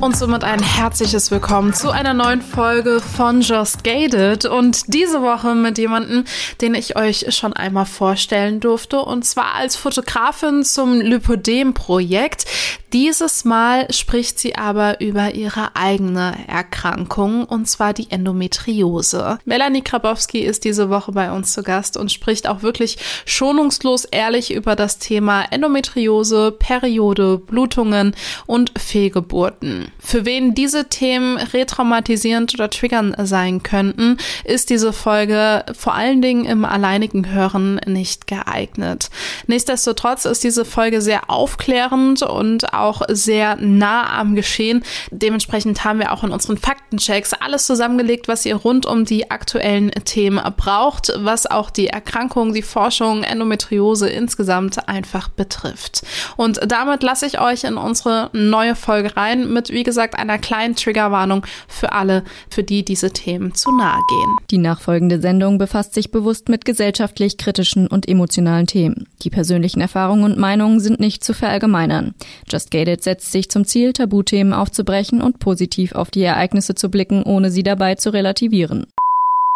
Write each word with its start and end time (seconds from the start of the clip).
Und 0.00 0.16
somit 0.16 0.44
ein 0.44 0.62
herzliches 0.62 1.30
Willkommen 1.30 1.74
zu 1.74 1.90
einer 1.90 2.14
neuen 2.14 2.40
Folge 2.40 3.02
von 3.02 3.42
Just 3.42 3.84
Gated 3.84 4.46
und 4.46 4.94
diese 4.94 5.20
Woche 5.20 5.54
mit 5.54 5.76
jemandem, 5.76 6.24
den 6.62 6.74
ich 6.74 6.96
euch 6.96 7.26
schon 7.36 7.52
einmal 7.52 7.84
vorstellen 7.84 8.60
durfte 8.60 9.02
und 9.02 9.26
zwar 9.26 9.54
als 9.56 9.76
Fotografin 9.76 10.64
zum 10.64 11.02
Lipodem-Projekt. 11.02 12.46
Dieses 12.94 13.44
Mal 13.44 13.92
spricht 13.92 14.38
sie 14.38 14.56
aber 14.56 15.02
über 15.02 15.34
ihre 15.34 15.76
eigene 15.76 16.34
Erkrankung 16.48 17.44
und 17.44 17.68
zwar 17.68 17.92
die 17.92 18.10
Endometriose. 18.10 19.38
Melanie 19.44 19.82
Krabowski 19.82 20.40
ist 20.40 20.64
diese 20.64 20.88
Woche 20.88 21.12
bei 21.12 21.30
uns 21.30 21.52
zu 21.52 21.62
Gast 21.62 21.98
und 21.98 22.10
spricht 22.10 22.48
auch 22.48 22.62
wirklich 22.62 22.96
schonungslos 23.26 24.06
ehrlich 24.06 24.52
über 24.52 24.76
das 24.76 24.98
Thema 24.98 25.42
Endometriose, 25.50 26.52
Periode, 26.52 27.36
Blutungen 27.36 28.16
und 28.46 28.72
Fehlgeburten. 28.78 29.89
Für 29.98 30.24
wen 30.24 30.54
diese 30.54 30.88
Themen 30.88 31.36
retraumatisierend 31.36 32.54
oder 32.54 32.70
triggernd 32.70 33.16
sein 33.26 33.62
könnten, 33.62 34.16
ist 34.44 34.70
diese 34.70 34.92
Folge 34.92 35.64
vor 35.76 35.94
allen 35.94 36.22
Dingen 36.22 36.44
im 36.44 36.64
alleinigen 36.64 37.30
Hören 37.30 37.80
nicht 37.86 38.26
geeignet. 38.26 39.10
Nichtsdestotrotz 39.46 40.24
ist 40.24 40.44
diese 40.44 40.64
Folge 40.64 41.00
sehr 41.00 41.30
aufklärend 41.30 42.22
und 42.22 42.72
auch 42.72 43.02
sehr 43.08 43.56
nah 43.56 44.18
am 44.18 44.34
Geschehen. 44.34 44.82
Dementsprechend 45.10 45.84
haben 45.84 45.98
wir 45.98 46.12
auch 46.12 46.24
in 46.24 46.30
unseren 46.30 46.56
Faktenchecks 46.56 47.34
alles 47.34 47.66
zusammengelegt, 47.66 48.28
was 48.28 48.46
ihr 48.46 48.56
rund 48.56 48.86
um 48.86 49.04
die 49.04 49.30
aktuellen 49.30 49.90
Themen 50.04 50.40
braucht, 50.56 51.12
was 51.18 51.46
auch 51.46 51.70
die 51.70 51.88
Erkrankung, 51.88 52.52
die 52.52 52.62
Forschung, 52.62 53.22
Endometriose 53.22 54.08
insgesamt 54.08 54.88
einfach 54.88 55.28
betrifft. 55.28 56.02
Und 56.36 56.60
damit 56.66 57.02
lasse 57.02 57.26
ich 57.26 57.40
euch 57.40 57.64
in 57.64 57.76
unsere 57.76 58.30
neue 58.32 58.74
Folge 58.74 59.16
rein 59.16 59.52
mit, 59.52 59.70
wie 59.80 59.84
gesagt, 59.84 60.18
einer 60.18 60.36
kleinen 60.36 60.76
Triggerwarnung 60.76 61.46
für 61.66 61.92
alle, 61.92 62.22
für 62.50 62.62
die 62.62 62.84
diese 62.84 63.12
Themen 63.12 63.54
zu 63.54 63.74
nahe 63.74 63.98
gehen. 64.10 64.36
Die 64.50 64.58
nachfolgende 64.58 65.22
Sendung 65.22 65.56
befasst 65.56 65.94
sich 65.94 66.10
bewusst 66.10 66.50
mit 66.50 66.66
gesellschaftlich 66.66 67.38
kritischen 67.38 67.86
und 67.86 68.06
emotionalen 68.06 68.66
Themen. 68.66 69.08
Die 69.22 69.30
persönlichen 69.30 69.80
Erfahrungen 69.80 70.24
und 70.24 70.36
Meinungen 70.36 70.80
sind 70.80 71.00
nicht 71.00 71.24
zu 71.24 71.32
verallgemeinern. 71.32 72.14
Just 72.46 72.70
Gated 72.70 73.02
setzt 73.02 73.32
sich 73.32 73.48
zum 73.48 73.64
Ziel, 73.64 73.94
Tabuthemen 73.94 74.52
aufzubrechen 74.52 75.22
und 75.22 75.38
positiv 75.38 75.94
auf 75.94 76.10
die 76.10 76.24
Ereignisse 76.24 76.74
zu 76.74 76.90
blicken, 76.90 77.22
ohne 77.22 77.50
sie 77.50 77.62
dabei 77.62 77.94
zu 77.94 78.12
relativieren. 78.12 78.84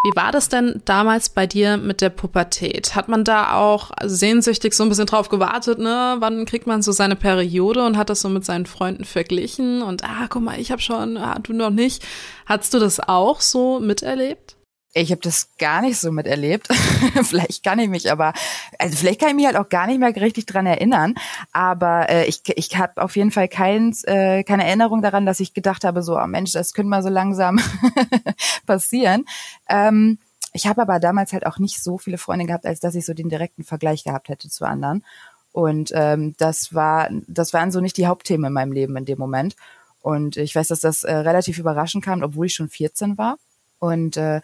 Wie 0.05 0.15
war 0.15 0.33
das 0.33 0.51
denn 0.51 0.83
damals 0.85 1.31
bei 1.31 1.47
dir 1.47 1.79
mit 1.79 2.03
der 2.03 2.11
Pubertät? 2.11 2.95
Hat 2.95 3.09
man 3.09 3.25
da 3.25 3.55
auch 3.55 3.91
sehnsüchtig 4.03 4.75
so 4.75 4.83
ein 4.83 4.91
bisschen 4.91 5.07
drauf 5.07 5.31
gewartet, 5.31 5.79
ne? 5.79 6.17
Wann 6.19 6.45
kriegt 6.45 6.67
man 6.67 6.83
so 6.83 6.93
seine 6.93 7.17
Periode 7.17 7.87
und 7.87 7.97
hat 7.97 8.11
das 8.11 8.21
so 8.21 8.29
mit 8.29 8.45
seinen 8.45 8.67
Freunden 8.67 9.05
verglichen 9.05 9.81
und 9.81 10.05
ah, 10.05 10.27
guck 10.29 10.43
mal, 10.43 10.61
ich 10.61 10.71
habe 10.71 10.83
schon, 10.83 11.17
ah, 11.17 11.39
du 11.39 11.55
noch 11.55 11.71
nicht. 11.71 12.05
Hattest 12.45 12.75
du 12.75 12.81
das 12.81 13.01
auch 13.01 13.41
so 13.41 13.81
miterlebt? 13.81 14.57
Ich 14.97 15.11
habe 15.11 15.21
das 15.21 15.49
gar 15.59 15.83
nicht 15.83 15.99
so 15.99 16.13
miterlebt. 16.13 16.69
vielleicht 17.25 17.65
kann 17.65 17.81
ich 17.81 17.89
mich 17.89 18.13
aber, 18.13 18.33
also 18.79 18.97
vielleicht 18.97 19.21
kann 19.21 19.31
ich 19.31 19.35
mich 19.35 19.47
halt 19.47 19.57
auch 19.57 19.69
gar 19.69 19.89
nicht 19.89 19.99
mehr 19.99 20.15
richtig 20.15 20.47
dran 20.47 20.67
erinnern. 20.67 21.15
Aber 21.53 22.09
äh, 22.09 22.27
ich, 22.27 22.43
ich 22.57 22.77
habe 22.77 23.03
auf 23.03 23.17
jeden 23.17 23.33
Fall 23.33 23.49
kein, 23.49 23.93
äh, 24.05 24.45
keine 24.45 24.65
Erinnerung 24.65 25.03
daran, 25.03 25.27
dass 25.27 25.41
ich 25.41 25.53
gedacht 25.53 25.83
habe, 25.83 26.03
so, 26.03 26.17
oh 26.17 26.27
Mensch, 26.29 26.53
das 26.53 26.75
könnte 26.75 26.91
mal 26.91 27.03
so 27.03 27.09
langsam 27.09 27.59
passieren. 28.67 29.25
Ähm, 29.69 30.19
ich 30.53 30.69
habe 30.69 30.83
aber 30.83 31.01
damals 31.01 31.33
halt 31.33 31.45
auch 31.45 31.59
nicht 31.59 31.83
so 31.83 31.99
viele 31.99 32.17
Freunde 32.17 32.47
gehabt, 32.47 32.65
als 32.65 32.79
dass 32.79 32.95
ich 32.95 33.05
so 33.05 33.15
den 33.15 33.29
direkten 33.29 33.65
Vergleich 33.65 34.05
gehabt 34.05 34.29
hätte 34.29 34.49
zu 34.49 34.65
anderen. 34.65 35.05
Und 35.51 35.91
ähm, 35.95 36.37
das 36.39 36.73
war, 36.73 37.09
das 37.27 37.53
waren 37.53 37.73
so 37.73 37.81
nicht 37.81 37.97
die 37.97 38.07
Hauptthemen 38.07 38.47
in 38.47 38.53
meinem 38.53 38.73
Leben 38.73 38.97
in 38.97 39.05
dem 39.05 39.19
Moment. 39.19 39.57
Und 40.01 40.37
ich 40.37 40.55
weiß, 40.55 40.69
dass 40.69 40.81
das 40.81 41.03
äh, 41.03 41.13
relativ 41.13 41.59
überraschend 41.59 42.05
kam, 42.05 42.23
obwohl 42.23 42.47
ich 42.47 42.55
schon 42.55 42.69
14 42.69 43.19
war. 43.19 43.39
Und 43.81 44.17
äh, 44.17 44.41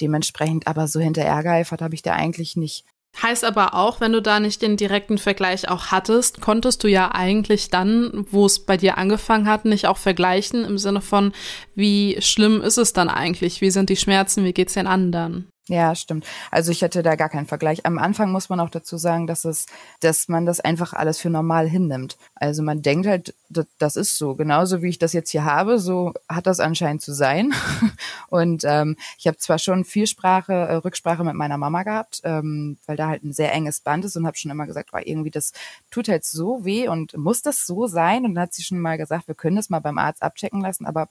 dementsprechend 0.00 0.66
aber 0.66 0.88
so 0.88 1.00
hinterher 1.00 1.42
geeifert 1.42 1.82
habe 1.82 1.94
ich 1.94 2.02
da 2.02 2.12
eigentlich 2.12 2.56
nicht. 2.56 2.84
Heißt 3.20 3.44
aber 3.44 3.74
auch, 3.74 4.00
wenn 4.00 4.12
du 4.12 4.22
da 4.22 4.38
nicht 4.38 4.62
den 4.62 4.76
direkten 4.76 5.18
Vergleich 5.18 5.68
auch 5.68 5.86
hattest, 5.86 6.40
konntest 6.40 6.84
du 6.84 6.88
ja 6.88 7.10
eigentlich 7.12 7.68
dann, 7.68 8.24
wo 8.30 8.46
es 8.46 8.60
bei 8.60 8.76
dir 8.76 8.98
angefangen 8.98 9.48
hat, 9.48 9.64
nicht 9.64 9.86
auch 9.86 9.98
vergleichen 9.98 10.64
im 10.64 10.78
Sinne 10.78 11.00
von, 11.00 11.32
wie 11.74 12.16
schlimm 12.20 12.62
ist 12.62 12.78
es 12.78 12.92
dann 12.92 13.08
eigentlich? 13.08 13.60
Wie 13.60 13.70
sind 13.70 13.90
die 13.90 13.96
Schmerzen? 13.96 14.44
Wie 14.44 14.52
geht's 14.52 14.74
den 14.74 14.86
anderen? 14.86 15.48
Ja, 15.70 15.94
stimmt. 15.94 16.26
Also 16.50 16.72
ich 16.72 16.82
hätte 16.82 17.04
da 17.04 17.14
gar 17.14 17.28
keinen 17.28 17.46
Vergleich. 17.46 17.86
Am 17.86 17.96
Anfang 17.96 18.32
muss 18.32 18.48
man 18.48 18.58
auch 18.58 18.70
dazu 18.70 18.96
sagen, 18.96 19.28
dass 19.28 19.44
es, 19.44 19.66
dass 20.00 20.26
man 20.26 20.44
das 20.44 20.58
einfach 20.58 20.94
alles 20.94 21.20
für 21.20 21.30
normal 21.30 21.68
hinnimmt. 21.68 22.18
Also 22.34 22.64
man 22.64 22.82
denkt 22.82 23.06
halt, 23.06 23.36
das 23.78 23.94
ist 23.94 24.18
so. 24.18 24.34
Genauso 24.34 24.82
wie 24.82 24.88
ich 24.88 24.98
das 24.98 25.12
jetzt 25.12 25.30
hier 25.30 25.44
habe, 25.44 25.78
so 25.78 26.12
hat 26.28 26.48
das 26.48 26.58
anscheinend 26.58 27.02
zu 27.02 27.12
sein. 27.12 27.54
Und 28.30 28.64
ähm, 28.66 28.96
ich 29.16 29.28
habe 29.28 29.36
zwar 29.38 29.60
schon 29.60 29.84
viel 29.84 30.08
Sprache, 30.08 30.52
äh, 30.52 30.74
Rücksprache 30.74 31.22
mit 31.22 31.34
meiner 31.34 31.56
Mama 31.56 31.84
gehabt, 31.84 32.20
ähm, 32.24 32.76
weil 32.86 32.96
da 32.96 33.06
halt 33.06 33.22
ein 33.22 33.32
sehr 33.32 33.52
enges 33.52 33.80
Band 33.80 34.04
ist 34.04 34.16
und 34.16 34.26
habe 34.26 34.36
schon 34.36 34.50
immer 34.50 34.66
gesagt, 34.66 34.90
oh, 34.92 34.98
irgendwie 35.00 35.30
das 35.30 35.52
tut 35.92 36.08
halt 36.08 36.24
so 36.24 36.64
weh 36.64 36.88
und 36.88 37.16
muss 37.16 37.42
das 37.42 37.64
so 37.64 37.86
sein? 37.86 38.24
Und 38.24 38.34
dann 38.34 38.42
hat 38.42 38.54
sie 38.54 38.64
schon 38.64 38.80
mal 38.80 38.98
gesagt, 38.98 39.28
wir 39.28 39.36
können 39.36 39.54
das 39.54 39.70
mal 39.70 39.78
beim 39.78 39.98
Arzt 39.98 40.22
abchecken 40.22 40.62
lassen, 40.62 40.84
aber 40.84 41.08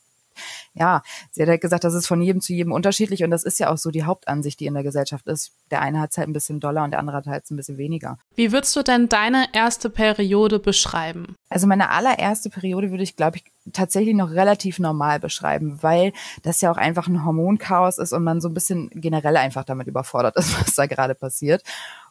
ja, 0.74 1.02
sie 1.32 1.42
hat 1.42 1.50
halt 1.50 1.62
gesagt, 1.62 1.84
das 1.84 1.94
ist 1.94 2.08
von 2.08 2.22
jedem 2.22 2.42
zu 2.42 2.54
jedem 2.54 2.72
unterschiedlich 2.72 3.24
und 3.24 3.32
das 3.32 3.44
ist 3.44 3.60
ja 3.60 3.70
auch 3.70 3.78
so 3.78 3.92
die 3.92 4.04
Hauptansicht, 4.04 4.60
die 4.60 4.66
in 4.66 4.74
der 4.74 4.84
Gesellschaft 4.84 5.28
ist. 5.28 5.52
Der 5.72 5.82
eine 5.82 6.00
hat 6.00 6.12
es 6.12 6.18
halt 6.18 6.30
ein 6.30 6.34
bisschen 6.34 6.60
doller 6.60 6.84
und 6.84 6.92
der 6.92 7.00
andere 7.00 7.18
hat 7.18 7.28
halt 7.28 7.50
ein 7.50 7.56
bisschen 7.56 7.78
weniger. 7.78 8.18
Wie 8.36 8.52
würdest 8.52 8.76
du 8.76 8.84
denn 8.84 9.10
deine 9.10 9.48
erste 9.54 9.90
Periode 9.90 10.60
beschreiben? 10.60 11.36
Also 11.50 11.68
meine 11.68 11.90
allererste 11.90 12.50
Periode 12.50 12.92
würde 12.92 13.04
ich, 13.04 13.16
glaube 13.16 13.38
ich, 13.38 13.44
tatsächlich 13.74 14.16
noch 14.16 14.32
relativ 14.32 14.80
normal 14.80 15.20
beschreiben, 15.20 15.80
weil 15.82 16.14
das 16.44 16.62
ja 16.62 16.72
auch 16.72 16.78
einfach 16.78 17.08
ein 17.08 17.26
Hormonchaos 17.26 17.98
ist 17.98 18.14
und 18.14 18.24
man 18.24 18.42
so 18.42 18.50
ein 18.50 18.54
bisschen 18.54 18.90
generell 18.94 19.38
einfach 19.38 19.64
damit 19.64 19.88
überfordert 19.88 20.36
ist, 20.38 20.60
was 20.62 20.76
da 20.76 20.86
gerade 20.86 21.16
passiert 21.16 21.64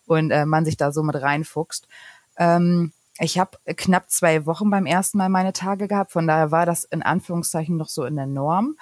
und 0.07 0.31
äh, 0.31 0.47
man 0.47 0.65
sich 0.65 0.77
da 0.77 0.93
so 0.93 1.03
mit 1.03 1.17
reinfuchst. 1.17 1.89
Ähm, 2.37 2.93
ich 3.21 3.39
habe 3.39 3.59
knapp 3.77 4.11
zwei 4.11 4.47
Wochen 4.47 4.71
beim 4.71 4.87
ersten 4.87 5.19
Mal 5.19 5.29
meine 5.29 5.53
Tage 5.53 5.89
gehabt, 5.89 6.13
von 6.13 6.27
daher 6.27 6.51
war 6.51 6.67
das 6.67 6.85
in 6.85 7.03
Anführungszeichen 7.03 7.77
noch 7.77 7.89
so 7.89 8.05
in 8.05 8.17
der 8.17 8.27
Norm. 8.27 8.77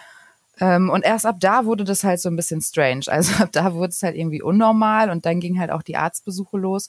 Ähm, 0.59 0.89
und 0.91 1.05
erst 1.05 1.27
ab 1.27 1.37
da 1.41 1.67
wurde 1.67 1.85
das 1.85 2.05
halt 2.05 2.21
so 2.21 2.29
ein 2.29 2.37
bisschen 2.37 2.61
strange. 2.61 3.05
Also 3.07 3.35
ab 3.43 3.51
da 3.53 3.75
wurde 3.75 3.91
es 3.91 4.03
halt 4.03 4.17
irgendwie 4.17 4.43
unnormal 4.43 5.11
und 5.11 5.27
dann 5.27 5.41
ging 5.41 5.59
halt 5.59 5.71
auch 5.71 5.83
die 5.83 5.97
Arztbesuche 5.97 6.59
los. 6.59 6.89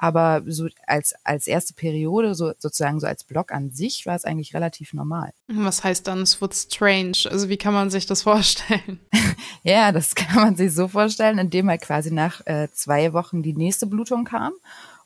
Aber 0.00 0.42
so 0.46 0.68
als, 0.86 1.14
als 1.24 1.48
erste 1.48 1.74
Periode, 1.74 2.36
so 2.36 2.52
sozusagen 2.56 3.00
so 3.00 3.08
als 3.08 3.24
Block 3.24 3.50
an 3.50 3.72
sich, 3.72 4.06
war 4.06 4.14
es 4.14 4.24
eigentlich 4.24 4.54
relativ 4.54 4.92
normal. 4.92 5.32
Was 5.48 5.82
heißt 5.82 6.06
dann, 6.06 6.22
es 6.22 6.40
wird 6.40 6.54
strange? 6.54 7.18
Also 7.28 7.48
wie 7.48 7.56
kann 7.56 7.74
man 7.74 7.90
sich 7.90 8.06
das 8.06 8.22
vorstellen? 8.22 9.00
ja, 9.64 9.90
das 9.90 10.14
kann 10.14 10.36
man 10.36 10.56
sich 10.56 10.72
so 10.72 10.86
vorstellen, 10.86 11.38
indem 11.38 11.68
halt 11.68 11.80
quasi 11.80 12.12
nach 12.12 12.46
äh, 12.46 12.68
zwei 12.72 13.12
Wochen 13.12 13.42
die 13.42 13.54
nächste 13.54 13.86
Blutung 13.86 14.24
kam. 14.24 14.52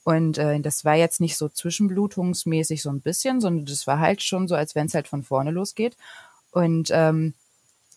Und 0.04 0.38
äh, 0.38 0.60
das 0.60 0.84
war 0.84 0.94
jetzt 0.94 1.20
nicht 1.20 1.36
so 1.36 1.48
zwischenblutungsmäßig 1.48 2.82
so 2.82 2.90
ein 2.90 3.00
bisschen, 3.00 3.40
sondern 3.40 3.66
das 3.66 3.86
war 3.86 4.00
halt 4.00 4.22
schon 4.22 4.48
so, 4.48 4.54
als 4.54 4.74
wenn 4.74 4.86
es 4.86 4.94
halt 4.94 5.08
von 5.08 5.22
vorne 5.22 5.50
losgeht. 5.50 5.96
Und 6.50 6.90
ähm, 6.92 7.34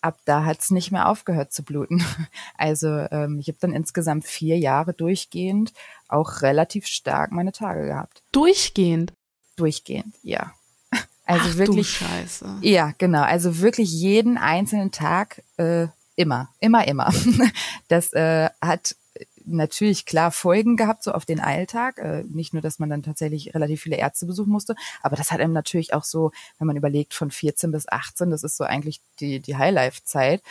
ab 0.00 0.18
da 0.24 0.44
hat 0.44 0.60
es 0.60 0.70
nicht 0.70 0.92
mehr 0.92 1.08
aufgehört 1.08 1.52
zu 1.52 1.62
bluten. 1.62 2.04
Also 2.58 2.88
ähm, 2.88 3.38
ich 3.38 3.48
habe 3.48 3.58
dann 3.60 3.72
insgesamt 3.72 4.24
vier 4.24 4.58
Jahre 4.58 4.94
durchgehend 4.94 5.72
auch 6.08 6.42
relativ 6.42 6.86
stark 6.86 7.32
meine 7.32 7.52
Tage 7.52 7.86
gehabt. 7.86 8.22
Durchgehend? 8.32 9.12
Durchgehend, 9.56 10.14
ja. 10.22 10.52
Also 11.26 11.48
Ach, 11.50 11.56
wirklich. 11.56 11.98
Du 11.98 12.04
Scheiße. 12.04 12.58
Ja, 12.62 12.92
genau. 12.98 13.22
Also 13.22 13.58
wirklich 13.58 13.90
jeden 13.90 14.38
einzelnen 14.38 14.92
Tag 14.92 15.42
äh, 15.56 15.88
immer, 16.14 16.48
immer, 16.60 16.86
immer. 16.86 17.12
Das 17.88 18.12
äh, 18.12 18.48
hat 18.60 18.96
natürlich 19.46 20.06
klar 20.06 20.30
Folgen 20.30 20.76
gehabt, 20.76 21.02
so 21.02 21.12
auf 21.12 21.24
den 21.24 21.40
Alltag. 21.40 21.98
Äh, 21.98 22.24
nicht 22.28 22.52
nur, 22.52 22.62
dass 22.62 22.78
man 22.78 22.90
dann 22.90 23.02
tatsächlich 23.02 23.54
relativ 23.54 23.82
viele 23.82 23.96
Ärzte 23.96 24.26
besuchen 24.26 24.50
musste, 24.50 24.74
aber 25.02 25.16
das 25.16 25.30
hat 25.30 25.40
einem 25.40 25.52
natürlich 25.52 25.94
auch 25.94 26.04
so, 26.04 26.32
wenn 26.58 26.66
man 26.66 26.76
überlegt, 26.76 27.14
von 27.14 27.30
14 27.30 27.72
bis 27.72 27.88
18, 27.88 28.30
das 28.30 28.42
ist 28.42 28.56
so 28.56 28.64
eigentlich 28.64 29.00
die, 29.20 29.40
die 29.40 29.56
Highlife-Zeit. 29.56 30.42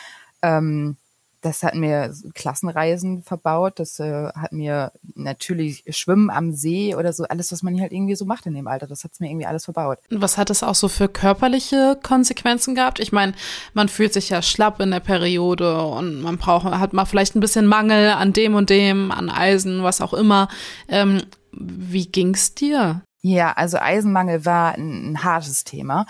Ähm, 0.42 0.98
das 1.46 1.62
hat 1.62 1.76
mir 1.76 2.12
Klassenreisen 2.34 3.22
verbaut, 3.22 3.80
das 3.80 4.00
äh, 4.00 4.30
hat 4.34 4.52
mir 4.52 4.92
natürlich 5.14 5.84
Schwimmen 5.90 6.32
am 6.32 6.54
See 6.54 6.96
oder 6.96 7.14
so, 7.14 7.24
alles, 7.26 7.52
was 7.52 7.62
man 7.62 7.80
halt 7.80 7.92
irgendwie 7.92 8.16
so 8.16 8.26
macht 8.26 8.48
in 8.48 8.56
dem 8.56 8.68
Alter, 8.68 8.88
das 8.88 9.04
hat 9.04 9.12
es 9.14 9.20
mir 9.20 9.30
irgendwie 9.30 9.46
alles 9.46 9.66
verbaut. 9.66 10.00
Was 10.10 10.38
hat 10.38 10.50
es 10.50 10.64
auch 10.64 10.74
so 10.74 10.88
für 10.88 11.08
körperliche 11.08 12.00
Konsequenzen 12.02 12.74
gehabt? 12.74 13.00
Ich 13.00 13.12
meine, 13.12 13.34
man 13.74 13.90
fühlt 13.90 14.14
sich 14.14 14.30
ja 14.30 14.42
schlapp 14.42 14.80
in 14.80 14.90
der 14.90 15.00
Periode 15.00 15.84
und 15.84 16.22
man 16.22 16.38
braucht, 16.38 16.66
hat 16.66 16.94
mal 16.94 17.06
vielleicht 17.06 17.36
ein 17.36 17.42
bisschen 17.42 17.68
Mangel 17.68 18.10
an 18.10 18.34
dem 18.34 18.56
und 18.56 18.72
dem, 18.72 19.12
an 19.12 19.30
Eisen, 19.30 19.84
was 19.84 20.02
auch 20.02 20.14
immer. 20.14 20.48
Ähm, 20.88 21.22
wie 21.52 22.08
ging's 22.08 22.56
dir? 22.56 23.02
Ja, 23.22 23.54
also 23.54 23.78
Eisenmangel 23.78 24.46
war 24.46 24.74
ein, 24.74 25.12
ein 25.14 25.24
hartes 25.24 25.64
Thema 25.64 26.06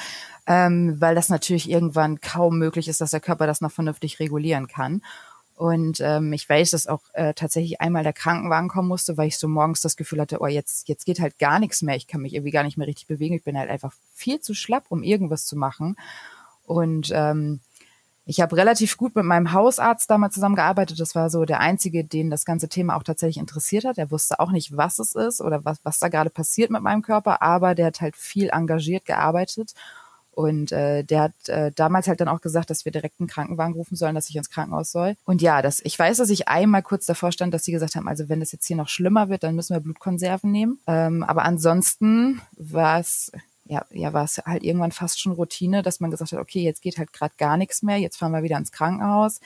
ähm, 0.48 1.00
weil 1.00 1.16
das 1.16 1.30
natürlich 1.30 1.70
irgendwann 1.70 2.22
kaum 2.22 2.58
möglich 2.58 2.88
ist, 2.88 3.02
dass 3.02 3.12
der 3.12 3.20
Körper 3.20 3.48
das 3.48 3.62
noch 3.62 3.72
vernünftig 3.72 4.20
regulieren 4.20 4.68
kann. 4.68 5.02
Und 5.56 6.02
ähm, 6.02 6.34
ich 6.34 6.48
weiß, 6.48 6.72
dass 6.72 6.88
auch 6.88 7.02
äh, 7.14 7.34
tatsächlich 7.34 7.80
einmal 7.80 8.04
der 8.04 8.12
Krankenwagen 8.12 8.68
kommen 8.68 8.90
musste, 8.90 9.18
weil 9.18 9.30
ich 9.30 9.38
so 9.38 9.48
morgens 9.48 9.80
das 9.80 9.96
Gefühl 9.96 10.20
hatte, 10.20 10.42
oh, 10.42 10.48
jetzt, 10.48 10.90
jetzt 10.90 11.06
geht 11.06 11.22
halt 11.22 11.40
gar 11.40 11.60
nichts 11.60 11.82
mehr. 11.82 11.96
Ich 11.96 12.08
kann 12.08 12.22
mich 12.22 12.34
irgendwie 12.34 12.52
gar 12.52 12.64
nicht 12.64 12.78
mehr 12.78 12.88
richtig 12.88 13.08
bewegen. 13.08 13.36
Ich 13.36 13.44
bin 13.44 13.58
halt 13.58 13.70
einfach 13.70 13.94
viel 14.14 14.42
zu 14.42 14.54
schlapp, 14.54 14.86
um 14.90 15.02
irgendwas 15.02 15.46
zu 15.46 15.56
machen. 15.56 15.96
Und 16.66 17.10
ähm, 17.14 17.62
ich 18.26 18.42
habe 18.42 18.58
relativ 18.58 18.98
gut 18.98 19.16
mit 19.16 19.24
meinem 19.24 19.54
Hausarzt 19.54 20.10
damals 20.10 20.34
zusammengearbeitet. 20.34 21.00
Das 21.00 21.16
war 21.16 21.30
so 21.30 21.46
der 21.46 21.62
einzige, 21.62 22.04
den 22.04 22.30
das 22.30 22.44
ganze 22.44 22.68
Thema 22.68 22.98
auch 22.98 23.04
tatsächlich 23.04 23.38
interessiert 23.38 23.86
hat. 23.86 23.98
Er 23.98 24.12
wusste 24.12 24.42
auch 24.42 24.52
nicht, 24.52 24.76
was 24.76 25.00
es 25.00 25.16
ist 25.16 25.40
oder 25.40 25.64
was, 25.64 25.80
was 25.84 26.00
da 26.00 26.10
gerade 26.10 26.32
passiert 26.32 26.70
mit 26.70 26.82
meinem 26.82 27.02
Körper, 27.02 27.42
aber 27.42 27.76
der 27.76 27.86
hat 27.86 28.02
halt 28.02 28.18
viel 28.18 28.50
engagiert 28.50 29.06
gearbeitet 29.06 29.74
und 30.36 30.72
äh, 30.72 31.04
der 31.04 31.22
hat 31.22 31.50
äh, 31.50 31.72
damals 31.74 32.08
halt 32.08 32.20
dann 32.20 32.28
auch 32.28 32.42
gesagt, 32.42 32.70
dass 32.70 32.86
wir 32.86 32.92
direkt 32.92 33.20
einen 33.20 33.30
Krankenwagen 33.30 33.74
rufen 33.74 33.96
sollen, 33.96 34.16
dass 34.16 34.30
ich 34.30 34.36
ins 34.36 34.50
Krankenhaus 34.50 34.92
soll. 34.92 35.16
Und 35.26 35.42
ja, 35.42 35.62
das, 35.62 35.82
ich 35.84 35.98
weiß, 35.98 36.18
dass 36.18 36.30
ich 36.30 36.48
einmal 36.48 36.84
kurz 36.84 37.06
davor 37.06 37.32
stand, 37.32 37.54
dass 37.54 37.64
sie 37.64 37.72
gesagt 37.72 37.96
haben, 37.96 38.08
also 38.08 38.28
wenn 38.30 38.42
das 38.42 38.52
jetzt 38.52 38.68
hier 38.68 38.76
noch 38.76 38.90
schlimmer 38.90 39.30
wird, 39.30 39.44
dann 39.44 39.56
müssen 39.56 39.76
wir 39.76 39.80
Blutkonserven 39.80 40.52
nehmen. 40.52 40.80
Ähm, 40.88 41.24
aber 41.24 41.44
ansonsten 41.44 42.42
war 42.58 43.00
es 43.00 43.32
ja, 43.66 43.84
ja, 43.92 44.14
war 44.14 44.26
es 44.26 44.38
halt 44.46 44.64
irgendwann 44.64 44.92
fast 44.92 45.20
schon 45.20 45.32
Routine, 45.32 45.82
dass 45.82 46.00
man 46.00 46.12
gesagt 46.12 46.32
hat, 46.32 46.40
okay, 46.40 46.62
jetzt 46.62 46.82
geht 46.82 46.98
halt 46.98 47.14
gerade 47.14 47.34
gar 47.38 47.58
nichts 47.58 47.82
mehr, 47.82 47.98
jetzt 47.98 48.18
fahren 48.18 48.32
wir 48.32 48.44
wieder 48.44 48.58
ins 48.58 48.72
Krankenhaus. 48.72 49.40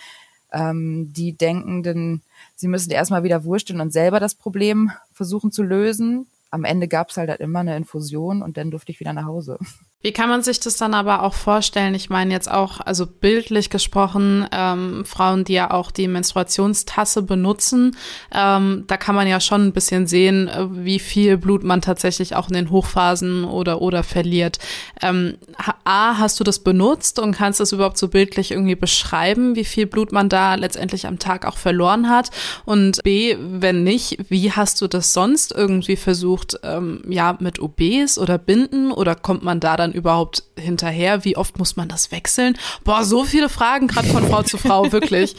Ähm, 0.52 1.14
die 1.14 1.38
denken, 1.38 1.84
denn 1.84 2.22
sie 2.56 2.68
müssen 2.68 2.92
erstmal 2.92 3.24
wieder 3.24 3.44
wursteln 3.44 3.80
und 3.80 3.94
selber 3.94 4.20
das 4.20 4.36
Problem 4.36 4.92
versuchen 5.14 5.52
zu 5.52 5.64
lösen. 5.64 6.28
Am 6.50 6.66
Ende 6.66 6.88
gab 6.88 7.12
es 7.12 7.18
halt, 7.18 7.30
halt 7.30 7.40
immer 7.40 7.60
eine 7.60 7.78
Infusion 7.78 8.42
und 8.42 8.58
dann 8.58 8.72
durfte 8.72 8.92
ich 8.92 9.00
wieder 9.00 9.14
nach 9.14 9.26
Hause. 9.26 9.60
Wie 10.02 10.14
kann 10.14 10.30
man 10.30 10.44
sich 10.44 10.62
das 10.62 10.78
dann 10.78 10.94
aber 10.94 11.24
auch 11.24 11.34
vorstellen? 11.34 11.94
Ich 11.94 12.10
meine 12.10 12.34
jetzt 12.34 12.50
auch, 12.50 12.80
also 12.80 13.06
bildlich 13.06 13.70
gesprochen, 13.70 14.48
ähm, 14.54 15.04
Frauen, 15.04 15.44
die 15.44 15.52
ja 15.52 15.72
auch 15.72 15.92
die 15.92 16.08
Menstruationstasse 16.08 17.22
benutzen, 17.22 17.98
ähm, 18.34 18.86
da 18.88 18.96
kann 18.96 19.14
man 19.14 19.28
ja 19.28 19.42
schon 19.42 19.68
ein 19.68 19.74
bisschen 19.74 20.08
sehen, 20.08 20.48
äh, 20.48 20.68
wie 20.72 21.00
viel 21.00 21.36
Blut 21.36 21.66
man 21.66 21.82
tatsächlich 21.82 22.34
auch 22.34 22.48
in 22.48 22.54
den 22.54 22.70
Hochphasen 22.70 23.44
oder 23.44 23.82
oder 23.82 24.04
verliert. 24.04 24.60
Ähm, 25.02 25.36
A, 25.84 26.18
hast 26.18 26.40
du 26.40 26.46
das 26.46 26.60
benutzt 26.60 27.20
und 27.20 27.36
kannst 27.36 27.60
das 27.60 27.74
überhaupt 27.74 27.98
so 27.98 28.08
bildlich 28.08 28.52
irgendwie 28.52 28.76
beschreiben, 28.76 29.58
wie 29.58 29.66
viel 29.66 29.86
Blut 29.86 30.14
man 30.14 30.30
da 30.30 30.56
letztendlich 30.56 31.08
am 31.08 31.20
Tag 31.20 31.46
auch 31.46 31.58
verloren 31.58 32.08
hat? 32.08 32.32
Und 32.64 33.04
B, 33.04 33.36
wenn 33.38 33.84
nicht, 33.84 34.18
wie 34.30 34.54
hast 34.54 34.80
du 34.80 34.88
das 34.88 35.12
sonst 35.12 35.52
irgendwie 35.52 35.98
versucht, 35.98 36.58
ähm, 36.64 37.02
ja, 37.10 37.36
mit 37.42 37.60
OBs 37.60 38.18
oder 38.18 38.38
Binden 38.38 38.94
oder 38.94 39.16
kommt 39.16 39.44
man 39.44 39.60
da 39.60 39.76
dann 39.76 39.89
dann 39.90 39.98
überhaupt 39.98 40.44
hinterher? 40.58 41.26
Wie 41.26 41.38
oft 41.38 41.58
muss 41.58 41.76
man 41.76 41.90
das 41.90 42.12
wechseln? 42.12 42.58
Boah, 42.84 43.04
so 43.04 43.24
viele 43.24 43.50
Fragen 43.50 43.88
gerade 43.88 44.08
von 44.08 44.28
Frau 44.28 44.44
zu 44.44 44.58
Frau, 44.58 44.92
wirklich. 44.92 45.36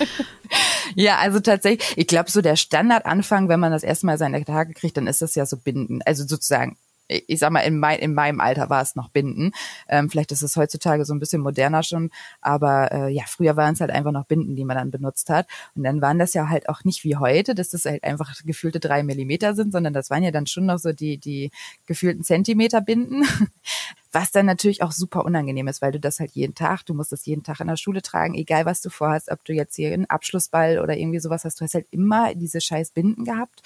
Ja, 0.94 1.18
also 1.18 1.40
tatsächlich, 1.40 1.96
ich 1.96 2.06
glaube, 2.06 2.30
so 2.30 2.40
der 2.40 2.56
Standardanfang, 2.56 3.48
wenn 3.48 3.60
man 3.60 3.72
das 3.72 3.82
erste 3.82 4.06
Mal 4.06 4.18
seine 4.18 4.44
Tage 4.44 4.74
kriegt, 4.74 4.96
dann 4.96 5.06
ist 5.06 5.22
das 5.22 5.34
ja 5.34 5.46
so 5.46 5.56
binden. 5.56 6.00
Also 6.04 6.26
sozusagen 6.26 6.76
ich 7.10 7.40
sag 7.40 7.50
mal, 7.50 7.60
in, 7.60 7.78
mein, 7.78 7.98
in 7.98 8.14
meinem 8.14 8.40
Alter 8.40 8.70
war 8.70 8.82
es 8.82 8.94
noch 8.94 9.08
Binden. 9.08 9.52
Ähm, 9.88 10.08
vielleicht 10.08 10.32
ist 10.32 10.42
es 10.42 10.56
heutzutage 10.56 11.04
so 11.04 11.12
ein 11.12 11.18
bisschen 11.18 11.42
moderner 11.42 11.82
schon, 11.82 12.10
aber 12.40 12.92
äh, 12.92 13.12
ja, 13.12 13.24
früher 13.26 13.56
waren 13.56 13.74
es 13.74 13.80
halt 13.80 13.90
einfach 13.90 14.12
noch 14.12 14.26
Binden, 14.26 14.54
die 14.54 14.64
man 14.64 14.76
dann 14.76 14.90
benutzt 14.90 15.28
hat. 15.30 15.46
Und 15.74 15.82
dann 15.82 16.00
waren 16.00 16.18
das 16.18 16.34
ja 16.34 16.48
halt 16.48 16.68
auch 16.68 16.84
nicht 16.84 17.04
wie 17.04 17.16
heute, 17.16 17.54
dass 17.54 17.70
das 17.70 17.84
halt 17.84 18.04
einfach 18.04 18.32
gefühlte 18.44 18.80
drei 18.80 19.02
Millimeter 19.02 19.54
sind, 19.54 19.72
sondern 19.72 19.92
das 19.92 20.10
waren 20.10 20.22
ja 20.22 20.30
dann 20.30 20.46
schon 20.46 20.66
noch 20.66 20.78
so 20.78 20.92
die, 20.92 21.18
die 21.18 21.50
gefühlten 21.86 22.22
Zentimeter 22.22 22.80
Binden. 22.80 23.24
Was 24.12 24.32
dann 24.32 24.46
natürlich 24.46 24.82
auch 24.82 24.90
super 24.90 25.24
unangenehm 25.24 25.68
ist, 25.68 25.82
weil 25.82 25.92
du 25.92 26.00
das 26.00 26.18
halt 26.18 26.32
jeden 26.32 26.56
Tag, 26.56 26.84
du 26.84 26.94
musst 26.94 27.12
das 27.12 27.26
jeden 27.26 27.44
Tag 27.44 27.60
in 27.60 27.68
der 27.68 27.76
Schule 27.76 28.02
tragen, 28.02 28.34
egal 28.34 28.66
was 28.66 28.80
du 28.80 28.90
vorhast, 28.90 29.30
ob 29.30 29.44
du 29.44 29.52
jetzt 29.52 29.76
hier 29.76 29.92
einen 29.92 30.06
Abschlussball 30.06 30.80
oder 30.80 30.96
irgendwie 30.96 31.20
sowas 31.20 31.44
hast, 31.44 31.60
du 31.60 31.64
hast 31.64 31.74
halt 31.74 31.86
immer 31.92 32.34
diese 32.34 32.60
scheiß 32.60 32.90
Binden 32.90 33.24
gehabt. 33.24 33.62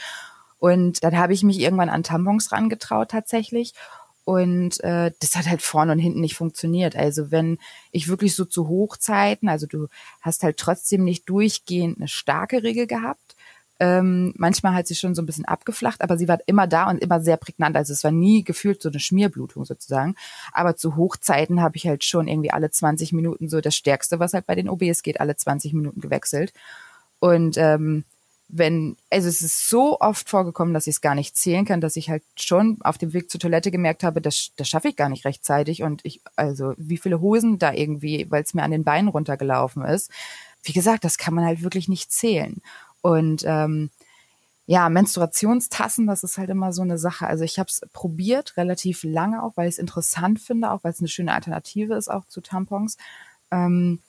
Und 0.64 1.04
dann 1.04 1.18
habe 1.18 1.34
ich 1.34 1.42
mich 1.42 1.60
irgendwann 1.60 1.90
an 1.90 2.04
Tampons 2.04 2.50
rangetraut 2.50 3.10
tatsächlich. 3.10 3.74
Und 4.24 4.82
äh, 4.82 5.12
das 5.20 5.36
hat 5.36 5.46
halt 5.46 5.60
vorne 5.60 5.92
und 5.92 5.98
hinten 5.98 6.22
nicht 6.22 6.36
funktioniert. 6.36 6.96
Also 6.96 7.30
wenn 7.30 7.58
ich 7.90 8.08
wirklich 8.08 8.34
so 8.34 8.46
zu 8.46 8.66
Hochzeiten, 8.66 9.50
also 9.50 9.66
du 9.66 9.88
hast 10.22 10.42
halt 10.42 10.56
trotzdem 10.56 11.04
nicht 11.04 11.28
durchgehend 11.28 11.98
eine 11.98 12.08
starke 12.08 12.62
Regel 12.62 12.86
gehabt. 12.86 13.36
Ähm, 13.78 14.32
manchmal 14.38 14.72
hat 14.72 14.86
sie 14.86 14.94
schon 14.94 15.14
so 15.14 15.20
ein 15.20 15.26
bisschen 15.26 15.44
abgeflacht, 15.44 16.00
aber 16.00 16.16
sie 16.16 16.28
war 16.28 16.38
immer 16.46 16.66
da 16.66 16.88
und 16.88 17.02
immer 17.02 17.20
sehr 17.20 17.36
prägnant. 17.36 17.76
Also 17.76 17.92
es 17.92 18.02
war 18.02 18.12
nie 18.12 18.42
gefühlt 18.42 18.80
so 18.80 18.88
eine 18.88 19.00
Schmierblutung 19.00 19.66
sozusagen. 19.66 20.14
Aber 20.54 20.76
zu 20.76 20.96
Hochzeiten 20.96 21.60
habe 21.60 21.76
ich 21.76 21.86
halt 21.86 22.06
schon 22.06 22.26
irgendwie 22.26 22.52
alle 22.52 22.70
20 22.70 23.12
Minuten 23.12 23.50
so 23.50 23.60
das 23.60 23.76
Stärkste, 23.76 24.18
was 24.18 24.32
halt 24.32 24.46
bei 24.46 24.54
den 24.54 24.70
OBs 24.70 25.02
geht, 25.02 25.20
alle 25.20 25.36
20 25.36 25.74
Minuten 25.74 26.00
gewechselt. 26.00 26.54
Und 27.18 27.58
ähm, 27.58 28.04
wenn, 28.48 28.96
also 29.10 29.28
es 29.28 29.42
ist 29.42 29.68
so 29.68 29.98
oft 30.00 30.28
vorgekommen, 30.28 30.74
dass 30.74 30.86
ich 30.86 30.96
es 30.96 31.00
gar 31.00 31.14
nicht 31.14 31.36
zählen 31.36 31.64
kann, 31.64 31.80
dass 31.80 31.96
ich 31.96 32.10
halt 32.10 32.22
schon 32.36 32.78
auf 32.82 32.98
dem 32.98 33.12
Weg 33.12 33.30
zur 33.30 33.40
Toilette 33.40 33.70
gemerkt 33.70 34.04
habe, 34.04 34.20
das, 34.20 34.50
das 34.56 34.68
schaffe 34.68 34.88
ich 34.88 34.96
gar 34.96 35.08
nicht 35.08 35.24
rechtzeitig 35.24 35.82
und 35.82 36.04
ich, 36.04 36.20
also 36.36 36.74
wie 36.76 36.98
viele 36.98 37.20
Hosen 37.20 37.58
da 37.58 37.72
irgendwie, 37.72 38.30
weil 38.30 38.42
es 38.42 38.54
mir 38.54 38.62
an 38.62 38.70
den 38.70 38.84
Beinen 38.84 39.08
runtergelaufen 39.08 39.84
ist. 39.84 40.10
Wie 40.62 40.72
gesagt, 40.72 41.04
das 41.04 41.18
kann 41.18 41.34
man 41.34 41.44
halt 41.44 41.62
wirklich 41.62 41.88
nicht 41.88 42.12
zählen. 42.12 42.60
Und 43.00 43.44
ähm, 43.46 43.90
ja, 44.66 44.88
Menstruationstassen, 44.88 46.06
das 46.06 46.22
ist 46.22 46.38
halt 46.38 46.48
immer 46.48 46.72
so 46.72 46.82
eine 46.82 46.96
Sache. 46.96 47.26
Also 47.26 47.44
ich 47.44 47.58
habe 47.58 47.68
es 47.68 47.82
probiert, 47.92 48.56
relativ 48.56 49.02
lange 49.02 49.42
auch, 49.42 49.56
weil 49.56 49.68
ich 49.68 49.74
es 49.74 49.78
interessant 49.78 50.40
finde, 50.40 50.70
auch 50.70 50.84
weil 50.84 50.92
es 50.92 51.00
eine 51.00 51.08
schöne 51.08 51.34
Alternative 51.34 51.94
ist 51.94 52.10
auch 52.10 52.26
zu 52.26 52.40
Tampons. 52.40 52.96
Ähm, 53.50 54.00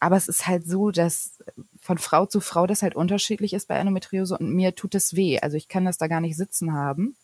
aber 0.00 0.16
es 0.16 0.28
ist 0.28 0.46
halt 0.46 0.66
so, 0.66 0.90
dass 0.90 1.38
von 1.80 1.98
Frau 1.98 2.26
zu 2.26 2.40
Frau 2.40 2.66
das 2.66 2.82
halt 2.82 2.94
unterschiedlich 2.94 3.52
ist 3.52 3.68
bei 3.68 3.76
Endometriose 3.76 4.36
und 4.38 4.54
mir 4.54 4.74
tut 4.74 4.94
es 4.94 5.16
weh. 5.16 5.40
Also 5.40 5.56
ich 5.56 5.68
kann 5.68 5.84
das 5.84 5.98
da 5.98 6.06
gar 6.06 6.20
nicht 6.20 6.36
sitzen 6.36 6.72
haben. 6.72 7.16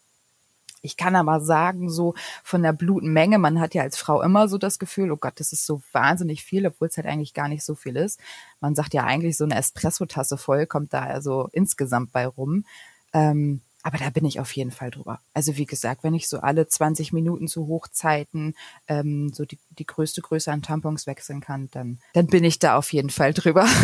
Ich 0.82 0.98
kann 0.98 1.16
aber 1.16 1.40
sagen, 1.40 1.88
so 1.88 2.14
von 2.42 2.62
der 2.62 2.74
Blutmenge, 2.74 3.38
man 3.38 3.58
hat 3.58 3.74
ja 3.74 3.82
als 3.82 3.96
Frau 3.96 4.20
immer 4.20 4.48
so 4.48 4.58
das 4.58 4.78
Gefühl, 4.78 5.12
oh 5.12 5.16
Gott, 5.16 5.40
das 5.40 5.52
ist 5.52 5.64
so 5.64 5.80
wahnsinnig 5.92 6.44
viel, 6.44 6.66
obwohl 6.66 6.88
es 6.88 6.96
halt 6.98 7.06
eigentlich 7.06 7.32
gar 7.32 7.48
nicht 7.48 7.64
so 7.64 7.74
viel 7.74 7.96
ist. 7.96 8.20
Man 8.60 8.74
sagt 8.74 8.92
ja 8.92 9.04
eigentlich, 9.04 9.38
so 9.38 9.44
eine 9.44 9.56
Espresso-Tasse 9.56 10.36
voll 10.36 10.66
kommt 10.66 10.92
da 10.92 11.04
also 11.04 11.48
insgesamt 11.52 12.12
bei 12.12 12.26
rum. 12.26 12.66
Ähm, 13.14 13.62
aber 13.84 13.98
da 13.98 14.08
bin 14.08 14.24
ich 14.24 14.40
auf 14.40 14.50
jeden 14.56 14.70
Fall 14.70 14.90
drüber. 14.90 15.20
Also 15.34 15.58
wie 15.58 15.66
gesagt, 15.66 16.04
wenn 16.04 16.14
ich 16.14 16.26
so 16.26 16.40
alle 16.40 16.66
20 16.66 17.12
Minuten 17.12 17.48
zu 17.48 17.68
Hochzeiten 17.68 18.54
ähm, 18.88 19.30
so 19.34 19.44
die, 19.44 19.58
die 19.78 19.84
größte 19.84 20.22
Größe 20.22 20.50
an 20.50 20.62
Tampons 20.62 21.06
wechseln 21.06 21.42
kann, 21.42 21.68
dann, 21.70 21.98
dann 22.14 22.26
bin 22.26 22.44
ich 22.44 22.58
da 22.58 22.76
auf 22.76 22.92
jeden 22.94 23.10
Fall 23.10 23.32
drüber. 23.34 23.68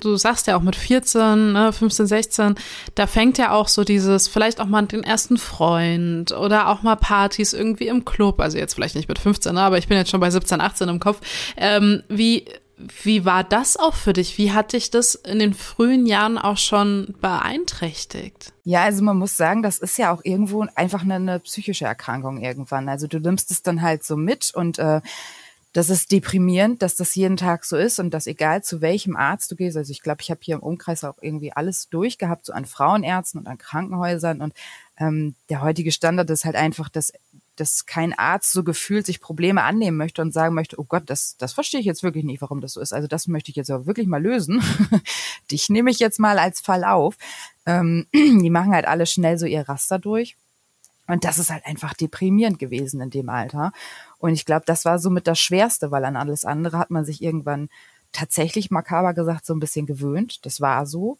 Du 0.00 0.16
sagst 0.16 0.46
ja 0.46 0.56
auch 0.56 0.62
mit 0.62 0.76
14, 0.76 1.52
ne, 1.52 1.72
15, 1.72 2.06
16, 2.06 2.54
da 2.94 3.08
fängt 3.08 3.36
ja 3.36 3.50
auch 3.50 3.66
so 3.66 3.82
dieses, 3.82 4.28
vielleicht 4.28 4.60
auch 4.60 4.66
mal 4.66 4.82
den 4.82 5.02
ersten 5.02 5.38
Freund 5.38 6.30
oder 6.30 6.68
auch 6.68 6.82
mal 6.82 6.94
Partys 6.94 7.52
irgendwie 7.52 7.88
im 7.88 8.04
Club. 8.04 8.40
Also 8.40 8.58
jetzt 8.58 8.74
vielleicht 8.74 8.94
nicht 8.94 9.08
mit 9.08 9.18
15, 9.18 9.54
ne, 9.54 9.60
aber 9.60 9.78
ich 9.78 9.88
bin 9.88 9.96
jetzt 9.96 10.10
schon 10.10 10.20
bei 10.20 10.30
17, 10.30 10.60
18 10.60 10.88
im 10.88 11.00
Kopf. 11.00 11.20
Ähm, 11.56 12.04
wie 12.08 12.44
wie 13.02 13.24
war 13.24 13.44
das 13.44 13.76
auch 13.76 13.94
für 13.94 14.12
dich? 14.12 14.38
Wie 14.38 14.52
hat 14.52 14.72
dich 14.72 14.90
das 14.90 15.14
in 15.14 15.38
den 15.38 15.54
frühen 15.54 16.06
Jahren 16.06 16.38
auch 16.38 16.56
schon 16.56 17.14
beeinträchtigt? 17.20 18.52
Ja, 18.64 18.84
also 18.84 19.02
man 19.02 19.18
muss 19.18 19.36
sagen, 19.36 19.62
das 19.62 19.78
ist 19.78 19.98
ja 19.98 20.12
auch 20.12 20.20
irgendwo 20.24 20.64
einfach 20.74 21.02
eine, 21.02 21.14
eine 21.14 21.40
psychische 21.40 21.86
Erkrankung 21.86 22.40
irgendwann. 22.40 22.88
Also 22.88 23.06
du 23.06 23.18
nimmst 23.18 23.50
es 23.50 23.62
dann 23.62 23.82
halt 23.82 24.04
so 24.04 24.16
mit 24.16 24.52
und 24.54 24.78
äh, 24.78 25.00
das 25.72 25.90
ist 25.90 26.12
deprimierend, 26.12 26.82
dass 26.82 26.96
das 26.96 27.14
jeden 27.14 27.36
Tag 27.36 27.64
so 27.64 27.76
ist 27.76 27.98
und 27.98 28.10
dass 28.14 28.26
egal 28.26 28.62
zu 28.62 28.80
welchem 28.80 29.16
Arzt 29.16 29.50
du 29.50 29.56
gehst, 29.56 29.76
also 29.76 29.90
ich 29.90 30.02
glaube, 30.02 30.22
ich 30.22 30.30
habe 30.30 30.40
hier 30.42 30.56
im 30.56 30.62
Umkreis 30.62 31.04
auch 31.04 31.18
irgendwie 31.20 31.52
alles 31.52 31.88
durchgehabt, 31.88 32.46
so 32.46 32.52
an 32.52 32.64
Frauenärzten 32.64 33.40
und 33.40 33.46
an 33.46 33.58
Krankenhäusern 33.58 34.40
und 34.40 34.54
ähm, 34.98 35.34
der 35.50 35.62
heutige 35.62 35.92
Standard 35.92 36.30
ist 36.30 36.44
halt 36.44 36.56
einfach, 36.56 36.88
dass 36.88 37.12
dass 37.60 37.86
kein 37.86 38.12
Arzt 38.12 38.52
so 38.52 38.64
gefühlt 38.64 39.06
sich 39.06 39.20
Probleme 39.20 39.62
annehmen 39.62 39.96
möchte 39.96 40.22
und 40.22 40.32
sagen 40.32 40.54
möchte, 40.54 40.78
oh 40.78 40.84
Gott, 40.84 41.04
das, 41.06 41.36
das 41.38 41.52
verstehe 41.52 41.80
ich 41.80 41.86
jetzt 41.86 42.02
wirklich 42.02 42.24
nicht, 42.24 42.40
warum 42.40 42.60
das 42.60 42.72
so 42.72 42.80
ist. 42.80 42.92
Also 42.92 43.08
das 43.08 43.28
möchte 43.28 43.50
ich 43.50 43.56
jetzt 43.56 43.70
aber 43.70 43.86
wirklich 43.86 44.06
mal 44.06 44.22
lösen. 44.22 44.62
Dich 45.50 45.68
nehme 45.68 45.90
ich 45.90 45.98
jetzt 45.98 46.18
mal 46.18 46.38
als 46.38 46.60
Fall 46.60 46.84
auf. 46.84 47.16
Ähm, 47.66 48.06
die 48.14 48.50
machen 48.50 48.72
halt 48.72 48.86
alle 48.86 49.06
schnell 49.06 49.38
so 49.38 49.46
ihr 49.46 49.68
Raster 49.68 49.98
durch. 49.98 50.36
Und 51.06 51.24
das 51.24 51.38
ist 51.38 51.50
halt 51.50 51.64
einfach 51.64 51.94
deprimierend 51.94 52.58
gewesen 52.58 53.00
in 53.00 53.10
dem 53.10 53.30
Alter. 53.30 53.72
Und 54.18 54.34
ich 54.34 54.44
glaube, 54.44 54.64
das 54.66 54.84
war 54.84 54.98
somit 54.98 55.26
das 55.26 55.38
Schwerste, 55.38 55.90
weil 55.90 56.04
an 56.04 56.16
alles 56.16 56.44
andere 56.44 56.78
hat 56.78 56.90
man 56.90 57.04
sich 57.04 57.22
irgendwann 57.22 57.70
tatsächlich 58.12 58.70
makaber 58.70 59.14
gesagt 59.14 59.46
so 59.46 59.54
ein 59.54 59.60
bisschen 59.60 59.86
gewöhnt. 59.86 60.44
Das 60.44 60.60
war 60.60 60.86
so. 60.86 61.18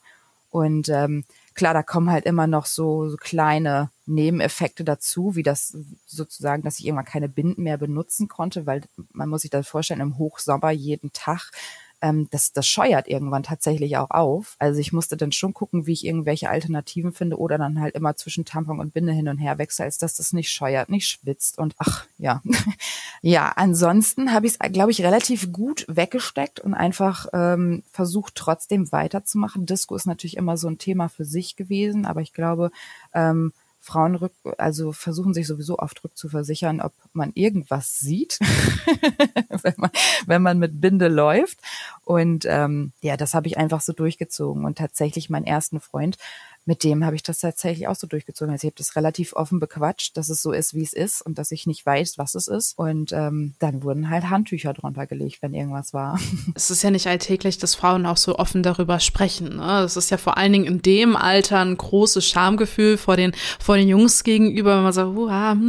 Und 0.50 0.88
ähm, 0.88 1.24
klar, 1.54 1.74
da 1.74 1.82
kommen 1.82 2.10
halt 2.10 2.26
immer 2.26 2.46
noch 2.46 2.66
so, 2.66 3.08
so 3.08 3.16
kleine 3.16 3.90
Nebeneffekte 4.08 4.84
dazu, 4.84 5.36
wie 5.36 5.42
das 5.42 5.76
sozusagen, 6.06 6.62
dass 6.62 6.78
ich 6.78 6.86
irgendwann 6.86 7.04
keine 7.04 7.28
Binden 7.28 7.62
mehr 7.62 7.78
benutzen 7.78 8.28
konnte, 8.28 8.66
weil 8.66 8.82
man 9.12 9.28
muss 9.28 9.42
sich 9.42 9.50
das 9.50 9.68
vorstellen, 9.68 10.00
im 10.00 10.18
Hochsommer 10.18 10.70
jeden 10.70 11.12
Tag 11.12 11.52
ähm, 12.00 12.28
das, 12.30 12.52
das 12.52 12.66
scheuert 12.66 13.08
irgendwann 13.08 13.42
tatsächlich 13.42 13.96
auch 13.96 14.10
auf. 14.10 14.56
Also 14.58 14.80
ich 14.80 14.92
musste 14.92 15.16
dann 15.16 15.32
schon 15.32 15.54
gucken, 15.54 15.86
wie 15.86 15.92
ich 15.92 16.04
irgendwelche 16.04 16.48
Alternativen 16.48 17.12
finde 17.12 17.38
oder 17.38 17.58
dann 17.58 17.80
halt 17.80 17.94
immer 17.94 18.16
zwischen 18.16 18.44
Tampon 18.44 18.80
und 18.80 18.94
Binde 18.94 19.12
hin 19.12 19.28
und 19.28 19.38
her 19.38 19.58
wechsle, 19.58 19.84
als 19.84 19.98
dass 19.98 20.14
das 20.14 20.32
nicht 20.32 20.50
scheuert, 20.50 20.88
nicht 20.88 21.08
schwitzt 21.08 21.58
und 21.58 21.74
ach 21.78 22.06
ja. 22.18 22.42
ja, 23.22 23.52
ansonsten 23.56 24.32
habe 24.32 24.46
ich 24.46 24.56
es, 24.58 24.72
glaube 24.72 24.90
ich, 24.90 25.02
relativ 25.02 25.52
gut 25.52 25.84
weggesteckt 25.88 26.60
und 26.60 26.74
einfach 26.74 27.26
ähm, 27.32 27.82
versucht, 27.92 28.34
trotzdem 28.34 28.92
weiterzumachen. 28.92 29.66
Disco 29.66 29.96
ist 29.96 30.06
natürlich 30.06 30.36
immer 30.36 30.56
so 30.56 30.68
ein 30.68 30.78
Thema 30.78 31.08
für 31.08 31.24
sich 31.24 31.56
gewesen, 31.56 32.06
aber 32.06 32.20
ich 32.20 32.32
glaube, 32.32 32.70
ähm, 33.12 33.52
Frauen 33.80 34.16
rück, 34.16 34.32
also 34.58 34.92
versuchen 34.92 35.34
sich 35.34 35.46
sowieso 35.46 35.78
oft 35.78 36.02
rückzuversichern, 36.04 36.80
ob 36.80 36.92
man 37.12 37.32
irgendwas 37.34 37.98
sieht, 37.98 38.38
wenn, 39.62 39.74
man, 39.76 39.90
wenn 40.26 40.42
man 40.42 40.58
mit 40.58 40.80
Binde 40.80 41.08
läuft. 41.08 41.58
Und 42.04 42.44
ähm, 42.46 42.92
ja, 43.00 43.16
das 43.16 43.34
habe 43.34 43.46
ich 43.46 43.56
einfach 43.56 43.80
so 43.80 43.92
durchgezogen. 43.92 44.64
Und 44.64 44.78
tatsächlich 44.78 45.30
mein 45.30 45.44
ersten 45.44 45.80
Freund 45.80 46.18
mit 46.68 46.84
dem 46.84 47.04
habe 47.04 47.16
ich 47.16 47.22
das 47.22 47.38
tatsächlich 47.38 47.88
auch 47.88 47.94
so 47.94 48.06
durchgezogen. 48.06 48.52
Also 48.52 48.66
ich 48.66 48.72
habe 48.72 48.78
das 48.78 48.94
relativ 48.94 49.32
offen 49.32 49.58
bequatscht, 49.58 50.16
dass 50.16 50.28
es 50.28 50.42
so 50.42 50.52
ist, 50.52 50.74
wie 50.74 50.82
es 50.82 50.92
ist 50.92 51.22
und 51.22 51.38
dass 51.38 51.50
ich 51.50 51.66
nicht 51.66 51.84
weiß, 51.84 52.18
was 52.18 52.34
es 52.34 52.46
ist. 52.46 52.78
Und 52.78 53.12
ähm, 53.12 53.54
dann 53.58 53.82
wurden 53.82 54.10
halt 54.10 54.28
Handtücher 54.28 54.74
drunter 54.74 55.06
gelegt, 55.06 55.38
wenn 55.40 55.54
irgendwas 55.54 55.94
war. 55.94 56.18
Es 56.54 56.70
ist 56.70 56.82
ja 56.82 56.90
nicht 56.90 57.06
alltäglich, 57.06 57.58
dass 57.58 57.74
Frauen 57.74 58.04
auch 58.04 58.16
so 58.16 58.36
offen 58.36 58.62
darüber 58.62 59.00
sprechen. 59.00 59.56
Ne? 59.56 59.80
Es 59.80 59.96
ist 59.96 60.10
ja 60.10 60.16
vor 60.16 60.36
allen 60.36 60.52
Dingen 60.52 60.64
in 60.64 60.82
dem 60.82 61.14
Alter 61.14 61.60
ein 61.60 61.76
großes 61.76 62.26
Schamgefühl 62.26 62.96
vor 62.96 63.16
den, 63.16 63.32
vor 63.60 63.76
den 63.76 63.88
Jungs 63.88 64.24
gegenüber, 64.24 64.76
wenn 64.76 64.82
man 64.82 64.92
sagt, 64.92 65.16
uh, 65.16 65.28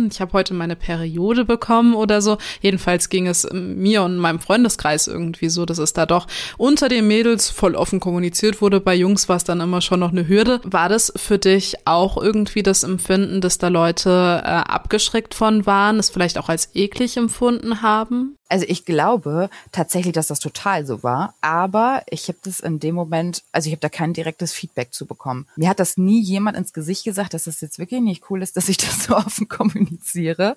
ich 0.09 0.19
habe 0.19 0.33
heute 0.33 0.53
meine 0.53 0.75
Periode 0.75 1.45
bekommen 1.45 1.93
oder 1.93 2.21
so. 2.21 2.37
Jedenfalls 2.61 3.09
ging 3.09 3.27
es 3.27 3.47
mir 3.51 4.03
und 4.03 4.17
meinem 4.17 4.39
Freundeskreis 4.39 5.07
irgendwie 5.07 5.49
so, 5.49 5.65
dass 5.65 5.77
es 5.77 5.93
da 5.93 6.05
doch 6.05 6.27
unter 6.57 6.89
den 6.89 7.07
Mädels 7.07 7.49
voll 7.49 7.75
offen 7.75 7.99
kommuniziert 7.99 8.61
wurde. 8.61 8.81
Bei 8.81 8.95
Jungs 8.95 9.29
war 9.29 9.37
es 9.37 9.43
dann 9.43 9.61
immer 9.61 9.81
schon 9.81 9.99
noch 9.99 10.11
eine 10.11 10.27
Hürde. 10.27 10.59
War 10.63 10.78
war 10.79 10.87
das 10.87 11.11
für 11.17 11.37
dich 11.37 11.75
auch 11.83 12.15
irgendwie 12.15 12.63
das 12.63 12.83
Empfinden, 12.83 13.41
dass 13.41 13.57
da 13.57 13.67
Leute 13.67 14.41
äh, 14.41 14.47
abgeschreckt 14.47 15.33
von 15.33 15.65
waren, 15.65 15.99
es 15.99 16.09
vielleicht 16.09 16.37
auch 16.37 16.47
als 16.47 16.73
eklig 16.73 17.17
empfunden 17.17 17.81
haben? 17.81 18.37
Also 18.49 18.65
ich 18.67 18.83
glaube 18.83 19.49
tatsächlich, 19.71 20.13
dass 20.13 20.27
das 20.27 20.39
total 20.39 20.83
so 20.83 21.03
war, 21.03 21.35
aber 21.39 22.01
ich 22.09 22.27
habe 22.27 22.39
das 22.43 22.59
in 22.59 22.79
dem 22.79 22.95
Moment, 22.95 23.43
also 23.51 23.67
ich 23.67 23.73
habe 23.73 23.81
da 23.81 23.89
kein 23.89 24.13
direktes 24.13 24.53
Feedback 24.53 24.91
zu 24.91 25.05
bekommen. 25.05 25.45
Mir 25.55 25.69
hat 25.69 25.79
das 25.79 25.97
nie 25.97 26.19
jemand 26.19 26.57
ins 26.57 26.73
Gesicht 26.73 27.03
gesagt, 27.03 27.35
dass 27.35 27.43
das 27.43 27.61
jetzt 27.61 27.77
wirklich 27.77 28.01
nicht 28.01 28.23
cool 28.29 28.41
ist, 28.41 28.57
dass 28.57 28.67
ich 28.67 28.77
das 28.77 29.03
so 29.03 29.15
offen 29.15 29.47
kommuniziere. 29.47 30.55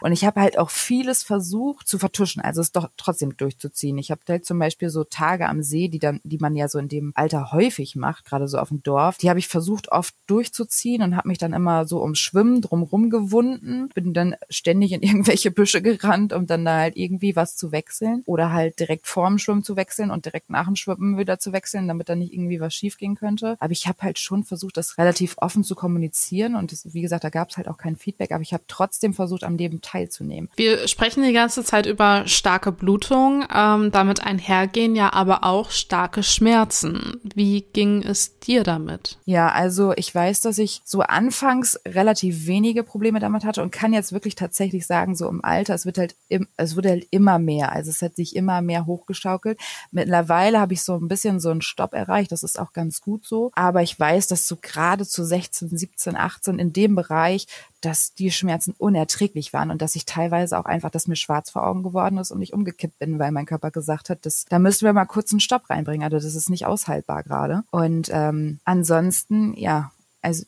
Und 0.00 0.12
ich 0.12 0.24
habe 0.24 0.40
halt 0.40 0.56
auch 0.56 0.70
vieles 0.70 1.24
versucht 1.24 1.88
zu 1.88 1.98
vertuschen, 1.98 2.42
also 2.42 2.60
es 2.60 2.70
doch 2.70 2.88
trotzdem 2.96 3.36
durchzuziehen. 3.36 3.98
Ich 3.98 4.12
habe 4.12 4.20
halt 4.28 4.46
zum 4.46 4.60
Beispiel 4.60 4.88
so 4.88 5.02
Tage 5.02 5.48
am 5.48 5.64
See, 5.64 5.88
die 5.88 5.98
dann, 5.98 6.20
die 6.22 6.38
man 6.38 6.54
ja 6.54 6.68
so 6.68 6.78
in 6.78 6.88
dem 6.88 7.12
Alter 7.16 7.50
häufig 7.50 7.96
macht, 7.96 8.24
gerade 8.24 8.46
so 8.46 8.58
auf 8.58 8.68
dem 8.68 8.84
Dorf, 8.84 9.18
die 9.18 9.28
habe 9.28 9.40
ich 9.40 9.48
versucht 9.48 9.90
oft 9.90 10.14
durchzuziehen 10.28 11.02
und 11.02 11.16
habe 11.16 11.26
mich 11.26 11.38
dann 11.38 11.52
immer 11.52 11.86
so 11.86 12.02
ums 12.02 12.20
Schwimmen 12.20 12.60
drumrum 12.60 13.10
gewunden, 13.10 13.88
bin 13.94 14.14
dann 14.14 14.36
ständig 14.48 14.92
in 14.92 15.02
irgendwelche 15.02 15.50
Büsche 15.50 15.82
gerannt, 15.82 16.32
um 16.32 16.46
dann 16.46 16.64
da 16.64 16.78
halt 16.78 16.96
irgendwie 16.96 17.31
was 17.36 17.56
zu 17.56 17.72
wechseln 17.72 18.22
oder 18.26 18.52
halt 18.52 18.78
direkt 18.80 19.06
vorm 19.06 19.38
Schwimmen 19.38 19.64
zu 19.64 19.76
wechseln 19.76 20.10
und 20.10 20.24
direkt 20.24 20.50
nach 20.50 20.66
dem 20.66 20.76
Schwimmen 20.76 21.18
wieder 21.18 21.38
zu 21.38 21.52
wechseln, 21.52 21.88
damit 21.88 22.08
da 22.08 22.14
nicht 22.14 22.32
irgendwie 22.32 22.60
was 22.60 22.74
schief 22.74 22.98
gehen 22.98 23.14
könnte. 23.14 23.56
Aber 23.60 23.72
ich 23.72 23.86
habe 23.86 24.02
halt 24.02 24.18
schon 24.18 24.44
versucht, 24.44 24.76
das 24.76 24.98
relativ 24.98 25.36
offen 25.38 25.64
zu 25.64 25.74
kommunizieren 25.74 26.54
und 26.54 26.72
das, 26.72 26.92
wie 26.92 27.02
gesagt, 27.02 27.24
da 27.24 27.30
gab 27.30 27.50
es 27.50 27.56
halt 27.56 27.68
auch 27.68 27.78
kein 27.78 27.96
Feedback, 27.96 28.32
aber 28.32 28.42
ich 28.42 28.52
habe 28.52 28.64
trotzdem 28.68 29.14
versucht, 29.14 29.44
am 29.44 29.56
Leben 29.56 29.80
teilzunehmen. 29.80 30.50
Wir 30.56 30.88
sprechen 30.88 31.22
die 31.22 31.32
ganze 31.32 31.64
Zeit 31.64 31.86
über 31.86 32.26
starke 32.26 32.72
Blutung, 32.72 33.44
ähm, 33.54 33.90
damit 33.90 34.24
einhergehen 34.24 34.96
ja 34.96 35.12
aber 35.12 35.44
auch 35.44 35.70
starke 35.70 36.22
Schmerzen. 36.22 37.20
Wie 37.34 37.62
ging 37.72 38.02
es 38.02 38.38
dir 38.40 38.62
damit? 38.62 39.18
Ja, 39.24 39.48
also 39.48 39.92
ich 39.96 40.14
weiß, 40.14 40.40
dass 40.40 40.58
ich 40.58 40.82
so 40.84 41.00
anfangs 41.00 41.78
relativ 41.86 42.46
wenige 42.46 42.82
Probleme 42.82 43.20
damit 43.20 43.44
hatte 43.44 43.62
und 43.62 43.70
kann 43.70 43.92
jetzt 43.92 44.12
wirklich 44.12 44.34
tatsächlich 44.34 44.86
sagen, 44.86 45.14
so 45.14 45.28
im 45.28 45.44
Alter, 45.44 45.74
es 45.74 45.86
wird 45.86 45.98
halt, 45.98 46.14
im, 46.28 46.48
es 46.56 46.76
wurde 46.76 46.90
halt 46.90 47.06
immer 47.10 47.21
immer 47.22 47.38
mehr. 47.38 47.70
Also 47.70 47.90
es 47.90 48.02
hat 48.02 48.16
sich 48.16 48.34
immer 48.34 48.62
mehr 48.62 48.86
hochgeschaukelt. 48.86 49.60
Mittlerweile 49.92 50.58
habe 50.60 50.72
ich 50.74 50.82
so 50.82 50.96
ein 50.96 51.06
bisschen 51.06 51.38
so 51.38 51.50
einen 51.50 51.62
Stopp 51.62 51.94
erreicht. 51.94 52.32
Das 52.32 52.42
ist 52.42 52.58
auch 52.58 52.72
ganz 52.72 53.00
gut 53.00 53.24
so. 53.24 53.52
Aber 53.54 53.82
ich 53.82 53.98
weiß, 53.98 54.26
dass 54.26 54.48
so 54.48 54.56
gerade 54.60 55.06
zu 55.06 55.24
16, 55.24 55.76
17, 55.76 56.16
18 56.16 56.58
in 56.58 56.72
dem 56.72 56.96
Bereich, 56.96 57.46
dass 57.80 58.14
die 58.14 58.32
Schmerzen 58.32 58.74
unerträglich 58.76 59.52
waren 59.52 59.70
und 59.70 59.82
dass 59.82 59.94
ich 59.94 60.04
teilweise 60.04 60.58
auch 60.58 60.64
einfach, 60.64 60.90
dass 60.90 61.06
mir 61.06 61.16
schwarz 61.16 61.50
vor 61.50 61.64
Augen 61.64 61.84
geworden 61.84 62.18
ist 62.18 62.32
und 62.32 62.42
ich 62.42 62.52
umgekippt 62.52 62.98
bin, 62.98 63.20
weil 63.20 63.30
mein 63.30 63.46
Körper 63.46 63.70
gesagt 63.70 64.10
hat, 64.10 64.26
dass, 64.26 64.44
da 64.48 64.58
müssen 64.58 64.84
wir 64.84 64.92
mal 64.92 65.04
kurz 65.04 65.32
einen 65.32 65.40
Stopp 65.40 65.70
reinbringen. 65.70 66.04
Also 66.04 66.16
das 66.26 66.34
ist 66.34 66.50
nicht 66.50 66.66
aushaltbar 66.66 67.22
gerade. 67.22 67.62
Und 67.70 68.10
ähm, 68.12 68.58
ansonsten, 68.64 69.54
ja, 69.56 69.92
also 70.22 70.44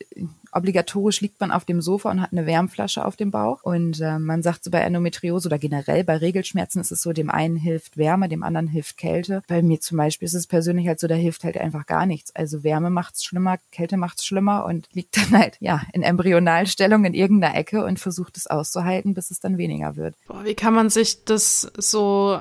obligatorisch 0.52 1.20
liegt 1.20 1.40
man 1.40 1.50
auf 1.50 1.64
dem 1.64 1.82
Sofa 1.82 2.10
und 2.10 2.22
hat 2.22 2.32
eine 2.32 2.46
Wärmflasche 2.46 3.04
auf 3.04 3.16
dem 3.16 3.30
Bauch. 3.32 3.62
Und 3.64 4.00
äh, 4.00 4.18
man 4.18 4.42
sagt 4.42 4.64
so 4.64 4.70
bei 4.70 4.78
Endometriose 4.78 5.48
oder 5.48 5.58
generell 5.58 6.04
bei 6.04 6.16
Regelschmerzen 6.16 6.80
ist 6.80 6.92
es 6.92 7.02
so, 7.02 7.12
dem 7.12 7.28
einen 7.28 7.56
hilft 7.56 7.96
Wärme, 7.96 8.28
dem 8.28 8.44
anderen 8.44 8.68
hilft 8.68 8.96
Kälte. 8.96 9.42
Bei 9.48 9.62
mir 9.62 9.80
zum 9.80 9.98
Beispiel 9.98 10.26
ist 10.26 10.34
es 10.34 10.46
persönlich 10.46 10.86
halt 10.86 11.00
so, 11.00 11.08
da 11.08 11.16
hilft 11.16 11.42
halt 11.42 11.58
einfach 11.58 11.86
gar 11.86 12.06
nichts. 12.06 12.34
Also 12.36 12.62
Wärme 12.62 12.90
macht's 12.90 13.24
schlimmer, 13.24 13.58
Kälte 13.72 13.96
macht's 13.96 14.24
schlimmer 14.24 14.64
und 14.64 14.88
liegt 14.92 15.16
dann 15.16 15.38
halt 15.38 15.56
ja 15.60 15.82
in 15.92 16.02
Embryonalstellung 16.02 17.04
in 17.04 17.14
irgendeiner 17.14 17.56
Ecke 17.56 17.84
und 17.84 17.98
versucht 17.98 18.36
es 18.36 18.46
auszuhalten, 18.46 19.14
bis 19.14 19.32
es 19.32 19.40
dann 19.40 19.58
weniger 19.58 19.96
wird. 19.96 20.14
Boah, 20.28 20.44
wie 20.44 20.54
kann 20.54 20.74
man 20.74 20.88
sich 20.88 21.24
das 21.24 21.72
so 21.76 22.40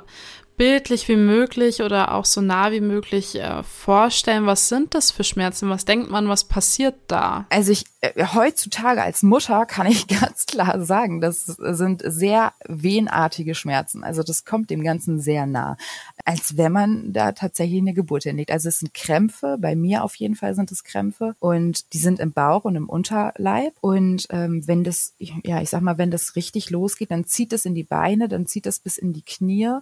bildlich 0.58 1.08
wie 1.08 1.16
möglich 1.16 1.82
oder 1.82 2.14
auch 2.14 2.26
so 2.26 2.42
nah 2.42 2.72
wie 2.72 2.82
möglich 2.82 3.36
äh, 3.36 3.64
vorstellen? 3.64 4.46
Was 4.46 4.70
sind 4.70 4.94
das 4.94 5.12
für 5.12 5.24
Schmerzen? 5.24 5.70
Was 5.70 5.86
denkt 5.86 6.10
man, 6.10 6.28
was 6.28 6.44
passiert 6.44 6.96
da? 7.08 7.46
Also 7.50 7.72
ich 7.72 7.86
äh, 8.02 8.26
heutzutage 8.34 9.02
als 9.02 9.24
Mutter 9.24 9.66
kann 9.66 9.88
ich 9.88 10.08
ganz 10.20 10.46
klar 10.46 10.84
sagen, 10.84 11.22
das 11.22 11.46
sind 11.46 12.04
sehr 12.06 12.54
wehenartige 12.68 13.56
Schmerzen. 13.56 14.04
Also 14.04 14.24
das 14.24 14.46
kommt 14.46 14.70
dem 14.70 14.84
Ganzen 14.84 15.20
sehr 15.20 15.46
nah, 15.46 15.78
als 16.26 16.58
wenn 16.58 16.72
man 16.72 17.14
da 17.14 17.32
tatsächlich 17.32 17.80
eine 17.80 17.94
Geburt 17.94 18.24
hinlegt. 18.24 18.52
Also 18.52 18.70
es 18.70 18.80
sind 18.80 18.94
Krämpfe, 18.94 19.58
bei 19.60 19.76
mir 19.76 20.04
auf 20.04 20.16
jeden 20.16 20.36
Fall 20.36 20.54
sind 20.54 20.72
es 20.72 20.84
Krämpfe 20.84 21.36
und 21.40 21.94
die 21.94 22.00
sind 22.00 22.20
im 22.20 22.32
Bauch 22.32 22.66
und 22.66 22.76
im 22.76 22.90
Unterleib. 22.90 23.74
Und 23.82 24.28
ähm, 24.30 24.68
wenn 24.68 24.84
das, 24.84 25.14
ja, 25.18 25.62
ich 25.62 25.70
sag 25.70 25.82
mal, 25.82 25.98
wenn 25.98 26.12
das 26.12 26.36
richtig 26.36 26.70
losgeht, 26.70 27.12
dann 27.12 27.26
zieht 27.26 27.54
es 27.54 27.66
in 27.66 27.74
die 27.74 27.84
Beine, 27.84 28.28
dann 28.28 28.46
zieht 28.46 28.68
es 28.68 28.80
bis 28.80 28.98
in 28.98 29.14
die 29.14 29.24
Knie 29.24 29.80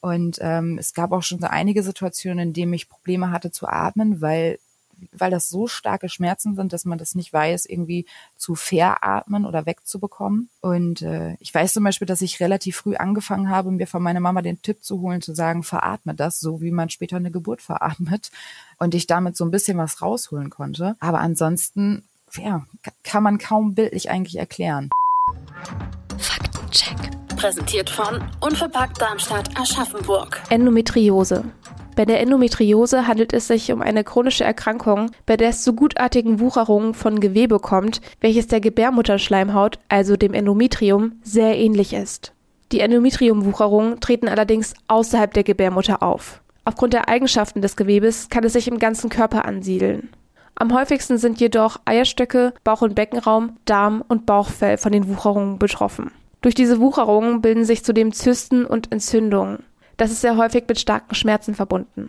und 0.00 0.38
ähm, 0.40 0.78
es 0.78 0.94
gab 0.94 1.12
auch 1.12 1.22
schon 1.22 1.40
so 1.40 1.46
einige 1.46 1.82
Situationen, 1.82 2.48
in 2.48 2.52
denen 2.52 2.72
ich 2.72 2.88
Probleme 2.88 3.30
hatte 3.30 3.50
zu 3.50 3.66
atmen, 3.68 4.20
weil 4.20 4.58
weil 5.12 5.30
das 5.30 5.48
so 5.48 5.66
starke 5.66 6.08
Schmerzen 6.08 6.54
sind, 6.56 6.72
dass 6.72 6.84
man 6.84 6.98
das 6.98 7.14
nicht 7.14 7.32
weiß, 7.32 7.66
irgendwie 7.66 8.06
zu 8.36 8.54
veratmen 8.54 9.46
oder 9.46 9.66
wegzubekommen. 9.66 10.48
Und 10.60 11.02
äh, 11.02 11.36
ich 11.40 11.54
weiß 11.54 11.72
zum 11.72 11.84
Beispiel, 11.84 12.06
dass 12.06 12.20
ich 12.20 12.40
relativ 12.40 12.76
früh 12.76 12.96
angefangen 12.96 13.48
habe, 13.48 13.70
mir 13.70 13.86
von 13.86 14.02
meiner 14.02 14.20
Mama 14.20 14.42
den 14.42 14.60
Tipp 14.62 14.82
zu 14.82 15.00
holen, 15.00 15.22
zu 15.22 15.34
sagen, 15.34 15.62
veratme 15.62 16.14
das, 16.14 16.40
so 16.40 16.60
wie 16.60 16.70
man 16.70 16.90
später 16.90 17.16
eine 17.16 17.30
Geburt 17.30 17.62
veratmet. 17.62 18.30
Und 18.78 18.94
ich 18.94 19.06
damit 19.06 19.36
so 19.36 19.44
ein 19.44 19.50
bisschen 19.50 19.78
was 19.78 20.02
rausholen 20.02 20.50
konnte. 20.50 20.96
Aber 21.00 21.20
ansonsten, 21.20 22.02
ja, 22.34 22.66
kann 23.02 23.22
man 23.22 23.38
kaum 23.38 23.74
bildlich 23.74 24.10
eigentlich 24.10 24.36
erklären. 24.36 24.90
Faktencheck 26.18 27.09
präsentiert 27.40 27.88
von 27.88 28.22
Unverpackt 28.40 29.00
Darmstadt 29.00 29.48
Aschaffenburg. 29.58 30.42
Endometriose. 30.50 31.44
Bei 31.96 32.04
der 32.04 32.20
Endometriose 32.20 33.06
handelt 33.06 33.32
es 33.32 33.46
sich 33.46 33.72
um 33.72 33.80
eine 33.80 34.04
chronische 34.04 34.44
Erkrankung, 34.44 35.10
bei 35.24 35.38
der 35.38 35.48
es 35.48 35.62
zu 35.62 35.72
gutartigen 35.72 36.38
Wucherungen 36.38 36.92
von 36.92 37.18
Gewebe 37.18 37.58
kommt, 37.58 38.02
welches 38.20 38.46
der 38.48 38.60
Gebärmutterschleimhaut, 38.60 39.78
also 39.88 40.18
dem 40.18 40.34
Endometrium, 40.34 41.12
sehr 41.22 41.56
ähnlich 41.56 41.94
ist. 41.94 42.34
Die 42.72 42.80
Endometriumwucherungen 42.80 44.00
treten 44.00 44.28
allerdings 44.28 44.74
außerhalb 44.88 45.32
der 45.32 45.44
Gebärmutter 45.44 46.02
auf. 46.02 46.42
Aufgrund 46.66 46.92
der 46.92 47.08
Eigenschaften 47.08 47.62
des 47.62 47.74
Gewebes 47.74 48.28
kann 48.28 48.44
es 48.44 48.52
sich 48.52 48.68
im 48.68 48.78
ganzen 48.78 49.08
Körper 49.08 49.46
ansiedeln. 49.46 50.10
Am 50.56 50.74
häufigsten 50.74 51.16
sind 51.16 51.40
jedoch 51.40 51.80
Eierstöcke, 51.86 52.52
Bauch- 52.64 52.82
und 52.82 52.94
Beckenraum, 52.94 53.56
Darm 53.64 54.04
und 54.06 54.26
Bauchfell 54.26 54.76
von 54.76 54.92
den 54.92 55.08
Wucherungen 55.08 55.58
betroffen. 55.58 56.10
Durch 56.40 56.54
diese 56.54 56.80
Wucherungen 56.80 57.42
bilden 57.42 57.64
sich 57.64 57.84
zudem 57.84 58.12
Zysten 58.12 58.64
und 58.64 58.90
Entzündungen. 58.92 59.64
Das 59.96 60.10
ist 60.10 60.22
sehr 60.22 60.36
häufig 60.36 60.64
mit 60.66 60.80
starken 60.80 61.14
Schmerzen 61.14 61.54
verbunden. 61.54 62.08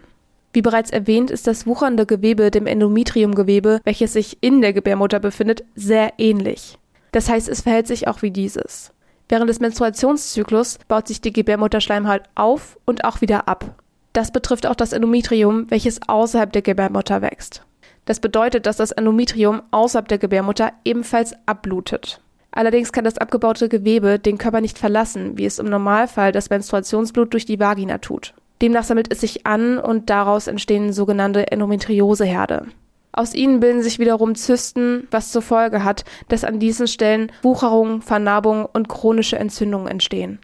Wie 0.53 0.61
bereits 0.61 0.91
erwähnt, 0.91 1.31
ist 1.31 1.47
das 1.47 1.65
wuchernde 1.65 2.05
Gewebe 2.05 2.51
dem 2.51 2.67
Endometriumgewebe, 2.67 3.79
welches 3.83 4.13
sich 4.13 4.37
in 4.41 4.61
der 4.61 4.73
Gebärmutter 4.73 5.19
befindet, 5.19 5.63
sehr 5.75 6.13
ähnlich. 6.17 6.77
Das 7.11 7.29
heißt, 7.29 7.49
es 7.49 7.61
verhält 7.61 7.87
sich 7.87 8.07
auch 8.07 8.21
wie 8.21 8.31
dieses. 8.31 8.91
Während 9.27 9.49
des 9.49 9.59
Menstruationszyklus 9.59 10.79
baut 10.87 11.07
sich 11.07 11.21
die 11.21 11.31
Gebärmutterschleimhaut 11.31 12.23
auf 12.35 12.77
und 12.85 13.05
auch 13.05 13.21
wieder 13.21 13.47
ab. 13.47 13.81
Das 14.13 14.31
betrifft 14.31 14.65
auch 14.65 14.75
das 14.75 14.91
Endometrium, 14.91 15.69
welches 15.71 16.01
außerhalb 16.07 16.51
der 16.51 16.61
Gebärmutter 16.61 17.21
wächst. 17.21 17.65
Das 18.05 18.19
bedeutet, 18.19 18.65
dass 18.65 18.77
das 18.77 18.91
Endometrium 18.91 19.61
außerhalb 19.71 20.07
der 20.07 20.17
Gebärmutter 20.17 20.73
ebenfalls 20.83 21.33
abblutet. 21.45 22.21
Allerdings 22.51 22.91
kann 22.91 23.05
das 23.05 23.17
abgebaute 23.17 23.69
Gewebe 23.69 24.19
den 24.19 24.37
Körper 24.37 24.61
nicht 24.61 24.77
verlassen, 24.77 25.37
wie 25.37 25.45
es 25.45 25.59
im 25.59 25.67
Normalfall 25.67 26.31
das 26.31 26.49
Menstruationsblut 26.49 27.33
durch 27.33 27.45
die 27.45 27.59
Vagina 27.59 27.97
tut. 27.99 28.33
Demnach 28.61 28.83
sammelt 28.83 29.11
es 29.11 29.21
sich 29.21 29.45
an 29.47 29.79
und 29.79 30.09
daraus 30.09 30.47
entstehen 30.47 30.93
sogenannte 30.93 31.51
Endometrioseherde. 31.51 32.67
Aus 33.13 33.33
ihnen 33.33 33.59
bilden 33.59 33.81
sich 33.81 33.99
wiederum 33.99 34.35
Zysten, 34.35 35.07
was 35.11 35.31
zur 35.31 35.41
Folge 35.41 35.83
hat, 35.83 36.05
dass 36.27 36.43
an 36.43 36.59
diesen 36.59 36.87
Stellen 36.87 37.31
Wucherungen, 37.41 38.01
Vernarbungen 38.01 38.65
und 38.65 38.87
chronische 38.87 39.37
Entzündungen 39.37 39.87
entstehen. 39.87 40.39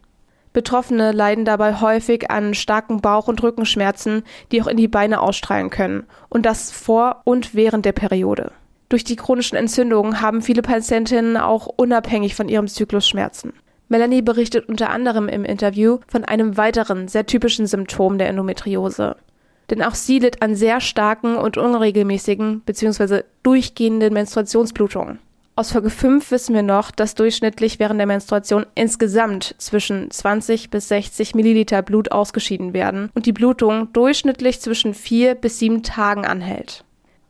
Betroffene 0.51 1.11
leiden 1.11 1.45
dabei 1.45 1.79
häufig 1.79 2.31
an 2.31 2.55
starken 2.55 2.99
Bauch- 2.99 3.27
und 3.27 3.43
Rückenschmerzen, 3.43 4.23
die 4.51 4.61
auch 4.61 4.67
in 4.67 4.77
die 4.77 4.87
Beine 4.87 5.21
ausstrahlen 5.21 5.69
können, 5.69 6.07
und 6.29 6.45
das 6.45 6.71
vor 6.71 7.21
und 7.25 7.53
während 7.53 7.85
der 7.85 7.91
Periode. 7.91 8.51
Durch 8.89 9.03
die 9.03 9.17
chronischen 9.17 9.57
Entzündungen 9.57 10.21
haben 10.21 10.41
viele 10.41 10.61
Patientinnen 10.61 11.35
auch 11.35 11.67
unabhängig 11.67 12.35
von 12.35 12.47
ihrem 12.47 12.67
Zyklus 12.67 13.07
Schmerzen. 13.07 13.53
Melanie 13.89 14.21
berichtet 14.21 14.67
unter 14.69 14.89
anderem 14.89 15.27
im 15.27 15.45
Interview 15.45 15.99
von 16.07 16.23
einem 16.23 16.57
weiteren 16.57 17.07
sehr 17.07 17.25
typischen 17.25 17.67
Symptom 17.67 18.17
der 18.17 18.29
Endometriose. 18.29 19.17
Denn 19.69 19.83
auch 19.83 19.95
sie 19.95 20.19
litt 20.19 20.41
an 20.41 20.55
sehr 20.55 20.79
starken 20.79 21.35
und 21.35 21.57
unregelmäßigen 21.57 22.61
bzw. 22.61 23.23
durchgehenden 23.43 24.13
Menstruationsblutungen. 24.13 25.19
Aus 25.57 25.71
Folge 25.71 25.89
5 25.89 26.29
wissen 26.31 26.53
wir 26.53 26.61
noch, 26.61 26.91
dass 26.91 27.15
durchschnittlich 27.15 27.79
während 27.79 27.99
der 27.99 28.07
Menstruation 28.07 28.65
insgesamt 28.75 29.55
zwischen 29.57 30.11
20 30.11 30.69
bis 30.69 30.87
60 30.89 31.33
Milliliter 31.33 31.81
Blut 31.81 32.11
ausgeschieden 32.11 32.73
werden 32.73 33.09
und 33.15 33.25
die 33.25 33.33
Blutung 33.33 33.91
durchschnittlich 33.91 34.61
zwischen 34.61 34.93
vier 34.93 35.33
bis 35.35 35.59
sieben 35.59 35.81
Tagen 35.81 36.25
anhält. 36.25 36.85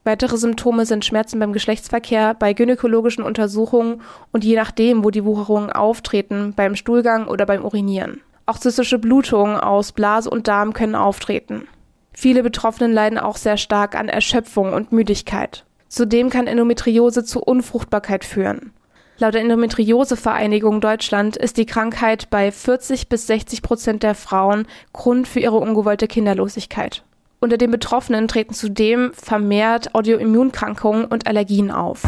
Weitere 0.07 0.37
Symptome 0.37 0.85
sind 0.85 1.03
Schmerzen 1.03 1.37
beim 1.37 1.51
Geschlechtsverkehr, 1.51 2.33
bei 2.33 2.53
gynäkologischen 2.53 3.25
Untersuchungen 3.25 4.01
und 4.31 4.45
je 4.45 4.55
nachdem, 4.55 5.03
wo 5.03 5.09
die 5.09 5.25
Wucherungen 5.25 5.69
auftreten, 5.69 6.53
beim 6.55 6.77
Stuhlgang 6.77 7.27
oder 7.27 7.45
beim 7.45 7.65
Urinieren. 7.65 8.21
Auch 8.45 8.57
zystische 8.57 8.99
Blutungen 8.99 9.57
aus 9.57 9.91
Blase 9.91 10.29
und 10.29 10.47
Darm 10.47 10.71
können 10.71 10.95
auftreten. 10.95 11.67
Viele 12.13 12.41
Betroffenen 12.41 12.93
leiden 12.93 13.19
auch 13.19 13.35
sehr 13.35 13.57
stark 13.57 13.95
an 13.95 14.07
Erschöpfung 14.07 14.71
und 14.71 14.93
Müdigkeit. 14.93 15.65
Zudem 15.89 16.29
kann 16.29 16.47
Endometriose 16.47 17.25
zu 17.25 17.41
Unfruchtbarkeit 17.41 18.23
führen. 18.23 18.71
Laut 19.17 19.33
der 19.33 19.41
Endometriose-Vereinigung 19.41 20.79
Deutschland 20.79 21.35
ist 21.35 21.57
die 21.57 21.65
Krankheit 21.65 22.29
bei 22.29 22.53
40 22.53 23.09
bis 23.09 23.27
60 23.27 23.61
Prozent 23.61 24.03
der 24.03 24.15
Frauen 24.15 24.67
Grund 24.93 25.27
für 25.27 25.41
ihre 25.41 25.57
ungewollte 25.57 26.07
Kinderlosigkeit. 26.07 27.03
Unter 27.39 27.57
den 27.57 27.69
Betroffenen 27.69 28.27
treten 28.27 28.55
zudem 28.55 29.13
vermehrt 29.13 29.93
Audioimmunkrankungen 29.93 31.05
und 31.05 31.27
Allergien 31.27 31.69
auf. 31.69 32.01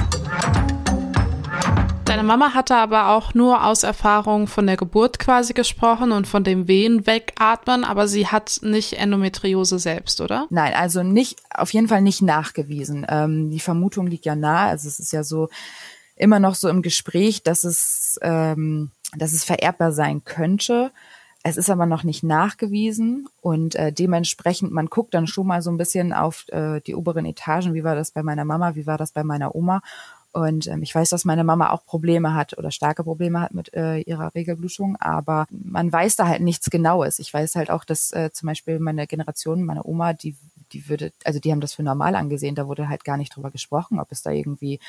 Deine 2.06 2.24
Mama 2.24 2.56
hatte 2.56 2.76
aber 2.76 3.10
auch 3.10 3.36
nur 3.36 3.64
aus 3.64 3.84
Erfahrung 3.84 4.48
von 4.48 4.66
der 4.66 4.76
Geburt 4.76 5.20
quasi 5.20 5.54
gesprochen 5.54 6.12
und 6.12 6.28
von 6.28 6.44
dem 6.44 6.68
Wehen 6.68 7.06
wegatmen, 7.06 7.84
aber 7.84 8.08
sie 8.08 8.26
hat 8.26 8.62
nicht 8.64 8.94
Endometriose 8.94 9.78
selbst, 9.78 10.20
oder? 10.20 10.48
Nein, 10.50 10.74
also 10.74 11.04
nicht, 11.04 11.40
auf 11.54 11.72
jeden 11.72 11.88
Fall 11.88 12.02
nicht 12.02 12.24
nachgewiesen. 12.24 13.06
Ähm, 13.08 13.52
die 13.52 13.60
Vermutung 13.60 14.08
liegt 14.08 14.26
ja 14.26 14.36
nahe. 14.36 14.70
Also 14.70 14.88
es 14.88 15.00
ist 15.00 15.14
ja 15.14 15.24
so 15.24 15.50
immer 16.16 16.40
noch 16.40 16.56
so 16.56 16.70
im 16.70 16.82
Gespräch, 16.82 17.44
dass 17.44 17.64
es, 17.64 18.18
ähm, 18.24 18.90
dass 19.16 19.34
es 19.34 19.44
vererbbar 19.44 19.92
sein 19.92 20.24
könnte. 20.24 20.92
Es 21.44 21.56
ist 21.56 21.70
aber 21.70 21.86
noch 21.86 22.04
nicht 22.04 22.22
nachgewiesen 22.22 23.30
und 23.42 23.76
äh, 23.76 23.94
dementsprechend, 23.94 24.72
man 24.72 24.88
guckt 24.88 25.14
dann 25.14 25.26
schon 25.26 25.48
mal 25.48 25.62
so 25.62 25.72
ein 25.72 25.78
bisschen 25.78 26.12
auf 26.12 26.46
äh, 26.50 26.82
die 26.82 26.96
oberen 26.96 27.26
Etagen, 27.26 27.74
wie 27.74 27.84
war 27.84 27.96
das 27.96 28.12
bei 28.12 28.24
meiner 28.24 28.44
Mama, 28.44 28.76
wie 28.76 28.86
war 28.86 28.98
das 28.98 29.14
bei 29.14 29.24
meiner 29.24 29.56
Oma? 29.56 29.82
Und 30.32 30.68
ähm, 30.68 30.84
ich 30.84 30.94
weiß, 30.94 31.10
dass 31.10 31.26
meine 31.26 31.44
Mama 31.44 31.72
auch 31.72 31.86
Probleme 31.86 32.36
hat 32.36 32.58
oder 32.58 32.72
starke 32.72 33.04
Probleme 33.04 33.42
hat 33.42 33.54
mit 33.54 33.74
äh, 33.74 34.00
ihrer 34.02 34.36
Regelblutung, 34.36 34.96
aber 34.98 35.48
man 35.50 35.92
weiß 35.92 36.18
da 36.18 36.28
halt 36.28 36.42
nichts 36.42 36.70
Genaues. 36.70 37.20
Ich 37.20 37.34
weiß 37.34 37.56
halt 37.56 37.72
auch, 37.72 37.84
dass 37.84 38.12
äh, 38.12 38.32
zum 38.32 38.48
Beispiel 38.48 38.80
meine 38.80 39.08
Generation, 39.08 39.64
meine 39.64 39.86
Oma, 39.86 40.14
die 40.14 40.36
die 40.72 40.88
würde, 40.88 41.12
also 41.24 41.40
die 41.40 41.52
haben 41.52 41.62
das 41.62 41.74
für 41.74 41.84
normal 41.84 42.16
angesehen, 42.16 42.56
da 42.56 42.68
wurde 42.68 42.90
halt 42.90 43.04
gar 43.04 43.18
nicht 43.18 43.36
drüber 43.36 43.52
gesprochen, 43.52 44.00
ob 44.00 44.12
es 44.12 44.22
da 44.22 44.32
irgendwie 44.32 44.80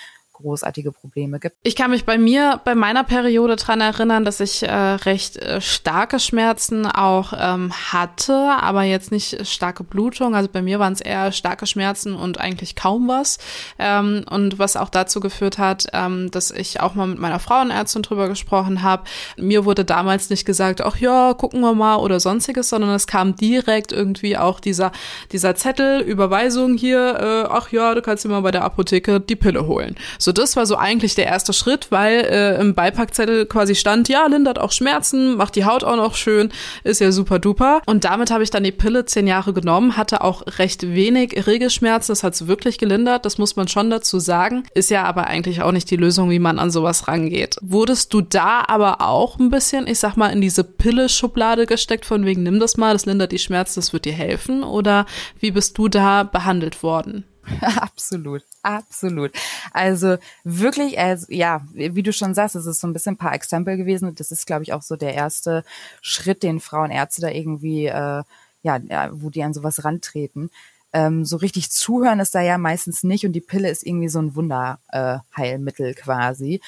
großartige 0.40 0.92
Probleme 0.92 1.38
gibt. 1.38 1.56
Ich 1.62 1.76
kann 1.76 1.90
mich 1.90 2.04
bei 2.04 2.18
mir, 2.18 2.60
bei 2.64 2.74
meiner 2.74 3.04
Periode 3.04 3.56
dran 3.56 3.80
erinnern, 3.80 4.24
dass 4.24 4.40
ich 4.40 4.62
äh, 4.62 4.72
recht 4.72 5.36
äh, 5.36 5.60
starke 5.60 6.18
Schmerzen 6.18 6.86
auch 6.86 7.32
ähm, 7.36 7.72
hatte, 7.72 8.34
aber 8.60 8.82
jetzt 8.82 9.12
nicht 9.12 9.46
starke 9.46 9.84
Blutung. 9.84 10.34
Also 10.34 10.48
bei 10.52 10.62
mir 10.62 10.78
waren 10.78 10.92
es 10.92 11.00
eher 11.00 11.32
starke 11.32 11.66
Schmerzen 11.66 12.14
und 12.14 12.40
eigentlich 12.40 12.76
kaum 12.76 13.08
was. 13.08 13.38
Ähm, 13.78 14.24
und 14.28 14.58
was 14.58 14.76
auch 14.76 14.88
dazu 14.88 15.20
geführt 15.20 15.58
hat, 15.58 15.86
ähm, 15.92 16.30
dass 16.30 16.50
ich 16.50 16.80
auch 16.80 16.94
mal 16.94 17.06
mit 17.06 17.18
meiner 17.18 17.38
Frauenärztin 17.38 18.02
drüber 18.02 18.28
gesprochen 18.28 18.82
habe. 18.82 19.04
Mir 19.36 19.64
wurde 19.64 19.84
damals 19.84 20.30
nicht 20.30 20.44
gesagt, 20.44 20.80
ach 20.80 20.96
ja, 20.96 21.34
gucken 21.34 21.60
wir 21.60 21.74
mal 21.74 21.96
oder 21.96 22.20
sonstiges, 22.20 22.68
sondern 22.68 22.90
es 22.90 23.06
kam 23.06 23.36
direkt 23.36 23.92
irgendwie 23.92 24.36
auch 24.36 24.60
dieser, 24.60 24.92
dieser 25.32 25.54
Zettel, 25.54 26.00
Überweisung 26.00 26.76
hier, 26.76 27.16
äh, 27.20 27.48
ach 27.50 27.70
ja, 27.72 27.94
du 27.94 28.02
kannst 28.02 28.24
dir 28.24 28.28
mal 28.28 28.40
bei 28.40 28.50
der 28.50 28.64
Apotheke 28.64 29.20
die 29.20 29.36
Pille 29.36 29.66
holen. 29.66 29.96
So 30.18 30.29
so, 30.30 30.32
das 30.32 30.54
war 30.54 30.64
so 30.64 30.76
eigentlich 30.76 31.16
der 31.16 31.26
erste 31.26 31.52
Schritt, 31.52 31.88
weil 31.90 32.20
äh, 32.20 32.60
im 32.60 32.76
Beipackzettel 32.76 33.46
quasi 33.46 33.74
stand, 33.74 34.08
ja, 34.08 34.26
lindert 34.28 34.60
auch 34.60 34.70
Schmerzen, 34.70 35.36
macht 35.36 35.56
die 35.56 35.64
Haut 35.64 35.82
auch 35.82 35.96
noch 35.96 36.14
schön, 36.14 36.52
ist 36.84 37.00
ja 37.00 37.10
super 37.10 37.40
duper. 37.40 37.82
Und 37.86 38.04
damit 38.04 38.30
habe 38.30 38.44
ich 38.44 38.50
dann 38.50 38.62
die 38.62 38.70
Pille 38.70 39.04
zehn 39.04 39.26
Jahre 39.26 39.52
genommen, 39.52 39.96
hatte 39.96 40.22
auch 40.22 40.42
recht 40.58 40.94
wenig 40.94 41.48
Regelschmerzen, 41.48 42.12
das 42.12 42.22
hat 42.22 42.34
es 42.34 42.46
wirklich 42.46 42.78
gelindert, 42.78 43.24
das 43.24 43.38
muss 43.38 43.56
man 43.56 43.66
schon 43.66 43.90
dazu 43.90 44.20
sagen. 44.20 44.62
Ist 44.72 44.90
ja 44.90 45.02
aber 45.02 45.26
eigentlich 45.26 45.62
auch 45.62 45.72
nicht 45.72 45.90
die 45.90 45.96
Lösung, 45.96 46.30
wie 46.30 46.38
man 46.38 46.60
an 46.60 46.70
sowas 46.70 47.08
rangeht. 47.08 47.56
Wurdest 47.60 48.14
du 48.14 48.20
da 48.20 48.62
aber 48.68 49.00
auch 49.00 49.36
ein 49.40 49.50
bisschen, 49.50 49.88
ich 49.88 49.98
sag 49.98 50.16
mal, 50.16 50.28
in 50.28 50.40
diese 50.40 50.62
Pille-Schublade 50.62 51.66
gesteckt, 51.66 52.06
von 52.06 52.24
wegen, 52.24 52.44
nimm 52.44 52.60
das 52.60 52.76
mal, 52.76 52.92
das 52.92 53.04
lindert 53.04 53.32
die 53.32 53.40
Schmerzen, 53.40 53.80
das 53.80 53.92
wird 53.92 54.04
dir 54.04 54.12
helfen? 54.12 54.62
Oder 54.62 55.06
wie 55.40 55.50
bist 55.50 55.76
du 55.76 55.88
da 55.88 56.22
behandelt 56.22 56.84
worden? 56.84 57.24
Absolut, 57.80 58.42
absolut. 58.62 59.32
Also 59.72 60.16
wirklich, 60.44 60.98
also, 60.98 61.26
ja, 61.30 61.62
wie 61.72 62.02
du 62.02 62.12
schon 62.12 62.34
sagst, 62.34 62.54
es 62.56 62.66
ist 62.66 62.80
so 62.80 62.86
ein 62.86 62.92
bisschen 62.92 63.14
ein 63.14 63.18
paar 63.18 63.34
Exempel 63.34 63.76
gewesen. 63.76 64.14
Das 64.14 64.30
ist, 64.30 64.46
glaube 64.46 64.62
ich, 64.62 64.72
auch 64.72 64.82
so 64.82 64.96
der 64.96 65.14
erste 65.14 65.64
Schritt, 66.00 66.42
den 66.42 66.60
Frauenärzte 66.60 67.22
da 67.22 67.28
irgendwie, 67.28 67.86
äh, 67.86 68.22
ja, 68.62 68.76
ja, 68.88 69.10
wo 69.12 69.30
die 69.30 69.42
an 69.42 69.54
sowas 69.54 69.84
rantreten. 69.84 70.50
Ähm, 70.92 71.24
so 71.24 71.36
richtig 71.36 71.70
zuhören 71.70 72.20
ist 72.20 72.34
da 72.34 72.40
ja 72.40 72.58
meistens 72.58 73.04
nicht 73.04 73.24
und 73.24 73.32
die 73.32 73.40
Pille 73.40 73.70
ist 73.70 73.86
irgendwie 73.86 74.08
so 74.08 74.20
ein 74.20 74.34
Wunderheilmittel 74.34 75.86
äh, 75.90 75.94
quasi. 75.94 76.60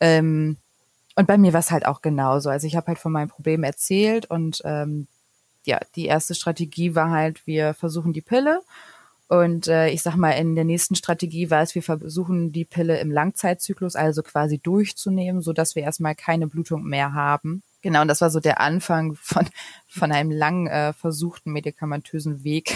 Ähm, 0.00 0.58
und 1.16 1.26
bei 1.26 1.38
mir 1.38 1.52
war 1.52 1.60
es 1.60 1.70
halt 1.70 1.86
auch 1.86 2.02
genauso. 2.02 2.50
Also 2.50 2.66
ich 2.66 2.76
habe 2.76 2.88
halt 2.88 2.98
von 2.98 3.12
meinem 3.12 3.28
Problem 3.28 3.64
erzählt 3.64 4.26
und 4.30 4.60
ähm, 4.64 5.06
ja, 5.64 5.80
die 5.96 6.06
erste 6.06 6.34
Strategie 6.34 6.94
war 6.94 7.10
halt, 7.10 7.46
wir 7.46 7.74
versuchen 7.74 8.12
die 8.12 8.20
Pille 8.22 8.60
und 9.40 9.68
äh, 9.68 9.88
ich 9.88 10.02
sag 10.02 10.16
mal, 10.16 10.30
in 10.32 10.54
der 10.54 10.64
nächsten 10.64 10.94
Strategie 10.94 11.50
war 11.50 11.62
es, 11.62 11.74
wir 11.74 11.82
versuchen 11.82 12.52
die 12.52 12.64
Pille 12.64 12.98
im 13.00 13.10
Langzeitzyklus, 13.10 13.96
also 13.96 14.22
quasi 14.22 14.58
durchzunehmen, 14.58 15.42
so 15.42 15.52
dass 15.52 15.74
wir 15.74 15.82
erstmal 15.82 16.14
keine 16.14 16.46
Blutung 16.46 16.84
mehr 16.84 17.12
haben. 17.12 17.62
Genau, 17.82 18.02
und 18.02 18.08
das 18.08 18.20
war 18.20 18.30
so 18.30 18.40
der 18.40 18.60
Anfang 18.60 19.14
von, 19.14 19.46
von 19.88 20.10
einem 20.10 20.30
lang 20.30 20.66
äh, 20.66 20.92
versuchten 20.92 21.52
medikamentösen 21.52 22.42
Weg, 22.42 22.74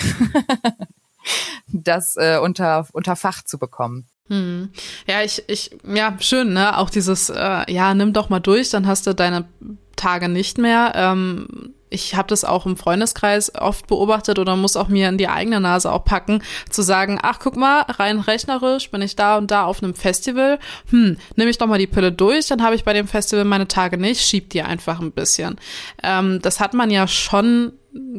das 1.69 2.17
äh, 2.17 2.39
unter, 2.39 2.87
unter 2.93 3.17
Fach 3.17 3.43
zu 3.43 3.59
bekommen. 3.59 4.07
Hm. 4.29 4.71
Ja, 5.07 5.23
ich, 5.23 5.43
ich, 5.49 5.71
ja, 5.85 6.15
schön, 6.21 6.53
ne? 6.53 6.77
Auch 6.77 6.91
dieses, 6.91 7.31
äh, 7.31 7.73
ja, 7.73 7.95
nimm 7.95 8.13
doch 8.13 8.29
mal 8.29 8.41
durch, 8.41 8.71
dann 8.71 8.87
hast 8.87 9.07
du 9.07 9.15
deine 9.15 9.49
Tage 9.97 10.29
nicht 10.29 10.59
mehr. 10.59 10.93
Ähm, 10.95 11.75
ich 11.91 12.15
habe 12.15 12.29
das 12.29 12.45
auch 12.45 12.67
im 12.67 12.77
Freundeskreis 12.77 13.55
oft 13.55 13.87
beobachtet 13.87 14.39
oder 14.39 14.57
muss 14.57 14.77
auch 14.77 14.89
mir 14.89 15.09
in 15.09 15.19
die 15.19 15.29
eigene 15.29 15.61
Nase 15.61 15.93
auch 15.93 16.05
packen, 16.05 16.43
zu 16.71 16.83
sagen, 16.83 17.19
ach 17.23 17.39
guck 17.41 17.57
mal, 17.57 17.83
rein 17.83 18.21
rechnerisch 18.21 18.91
bin 18.91 19.03
ich 19.03 19.17
da 19.17 19.39
und 19.39 19.51
da 19.51 19.65
auf 19.65 19.83
einem 19.83 19.95
Festival, 19.95 20.59
hm, 20.91 21.17
nehme 21.37 21.51
ich 21.51 21.59
doch 21.59 21.67
mal 21.67 21.79
die 21.79 21.87
Pille 21.87 22.13
durch, 22.13 22.47
dann 22.49 22.63
habe 22.63 22.75
ich 22.75 22.85
bei 22.85 22.93
dem 22.93 23.09
Festival 23.09 23.45
meine 23.45 23.69
Tage 23.69 23.99
nicht, 23.99 24.21
schieb 24.21 24.51
die 24.51 24.63
einfach 24.63 25.01
ein 25.01 25.13
bisschen. 25.13 25.57
Ähm, 26.03 26.41
das 26.43 26.61
hat 26.61 26.75
man 26.75 26.91
ja 26.91 27.07
schon 27.09 27.73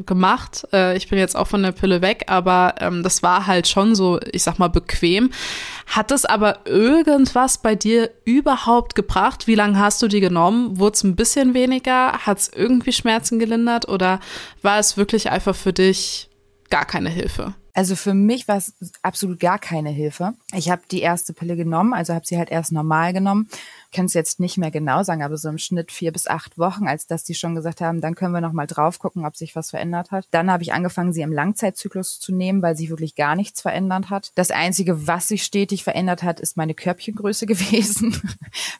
gemacht. 0.05 0.67
Äh, 0.73 0.97
ich 0.97 1.09
bin 1.09 1.19
jetzt 1.19 1.35
auch 1.35 1.47
von 1.47 1.63
der 1.63 1.71
Pille 1.71 2.01
weg, 2.01 2.25
aber 2.27 2.75
ähm, 2.79 3.03
das 3.03 3.23
war 3.23 3.47
halt 3.47 3.67
schon 3.67 3.95
so, 3.95 4.19
ich 4.31 4.43
sag 4.43 4.59
mal, 4.59 4.69
bequem. 4.69 5.31
Hat 5.87 6.11
es 6.11 6.25
aber 6.25 6.65
irgendwas 6.65 7.59
bei 7.59 7.75
dir 7.75 8.11
überhaupt 8.25 8.95
gebracht? 8.95 9.47
Wie 9.47 9.55
lange 9.55 9.79
hast 9.79 10.01
du 10.01 10.07
die 10.07 10.19
genommen? 10.19 10.79
Wurde 10.79 10.95
es 10.95 11.03
ein 11.03 11.15
bisschen 11.15 11.53
weniger? 11.53 12.13
Hat 12.13 12.39
es 12.39 12.49
irgendwie 12.49 12.93
Schmerzen 12.93 13.39
gelindert 13.39 13.87
oder 13.87 14.19
war 14.61 14.79
es 14.79 14.97
wirklich 14.97 15.31
einfach 15.31 15.55
für 15.55 15.73
dich 15.73 16.29
gar 16.69 16.85
keine 16.85 17.09
Hilfe? 17.09 17.55
Also 17.73 17.95
für 17.95 18.13
mich 18.13 18.47
war 18.47 18.57
es 18.57 18.73
absolut 19.03 19.39
gar 19.39 19.57
keine 19.57 19.89
Hilfe. 19.89 20.33
Ich 20.53 20.69
habe 20.69 20.81
die 20.91 20.99
erste 21.01 21.33
Pille 21.33 21.55
genommen, 21.55 21.93
also 21.93 22.13
habe 22.13 22.25
sie 22.25 22.37
halt 22.37 22.51
erst 22.51 22.71
normal 22.71 23.13
genommen 23.13 23.47
kann 23.91 24.05
es 24.05 24.13
jetzt 24.13 24.39
nicht 24.39 24.57
mehr 24.57 24.71
genau 24.71 25.03
sagen, 25.03 25.23
aber 25.23 25.37
so 25.37 25.49
im 25.49 25.57
Schnitt 25.57 25.91
vier 25.91 26.11
bis 26.11 26.27
acht 26.27 26.57
Wochen, 26.57 26.87
als 26.87 27.07
dass 27.07 27.23
die 27.23 27.33
schon 27.33 27.55
gesagt 27.55 27.81
haben, 27.81 28.01
dann 28.01 28.15
können 28.15 28.33
wir 28.33 28.41
noch 28.41 28.53
mal 28.53 28.67
drauf 28.67 28.99
gucken, 28.99 29.25
ob 29.25 29.35
sich 29.35 29.55
was 29.55 29.71
verändert 29.71 30.11
hat. 30.11 30.27
Dann 30.31 30.51
habe 30.51 30.63
ich 30.63 30.73
angefangen, 30.73 31.13
sie 31.13 31.21
im 31.21 31.33
Langzeitzyklus 31.33 32.19
zu 32.19 32.33
nehmen, 32.33 32.61
weil 32.61 32.75
sich 32.75 32.89
wirklich 32.89 33.15
gar 33.15 33.35
nichts 33.35 33.61
verändert 33.61 34.09
hat. 34.09 34.31
Das 34.35 34.51
Einzige, 34.51 35.07
was 35.07 35.27
sich 35.27 35.43
stetig 35.43 35.83
verändert 35.83 36.23
hat, 36.23 36.39
ist 36.39 36.57
meine 36.57 36.73
Körbchengröße 36.73 37.45
gewesen, 37.47 38.15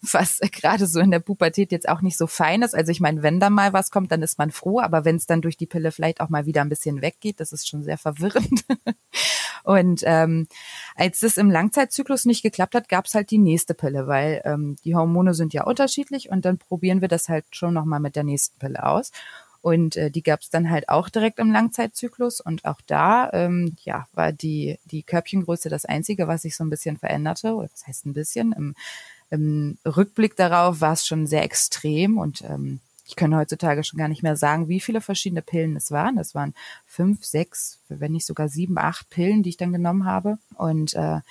was 0.02 0.40
gerade 0.52 0.86
so 0.88 1.00
in 1.00 1.12
der 1.12 1.20
Pubertät 1.20 1.72
jetzt 1.72 1.90
auch 1.90 2.02
nicht 2.02 2.18
so 2.18 2.28
fein 2.28 2.62
ist. 2.62 2.76
Also 2.76 2.92
ich 2.92 3.00
meine, 3.00 3.24
wenn 3.24 3.40
da 3.40 3.50
mal 3.50 3.74
was 3.74 3.92
kommt, 3.92 4.12
dann 4.12 4.22
ist 4.22 4.38
man 4.38 4.52
froh, 4.52 4.80
aber 4.80 5.06
wenn 5.06 5.16
es 5.16 5.26
dann 5.26 5.42
durch 5.42 5.58
die 5.58 5.68
Pille 5.68 5.92
vielleicht 5.92 6.22
auch 6.22 6.30
mal 6.30 6.46
wieder 6.46 6.62
ein 6.62 6.70
bisschen 6.70 7.02
weggeht, 7.02 7.40
das 7.40 7.52
ist 7.52 7.68
schon 7.68 7.84
sehr 7.84 7.98
verwirrend. 7.98 8.66
Und 9.64 10.02
ähm, 10.06 10.48
als 11.00 11.22
das 11.22 11.38
im 11.38 11.50
Langzeitzyklus 11.50 12.26
nicht 12.26 12.44
geklappt 12.44 12.76
hat, 12.76 12.90
gab 12.90 13.06
es 13.06 13.16
halt 13.16 13.32
die 13.32 13.38
nächste 13.38 13.74
Pille, 13.74 14.08
weil 14.08 14.42
ähm, 14.44 14.76
die 14.84 14.96
Hormone 14.96 15.34
sind 15.34 15.54
ja 15.54 15.64
unterschiedlich 15.64 16.30
und 16.30 16.44
dann 16.44 16.58
probieren 16.58 17.00
wir 17.00 17.08
das 17.08 17.30
halt 17.30 17.46
schon 17.52 17.74
nochmal 17.74 18.02
mit 18.02 18.18
der 18.18 18.26
nächsten 18.26 18.60
Pille 18.60 18.86
aus. 18.86 19.12
Und 19.62 19.96
äh, 19.96 20.12
die 20.12 20.24
gab 20.24 20.42
es 20.42 20.50
dann 20.50 20.70
halt 20.70 20.90
auch 20.90 21.08
direkt 21.08 21.40
im 21.40 21.52
Langzeitzyklus. 21.52 22.42
Und 22.42 22.66
auch 22.66 22.82
da, 22.86 23.30
ähm, 23.32 23.76
ja, 23.84 24.08
war 24.14 24.32
die, 24.34 24.78
die 24.86 25.04
Körbchengröße 25.04 25.70
das 25.70 25.86
Einzige, 25.86 26.28
was 26.28 26.42
sich 26.42 26.56
so 26.56 26.64
ein 26.66 26.70
bisschen 26.70 26.98
veränderte. 26.98 27.54
Oder 27.54 27.70
was 27.72 27.88
heißt 27.88 28.06
ein 28.06 28.14
bisschen? 28.14 28.52
Im, 28.54 28.76
im 29.30 29.78
Rückblick 29.86 30.36
darauf 30.36 30.82
war 30.82 30.94
es 30.94 31.08
schon 31.08 31.28
sehr 31.28 31.44
extrem 31.44 32.18
und 32.18 32.42
ähm, 32.42 32.80
ich 33.10 33.16
kann 33.16 33.36
heutzutage 33.36 33.84
schon 33.84 33.98
gar 33.98 34.08
nicht 34.08 34.22
mehr 34.22 34.36
sagen, 34.36 34.68
wie 34.68 34.80
viele 34.80 35.02
verschiedene 35.02 35.42
Pillen 35.42 35.76
es 35.76 35.90
waren. 35.90 36.16
Das 36.16 36.36
waren 36.36 36.54
fünf, 36.86 37.26
sechs, 37.26 37.80
wenn 37.90 38.12
nicht 38.12 38.28
sogar 38.28 38.50
sieben, 38.50 38.78
acht 38.78 39.10
Pillen, 39.10 39.42
die 39.42 39.50
ich 39.50 39.58
dann 39.58 39.74
genommen 39.74 40.06
habe. 40.06 40.38
Und 40.54 40.94
äh, 40.94 41.22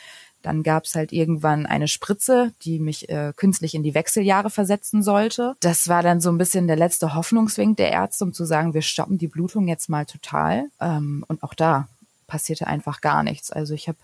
dann 0.42 0.64
gab 0.64 0.86
es 0.86 0.96
halt 0.96 1.12
irgendwann 1.12 1.66
eine 1.66 1.86
Spritze, 1.86 2.52
die 2.62 2.80
mich 2.80 3.08
äh, 3.10 3.32
künstlich 3.36 3.76
in 3.76 3.84
die 3.84 3.94
Wechseljahre 3.94 4.50
versetzen 4.50 5.04
sollte. 5.04 5.54
Das 5.60 5.86
war 5.86 6.02
dann 6.02 6.20
so 6.20 6.30
ein 6.30 6.38
bisschen 6.38 6.66
der 6.66 6.74
letzte 6.74 7.14
Hoffnungswink 7.14 7.76
der 7.76 7.92
Ärzte, 7.92 8.24
um 8.24 8.32
zu 8.32 8.44
sagen, 8.44 8.74
wir 8.74 8.82
stoppen 8.82 9.16
die 9.16 9.28
Blutung 9.28 9.68
jetzt 9.68 9.88
mal 9.88 10.04
total. 10.04 10.70
Ähm, 10.80 11.24
und 11.28 11.44
auch 11.44 11.54
da 11.54 11.86
passierte 12.26 12.66
einfach 12.66 13.00
gar 13.00 13.22
nichts. 13.22 13.52
Also 13.52 13.74
ich 13.74 13.86
habe 13.86 13.98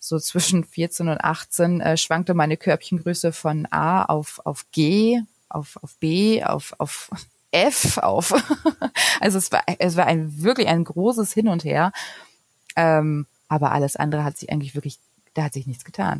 so 0.00 0.18
zwischen 0.18 0.64
14 0.64 1.10
und 1.10 1.20
18 1.22 1.82
äh, 1.82 1.98
schwankte 1.98 2.32
meine 2.32 2.56
Körbchengröße 2.56 3.32
von 3.32 3.68
A 3.70 4.04
auf, 4.06 4.40
auf 4.44 4.64
G 4.72 5.20
auf, 5.48 5.78
auf 5.82 5.96
B, 5.98 6.42
auf, 6.42 6.74
auf 6.78 7.10
F, 7.50 7.98
auf. 7.98 8.32
also 9.20 9.38
es 9.38 9.50
war, 9.52 9.62
es 9.78 9.96
war 9.96 10.06
ein 10.06 10.42
wirklich 10.42 10.68
ein 10.68 10.84
großes 10.84 11.32
Hin 11.32 11.48
und 11.48 11.64
Her. 11.64 11.92
Ähm, 12.76 13.26
aber 13.48 13.72
alles 13.72 13.96
andere 13.96 14.24
hat 14.24 14.36
sich 14.36 14.50
eigentlich 14.50 14.74
wirklich, 14.74 14.98
da 15.34 15.44
hat 15.44 15.54
sich 15.54 15.66
nichts 15.66 15.84
getan. 15.84 16.18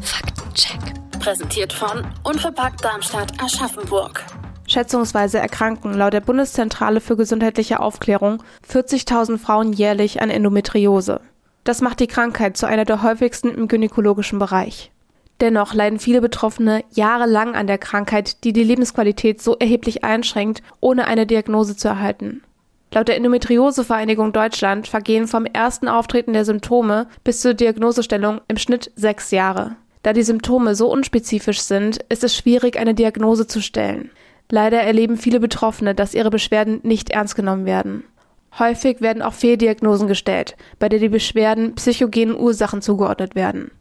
Faktencheck. 0.00 0.80
Präsentiert 1.20 1.72
von 1.72 2.04
Unverpackt 2.24 2.84
Darmstadt 2.84 3.40
Aschaffenburg. 3.40 4.24
Schätzungsweise 4.66 5.38
erkranken 5.38 5.94
laut 5.94 6.12
der 6.12 6.20
Bundeszentrale 6.20 7.00
für 7.00 7.16
gesundheitliche 7.16 7.80
Aufklärung 7.80 8.42
40.000 8.68 9.38
Frauen 9.38 9.72
jährlich 9.72 10.22
an 10.22 10.30
Endometriose. 10.30 11.20
Das 11.64 11.80
macht 11.80 12.00
die 12.00 12.06
Krankheit 12.06 12.56
zu 12.56 12.66
einer 12.66 12.84
der 12.84 13.02
häufigsten 13.02 13.50
im 13.50 13.68
gynäkologischen 13.68 14.38
Bereich. 14.38 14.91
Dennoch 15.42 15.74
leiden 15.74 15.98
viele 15.98 16.20
Betroffene 16.20 16.84
jahrelang 16.92 17.56
an 17.56 17.66
der 17.66 17.76
Krankheit, 17.76 18.44
die 18.44 18.52
die 18.52 18.62
Lebensqualität 18.62 19.42
so 19.42 19.56
erheblich 19.58 20.04
einschränkt, 20.04 20.62
ohne 20.78 21.08
eine 21.08 21.26
Diagnose 21.26 21.76
zu 21.76 21.88
erhalten. 21.88 22.42
Laut 22.94 23.08
der 23.08 23.16
Endometriosevereinigung 23.16 24.32
Deutschland 24.32 24.86
vergehen 24.86 25.26
vom 25.26 25.44
ersten 25.44 25.88
Auftreten 25.88 26.32
der 26.32 26.44
Symptome 26.44 27.08
bis 27.24 27.40
zur 27.40 27.54
Diagnosestellung 27.54 28.40
im 28.46 28.56
Schnitt 28.56 28.92
sechs 28.94 29.32
Jahre. 29.32 29.74
Da 30.04 30.12
die 30.12 30.22
Symptome 30.22 30.76
so 30.76 30.88
unspezifisch 30.92 31.60
sind, 31.60 31.98
ist 32.08 32.22
es 32.22 32.36
schwierig, 32.36 32.78
eine 32.78 32.94
Diagnose 32.94 33.48
zu 33.48 33.60
stellen. 33.60 34.12
Leider 34.48 34.80
erleben 34.80 35.16
viele 35.16 35.40
Betroffene, 35.40 35.96
dass 35.96 36.14
ihre 36.14 36.30
Beschwerden 36.30 36.78
nicht 36.84 37.10
ernst 37.10 37.34
genommen 37.34 37.66
werden. 37.66 38.04
Häufig 38.60 39.00
werden 39.00 39.22
auch 39.22 39.34
Fehldiagnosen 39.34 40.06
gestellt, 40.06 40.56
bei 40.78 40.88
der 40.88 41.00
die 41.00 41.08
Beschwerden 41.08 41.74
psychogenen 41.74 42.38
Ursachen 42.38 42.80
zugeordnet 42.80 43.34
werden. 43.34 43.72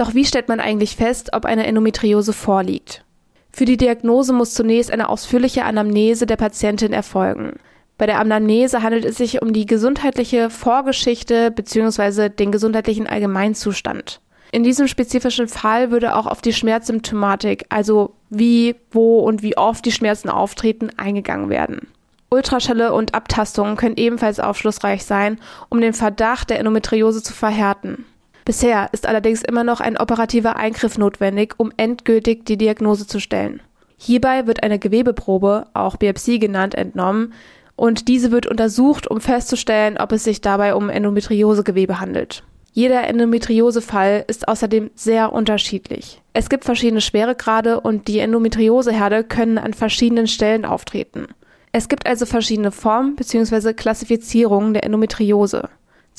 Doch 0.00 0.14
wie 0.14 0.24
stellt 0.24 0.48
man 0.48 0.60
eigentlich 0.60 0.96
fest, 0.96 1.34
ob 1.34 1.44
eine 1.44 1.66
Endometriose 1.66 2.32
vorliegt? 2.32 3.04
Für 3.52 3.66
die 3.66 3.76
Diagnose 3.76 4.32
muss 4.32 4.54
zunächst 4.54 4.90
eine 4.90 5.10
ausführliche 5.10 5.66
Anamnese 5.66 6.24
der 6.24 6.38
Patientin 6.38 6.94
erfolgen. 6.94 7.58
Bei 7.98 8.06
der 8.06 8.18
Anamnese 8.18 8.82
handelt 8.82 9.04
es 9.04 9.18
sich 9.18 9.42
um 9.42 9.52
die 9.52 9.66
gesundheitliche 9.66 10.48
Vorgeschichte 10.48 11.50
bzw. 11.50 12.30
den 12.30 12.50
gesundheitlichen 12.50 13.06
Allgemeinzustand. 13.06 14.22
In 14.52 14.62
diesem 14.62 14.88
spezifischen 14.88 15.48
Fall 15.48 15.90
würde 15.90 16.16
auch 16.16 16.26
auf 16.26 16.40
die 16.40 16.54
Schmerzsymptomatik, 16.54 17.66
also 17.68 18.14
wie, 18.30 18.76
wo 18.90 19.18
und 19.18 19.42
wie 19.42 19.58
oft 19.58 19.84
die 19.84 19.92
Schmerzen 19.92 20.30
auftreten, 20.30 20.88
eingegangen 20.96 21.50
werden. 21.50 21.88
Ultraschelle 22.30 22.94
und 22.94 23.14
Abtastungen 23.14 23.76
können 23.76 23.98
ebenfalls 23.98 24.40
aufschlussreich 24.40 25.04
sein, 25.04 25.38
um 25.68 25.78
den 25.78 25.92
Verdacht 25.92 26.48
der 26.48 26.58
Endometriose 26.58 27.22
zu 27.22 27.34
verhärten. 27.34 28.06
Bisher 28.44 28.88
ist 28.92 29.06
allerdings 29.06 29.42
immer 29.42 29.64
noch 29.64 29.80
ein 29.80 29.96
operativer 29.96 30.56
Eingriff 30.56 30.98
notwendig, 30.98 31.54
um 31.58 31.72
endgültig 31.76 32.44
die 32.46 32.56
Diagnose 32.56 33.06
zu 33.06 33.20
stellen. 33.20 33.60
Hierbei 33.96 34.46
wird 34.46 34.62
eine 34.62 34.78
Gewebeprobe, 34.78 35.66
auch 35.74 35.96
Biopsie 35.96 36.38
genannt, 36.38 36.74
entnommen 36.74 37.34
und 37.76 38.08
diese 38.08 38.30
wird 38.30 38.46
untersucht, 38.46 39.10
um 39.10 39.20
festzustellen, 39.20 39.98
ob 39.98 40.12
es 40.12 40.24
sich 40.24 40.40
dabei 40.40 40.74
um 40.74 40.88
Endometriosegewebe 40.88 42.00
handelt. 42.00 42.42
Jeder 42.72 43.06
Endometriosefall 43.08 44.24
ist 44.28 44.48
außerdem 44.48 44.90
sehr 44.94 45.32
unterschiedlich. 45.32 46.22
Es 46.32 46.48
gibt 46.48 46.64
verschiedene 46.64 47.00
Schweregrade 47.00 47.80
und 47.80 48.06
die 48.06 48.20
Endometrioseherde 48.20 49.24
können 49.24 49.58
an 49.58 49.74
verschiedenen 49.74 50.28
Stellen 50.28 50.64
auftreten. 50.64 51.26
Es 51.72 51.88
gibt 51.88 52.06
also 52.06 52.26
verschiedene 52.26 52.70
Formen 52.70 53.16
bzw. 53.16 53.74
Klassifizierungen 53.74 54.74
der 54.74 54.84
Endometriose. 54.84 55.68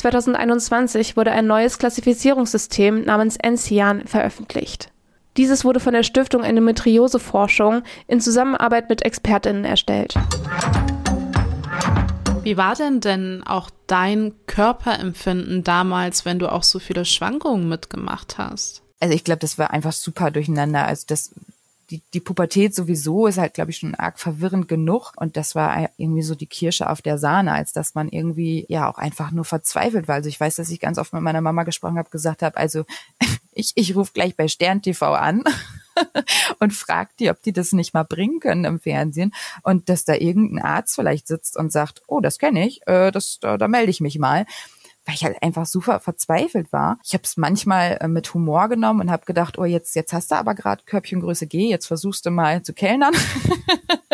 2021 0.01 1.15
wurde 1.15 1.31
ein 1.31 1.45
neues 1.45 1.77
Klassifizierungssystem 1.77 3.03
namens 3.03 3.37
ENCIAN 3.37 4.07
veröffentlicht. 4.07 4.89
Dieses 5.37 5.63
wurde 5.63 5.79
von 5.79 5.93
der 5.93 6.01
Stiftung 6.01 6.43
Endometrioseforschung 6.43 7.83
in 8.07 8.19
Zusammenarbeit 8.19 8.89
mit 8.89 9.03
Expertinnen 9.03 9.63
erstellt. 9.63 10.15
Wie 12.41 12.57
war 12.57 12.73
denn 12.73 12.99
denn 12.99 13.43
auch 13.45 13.69
dein 13.85 14.33
Körperempfinden 14.47 15.63
damals, 15.63 16.25
wenn 16.25 16.39
du 16.39 16.51
auch 16.51 16.63
so 16.63 16.79
viele 16.79 17.05
Schwankungen 17.05 17.69
mitgemacht 17.69 18.39
hast? 18.39 18.81
Also 18.99 19.13
ich 19.13 19.23
glaube, 19.23 19.41
das 19.41 19.59
war 19.59 19.69
einfach 19.69 19.93
super 19.93 20.31
durcheinander. 20.31 20.87
Also 20.87 21.05
das 21.05 21.29
die, 21.91 22.01
die 22.13 22.21
Pubertät 22.21 22.73
sowieso 22.73 23.27
ist 23.27 23.37
halt, 23.37 23.53
glaube 23.53 23.71
ich, 23.71 23.77
schon 23.77 23.95
arg 23.95 24.17
verwirrend 24.17 24.69
genug. 24.69 25.11
Und 25.17 25.35
das 25.35 25.55
war 25.55 25.89
irgendwie 25.97 26.21
so 26.21 26.35
die 26.35 26.47
Kirsche 26.47 26.89
auf 26.89 27.01
der 27.01 27.17
Sahne, 27.17 27.51
als 27.51 27.73
dass 27.73 27.95
man 27.95 28.07
irgendwie 28.07 28.65
ja 28.69 28.89
auch 28.89 28.97
einfach 28.97 29.31
nur 29.31 29.43
verzweifelt 29.43 30.07
war. 30.07 30.15
Also 30.15 30.29
ich 30.29 30.39
weiß, 30.39 30.55
dass 30.55 30.69
ich 30.69 30.79
ganz 30.79 30.97
oft 30.97 31.11
mit 31.11 31.21
meiner 31.21 31.41
Mama 31.41 31.63
gesprochen 31.63 31.97
habe, 31.97 32.09
gesagt 32.09 32.41
habe, 32.41 32.55
also 32.55 32.85
ich, 33.53 33.73
ich 33.75 33.95
rufe 33.95 34.13
gleich 34.13 34.37
bei 34.37 34.47
Stern 34.47 34.81
TV 34.81 35.13
an 35.13 35.43
und 36.59 36.73
fragt 36.73 37.19
die, 37.19 37.29
ob 37.29 37.41
die 37.41 37.51
das 37.51 37.73
nicht 37.73 37.93
mal 37.93 38.03
bringen 38.03 38.39
können 38.39 38.63
im 38.63 38.79
Fernsehen 38.79 39.33
und 39.63 39.89
dass 39.89 40.05
da 40.05 40.13
irgendein 40.13 40.63
Arzt 40.63 40.95
vielleicht 40.95 41.27
sitzt 41.27 41.57
und 41.57 41.73
sagt, 41.73 42.01
oh, 42.07 42.21
das 42.21 42.39
kenne 42.39 42.65
ich, 42.65 42.87
äh, 42.87 43.11
das, 43.11 43.39
da, 43.41 43.57
da 43.57 43.67
melde 43.67 43.91
ich 43.91 43.99
mich 43.99 44.17
mal 44.17 44.45
weil 45.05 45.15
ich 45.15 45.23
halt 45.23 45.41
einfach 45.41 45.65
super 45.65 45.99
verzweifelt 45.99 46.71
war. 46.71 46.97
Ich 47.03 47.13
habe 47.13 47.23
es 47.23 47.37
manchmal 47.37 47.97
äh, 48.01 48.07
mit 48.07 48.33
Humor 48.33 48.69
genommen 48.69 49.01
und 49.01 49.11
habe 49.11 49.25
gedacht, 49.25 49.57
oh, 49.57 49.65
jetzt, 49.65 49.95
jetzt 49.95 50.13
hast 50.13 50.31
du 50.31 50.35
aber 50.35 50.53
gerade 50.55 50.83
Körbchengröße 50.85 51.47
G, 51.47 51.69
jetzt 51.69 51.87
versuchst 51.87 52.25
du 52.25 52.31
mal 52.31 52.61
zu 52.63 52.73
kellnern. 52.73 53.13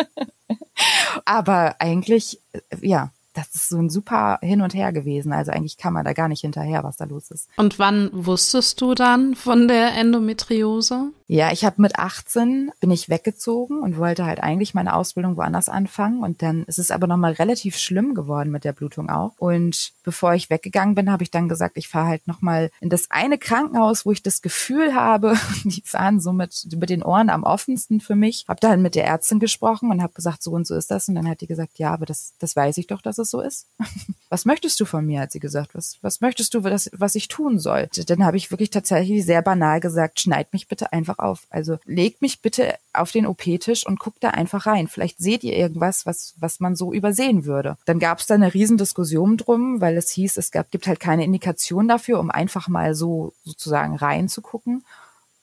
aber 1.26 1.76
eigentlich, 1.80 2.42
äh, 2.54 2.60
ja, 2.82 3.12
das 3.34 3.54
ist 3.54 3.70
so 3.70 3.78
ein 3.78 3.90
super 3.90 4.40
Hin 4.42 4.62
und 4.62 4.74
Her 4.74 4.92
gewesen. 4.92 5.32
Also 5.32 5.52
eigentlich 5.52 5.78
kam 5.78 5.94
man 5.94 6.06
da 6.06 6.14
gar 6.14 6.28
nicht 6.28 6.42
hinterher, 6.42 6.84
was 6.84 6.98
da 6.98 7.06
los 7.06 7.30
ist. 7.30 7.50
Und 7.58 7.78
wann 7.78 8.10
wusstest 8.12 8.82
du 8.82 8.96
dann 8.96 9.36
von 9.36 9.68
der 9.68 9.94
Endometriose? 9.94 11.12
Ja, 11.30 11.52
ich 11.52 11.66
habe 11.66 11.82
mit 11.82 12.00
18 12.00 12.72
bin 12.80 12.90
ich 12.90 13.10
weggezogen 13.10 13.82
und 13.82 13.98
wollte 13.98 14.26
halt 14.26 14.42
eigentlich 14.42 14.74
meine 14.74 14.96
Ausbildung 14.96 15.36
woanders 15.36 15.68
anfangen 15.68 16.24
und 16.24 16.42
dann 16.42 16.64
ist 16.64 16.80
es 16.80 16.90
aber 16.90 17.06
nochmal 17.06 17.34
relativ 17.34 17.78
schlimm 17.78 18.16
geworden 18.16 18.50
mit 18.50 18.64
der 18.64 18.72
Blutung 18.72 19.10
auch. 19.10 19.34
Und 19.38 19.92
bevor 20.04 20.36
ich 20.36 20.50
weggegangen 20.50 20.96
bin, 20.96 21.12
habe 21.12 21.24
ich 21.24 21.32
dann 21.32 21.50
gesagt, 21.50 21.78
ich 21.78 21.90
fahre 21.90 22.08
halt 22.08 22.28
nochmal 22.28 22.72
in 22.80 22.90
das 22.90 23.12
eine 23.12 23.38
Krankenhaus, 23.38 24.06
wo 24.06 24.14
ich 24.14 24.24
das 24.24 24.42
Gefühl 24.42 24.96
habe, 24.96 25.38
die 25.66 25.84
fahren 25.84 26.22
so 26.22 26.32
mit, 26.32 26.66
mit 26.80 26.90
den 26.90 27.04
Ohren 27.04 27.30
am 27.30 27.44
offensten 27.44 28.00
für 28.00 28.16
mich. 28.16 28.46
Habe 28.48 28.62
dann 28.62 28.82
mit 28.82 28.96
der 28.96 29.06
Ärztin 29.06 29.40
gesprochen 29.40 29.92
und 29.92 30.02
habe 30.02 30.14
gesagt, 30.14 30.42
so 30.42 30.52
und 30.52 30.66
so 30.66 30.76
ist 30.76 30.92
das 30.92 31.10
und 31.10 31.16
dann 31.16 31.28
hat 31.28 31.42
die 31.42 31.48
gesagt, 31.48 31.78
ja, 31.78 31.94
aber 31.94 32.06
das, 32.06 32.36
das 32.40 32.56
weiß 32.56 32.78
ich 32.78 32.88
doch, 32.88 33.02
dass 33.02 33.18
es 33.18 33.30
so 33.30 33.42
ist. 33.42 33.68
was 34.30 34.46
möchtest 34.46 34.80
du 34.80 34.86
von 34.86 35.06
mir, 35.06 35.22
hat 35.22 35.32
sie 35.32 35.40
gesagt. 35.40 35.74
Was, 35.74 35.98
was 36.02 36.22
möchtest 36.22 36.54
du, 36.54 36.64
was, 36.64 36.90
was 36.94 37.16
ich 37.16 37.28
tun 37.28 37.60
soll? 37.60 37.90
Dann 38.08 38.26
habe 38.26 38.38
ich 38.38 38.52
wirklich 38.52 38.70
tatsächlich 38.70 39.26
sehr 39.26 39.42
banal 39.42 39.80
gesagt, 39.80 40.20
schneid 40.20 40.52
mich 40.54 40.68
bitte 40.68 40.92
einfach 40.94 41.20
auf. 41.20 41.48
Also 41.50 41.78
legt 41.86 42.22
mich 42.22 42.42
bitte 42.42 42.76
auf 42.94 43.12
den 43.12 43.26
OP-Tisch 43.26 43.86
und 43.86 44.00
guckt 44.00 44.24
da 44.24 44.30
einfach 44.30 44.66
rein. 44.66 44.88
Vielleicht 44.88 45.20
seht 45.20 45.44
ihr 45.44 45.56
irgendwas, 45.56 46.06
was, 46.06 46.34
was 46.38 46.60
man 46.60 46.76
so 46.76 46.94
übersehen 46.94 47.46
würde. 47.46 47.78
Dann 47.86 48.00
gab 48.00 48.20
es 48.20 48.28
da 48.28 48.36
eine 48.36 48.54
Riesendiskussion 48.54 49.38
drum, 49.38 49.82
weil 49.82 49.98
es 49.98 50.10
hieß, 50.12 50.38
es 50.38 50.52
gab, 50.52 50.72
gibt 50.72 50.88
halt 50.88 51.00
keine 51.00 51.24
Indikation 51.24 51.88
dafür, 51.88 52.20
um 52.20 52.32
einfach 52.32 52.68
mal 52.68 52.96
so 52.96 53.34
sozusagen 53.44 53.96
reinzugucken. 53.96 54.84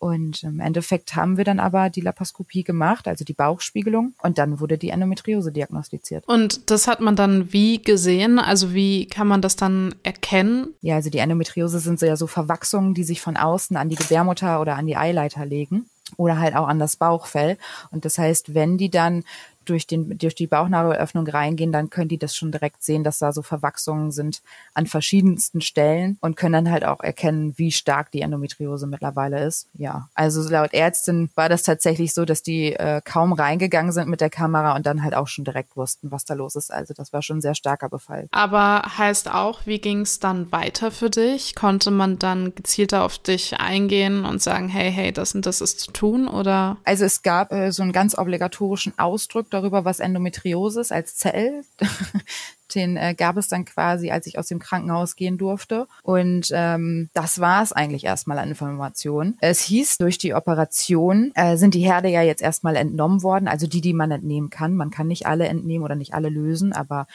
Und 0.05 0.43
im 0.43 0.61
Endeffekt 0.61 1.17
haben 1.17 1.39
wir 1.39 1.45
dann 1.45 1.59
aber 1.59 1.89
die 1.89 2.03
Laparoskopie 2.03 2.63
gemacht, 2.63 3.09
also 3.09 3.25
die 3.25 3.33
Bauchspiegelung, 3.33 4.13
und 4.23 4.37
dann 4.37 4.61
wurde 4.61 4.77
die 4.77 4.91
Endometriose 4.91 5.51
diagnostiziert. 5.51 6.29
Und 6.29 6.71
das 6.71 6.87
hat 6.87 7.01
man 7.01 7.17
dann 7.17 7.55
wie 7.55 7.81
gesehen? 7.81 8.39
Also 8.39 8.75
wie 8.75 9.07
kann 9.07 9.27
man 9.27 9.41
das 9.41 9.57
dann 9.57 9.95
erkennen? 10.03 10.75
Ja, 10.83 10.97
also 10.97 11.09
die 11.09 11.21
Endometriose 11.21 11.79
sind 11.79 11.99
so 11.99 12.05
ja 12.05 12.19
so 12.19 12.27
Verwachsungen, 12.27 12.93
die 12.93 13.03
sich 13.03 13.23
von 13.23 13.39
außen 13.39 13.79
an 13.79 13.89
die 13.89 13.97
Gebärmutter 13.97 14.61
oder 14.61 14.77
an 14.77 14.85
die 14.85 14.99
Eileiter 14.99 15.47
legen 15.47 15.87
oder 16.19 16.39
halt 16.39 16.55
auch 16.55 16.69
an 16.69 16.79
das 16.79 16.97
Bauchfell. 16.97 17.57
Und 17.91 18.05
das 18.05 18.19
heißt, 18.19 18.55
wenn 18.55 18.77
die 18.77 18.91
dann 18.91 19.25
durch, 19.65 19.87
den, 19.87 20.19
durch 20.19 20.35
die 20.35 20.47
Bauchnabelöffnung 20.47 21.27
reingehen, 21.27 21.73
dann 21.73 21.91
können 21.91 22.09
die 22.09 22.19
das 22.19 22.37
schon 22.37 22.53
direkt 22.53 22.83
sehen, 22.83 23.05
dass 23.05 23.19
da 23.19 23.33
so 23.33 23.43
Verwachsungen 23.43 24.11
sind 24.11 24.43
an 24.75 24.87
verschiedensten 24.87 25.61
Stellen 25.61 26.19
und 26.21 26.37
können 26.37 26.65
dann 26.65 26.71
halt 26.71 26.85
auch 26.85 27.01
erkennen, 27.01 27.55
wie 27.57 27.73
stark 27.73 28.11
die 28.11 28.21
Endometriose 28.21 28.87
mittlerweile 28.87 29.45
ist. 29.45 29.69
Ja, 29.75 30.09
also 30.15 30.49
laut 30.49 30.75
Ärztin 30.75 31.31
war 31.35 31.49
das 31.49 31.63
tatsächlich 31.63 32.15
so, 32.15 32.25
dass 32.25 32.43
die 32.43 32.73
äh, 32.75 33.01
kaum 33.05 33.33
reingegangen 33.33 33.93
sind 33.93 34.09
mit 34.09 34.21
der 34.21 34.31
Kamera 34.31 34.77
und 34.77 34.87
dann 34.87 35.03
halt 35.03 35.15
auch 35.15 35.29
schon 35.29 35.45
direkt 35.45 35.77
wussten, 35.77 36.11
was 36.11 36.25
da 36.25 36.35
los 36.35 36.57
ist. 36.57 36.73
Also 36.73 36.95
das 36.95 37.13
war 37.13 37.23
schon 37.23 37.39
ein 37.39 37.43
sehr 37.43 37.55
starker 37.55 37.89
Befall. 37.89 38.29
Aber 38.31 38.83
heißt 38.99 39.31
auch, 39.31 39.67
wie 39.67 39.79
ging 39.79 40.01
es 40.01 40.21
dann 40.21 40.53
weiter 40.53 40.91
für 40.91 41.11
dich? 41.11 41.55
Konnte 41.55 41.91
man 41.91 42.19
dann 42.19 42.55
gezielter 42.55 43.05
auf 43.05 43.19
dich 43.19 43.59
eingehen 43.59 44.25
und 44.25 44.43
sagen, 44.43 44.69
hey, 44.69 44.91
hey, 44.93 45.13
das 45.13 45.35
und 45.35 45.47
das 45.47 45.61
ist 45.61 45.81
zu 45.81 45.93
tun 45.93 46.29
oder? 46.29 46.77
Also 46.85 47.05
es 47.05 47.23
gab 47.23 47.53
äh, 47.53 47.71
so 47.73 47.83
einen 47.83 47.93
ganz 47.93 48.17
obligatorischen 48.17 48.99
Ausdruck 48.99 49.51
darüber, 49.55 49.85
was 49.85 50.01
Endometriose 50.01 50.81
ist 50.81 50.93
als 50.93 51.17
Zell. 51.17 51.63
Den 52.75 52.97
äh, 52.97 53.15
gab 53.15 53.37
es 53.37 53.49
dann 53.49 53.65
quasi, 53.65 54.11
als 54.11 54.27
ich 54.27 54.39
aus 54.39 54.49
dem 54.49 54.59
Krankenhaus 54.59 55.17
gehen 55.17 55.39
durfte. 55.39 55.87
Und 56.03 56.49
ähm, 56.53 57.09
das 57.13 57.39
war 57.39 57.63
es 57.63 57.73
eigentlich 57.73 58.05
erstmal 58.05 58.39
an 58.39 58.49
Informationen. 58.49 59.37
Es 59.41 59.61
hieß, 59.61 59.99
durch 59.99 60.19
die 60.19 60.35
Operation 60.35 61.31
äh, 61.35 61.57
sind 61.57 61.75
die 61.75 61.85
Herde 61.85 62.09
ja 62.09 62.23
jetzt 62.23 62.43
erstmal 62.43 62.77
entnommen 62.77 63.23
worden, 63.23 63.49
also 63.49 63.67
die, 63.67 63.81
die 63.81 63.93
man 63.93 64.11
entnehmen 64.11 64.51
kann. 64.51 64.75
Man 64.75 64.91
kann 64.91 65.07
nicht 65.07 65.27
alle 65.27 65.47
entnehmen 65.47 65.85
oder 65.85 65.95
nicht 65.95 66.15
alle 66.15 66.31
lösen, 66.31 66.73
aber 66.73 67.07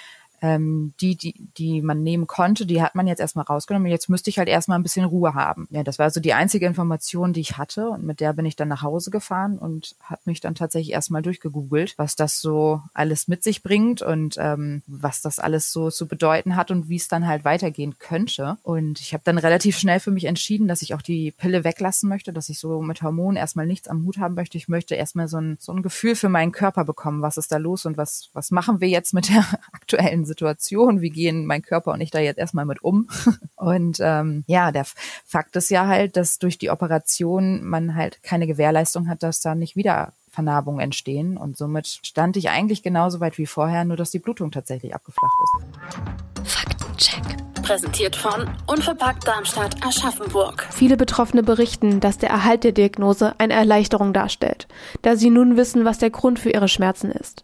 ähm, 0.42 0.94
die, 1.02 1.16
die, 1.16 1.34
die 1.58 1.82
man 1.82 2.04
nehmen 2.04 2.28
konnte, 2.28 2.66
die 2.66 2.82
hat 2.82 2.96
man 2.96 3.08
jetzt 3.08 3.20
erstmal 3.20 3.46
rausgenommen. 3.46 3.90
Jetzt 3.90 4.10
müsste 4.10 4.30
ich 4.30 4.38
halt 4.38 4.48
erstmal 4.48 4.80
ein 4.80 4.84
bisschen 4.84 5.06
Ruhe 5.06 5.34
haben. 5.34 5.68
Ja, 5.72 5.84
das 5.84 6.00
war 6.00 6.10
so 6.10 6.20
die 6.20 6.34
einzige 6.34 6.66
Information, 6.66 7.34
die 7.34 7.42
ich 7.42 7.58
hatte. 7.58 7.90
Und 7.90 8.04
mit 8.04 8.20
der 8.20 8.34
bin 8.34 8.46
ich 8.46 8.56
dann 8.56 8.68
nach 8.68 8.82
Hause 8.82 9.12
gefahren 9.12 9.58
und 9.58 9.96
habe 10.02 10.22
mich 10.26 10.40
dann 10.40 10.56
tatsächlich 10.56 10.94
erstmal 10.94 11.22
durchgegoogelt, 11.22 11.96
was 11.98 12.16
das 12.16 12.40
so 12.40 12.82
alles 12.94 13.28
mit 13.28 13.44
sich 13.44 13.64
bringt 13.64 14.02
und 14.02 14.36
ähm, 14.38 14.84
was 14.88 15.22
das 15.22 15.40
alles 15.40 15.72
so 15.72 15.90
zu 15.90 16.08
bedeuten 16.08 16.56
hat 16.56 16.72
und 16.72 16.90
wie 16.90 16.96
es 16.96 17.08
dann 17.08 17.28
halt 17.28 17.46
weitergehen 17.46 17.98
könnte. 18.00 18.58
Und 18.64 19.00
ich 19.00 19.14
habe 19.14 19.24
dann 19.26 19.38
relativ 19.38 19.78
schnell 19.78 20.00
für 20.00 20.12
mich 20.12 20.26
entschieden, 20.26 20.68
dass 20.68 20.82
ich 20.82 20.94
auch 20.94 21.02
die 21.02 21.32
Pille 21.32 21.64
weglassen 21.64 22.10
möchte, 22.10 22.34
dass 22.34 22.50
ich 22.50 22.60
so 22.60 22.82
mit 22.82 23.02
Hormonen 23.02 23.38
erstmal 23.38 23.66
nichts 23.66 23.88
am 23.88 24.06
Hut 24.06 24.18
haben 24.18 24.36
möchte. 24.36 24.58
Ich 24.58 24.68
möchte 24.68 24.96
erstmal 24.96 25.28
so 25.28 25.38
ein, 25.38 25.58
so 25.60 25.72
ein 25.72 25.84
Gefühl 25.84 26.16
für 26.16 26.30
meinen 26.30 26.52
Körper 26.52 26.86
bekommen, 26.86 27.22
was 27.22 27.38
ist 27.38 27.52
da 27.52 27.58
los 27.58 27.86
und 27.86 27.98
was, 27.98 28.30
was 28.34 28.52
machen 28.52 28.82
wir 28.82 28.88
jetzt 28.88 29.14
mit 29.14 29.30
der 29.30 29.46
aktuellen 29.72 30.26
Situation, 30.30 31.02
wie 31.02 31.10
gehen 31.10 31.46
mein 31.46 31.62
Körper 31.62 31.92
und 31.92 32.02
ich 32.02 32.12
da 32.12 32.20
jetzt 32.20 32.38
erstmal 32.38 32.66
mit 32.66 32.82
um. 32.82 33.10
Und 33.56 33.98
ähm, 34.00 34.46
ja, 34.48 34.72
der 34.72 34.86
Fakt 35.26 35.58
ist 35.58 35.70
ja 35.70 35.86
halt, 35.86 36.16
dass 36.16 36.40
durch 36.40 36.58
die 36.58 36.70
Operation 36.70 37.62
man 37.62 37.96
halt 37.96 38.24
keine 38.24 38.48
Gewährleistung 38.48 39.10
hat, 39.10 39.22
dass 39.22 39.42
da 39.42 39.54
nicht 39.54 39.76
wieder 39.76 40.14
Vernarbungen 40.30 40.80
entstehen. 40.80 41.36
Und 41.36 41.58
somit 41.58 42.00
stand 42.04 42.38
ich 42.38 42.50
eigentlich 42.50 42.84
genauso 42.84 43.20
weit 43.20 43.38
wie 43.38 43.46
vorher, 43.46 43.84
nur 43.84 43.98
dass 43.98 44.12
die 44.12 44.20
Blutung 44.20 44.52
tatsächlich 44.52 44.96
abgeflacht 44.96 45.34
ist. 45.44 46.50
Faktencheck. 46.50 47.38
Präsentiert 47.62 48.16
von 48.16 48.50
Unverpackt 48.66 49.28
Darmstadt 49.28 49.76
Aschaffenburg. 49.86 50.66
Viele 50.72 50.98
Betroffene 50.98 51.44
berichten, 51.44 52.00
dass 52.00 52.18
der 52.18 52.30
Erhalt 52.30 52.64
der 52.64 52.72
Diagnose 52.72 53.36
eine 53.38 53.54
Erleichterung 53.54 54.14
darstellt, 54.14 54.68
da 55.02 55.16
sie 55.16 55.30
nun 55.30 55.58
wissen, 55.58 55.86
was 55.86 56.00
der 56.00 56.10
Grund 56.10 56.40
für 56.40 56.50
ihre 56.50 56.68
Schmerzen 56.68 57.12
ist. 57.12 57.44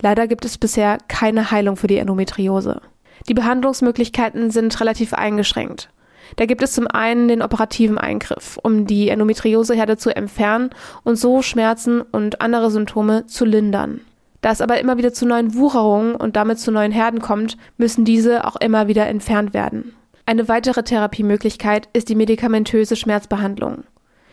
Leider 0.00 0.26
gibt 0.26 0.44
es 0.44 0.58
bisher 0.58 0.98
keine 1.08 1.50
Heilung 1.50 1.76
für 1.76 1.86
die 1.86 1.98
Endometriose. 1.98 2.80
Die 3.28 3.34
Behandlungsmöglichkeiten 3.34 4.50
sind 4.50 4.78
relativ 4.80 5.14
eingeschränkt. 5.14 5.90
Da 6.36 6.46
gibt 6.46 6.62
es 6.62 6.72
zum 6.72 6.86
einen 6.88 7.28
den 7.28 7.42
operativen 7.42 7.98
Eingriff, 7.98 8.58
um 8.62 8.86
die 8.86 9.08
Endometrioseherde 9.08 9.96
zu 9.96 10.14
entfernen 10.14 10.70
und 11.04 11.16
so 11.16 11.40
Schmerzen 11.42 12.02
und 12.02 12.40
andere 12.40 12.70
Symptome 12.70 13.26
zu 13.26 13.44
lindern. 13.44 14.00
Da 14.40 14.50
es 14.50 14.60
aber 14.60 14.78
immer 14.78 14.98
wieder 14.98 15.12
zu 15.12 15.26
neuen 15.26 15.54
Wucherungen 15.54 16.14
und 16.14 16.36
damit 16.36 16.58
zu 16.58 16.70
neuen 16.70 16.92
Herden 16.92 17.20
kommt, 17.20 17.56
müssen 17.78 18.04
diese 18.04 18.44
auch 18.44 18.56
immer 18.56 18.86
wieder 18.88 19.06
entfernt 19.06 19.54
werden. 19.54 19.94
Eine 20.26 20.48
weitere 20.48 20.82
Therapiemöglichkeit 20.82 21.88
ist 21.92 22.08
die 22.08 22.16
medikamentöse 22.16 22.96
Schmerzbehandlung. 22.96 23.84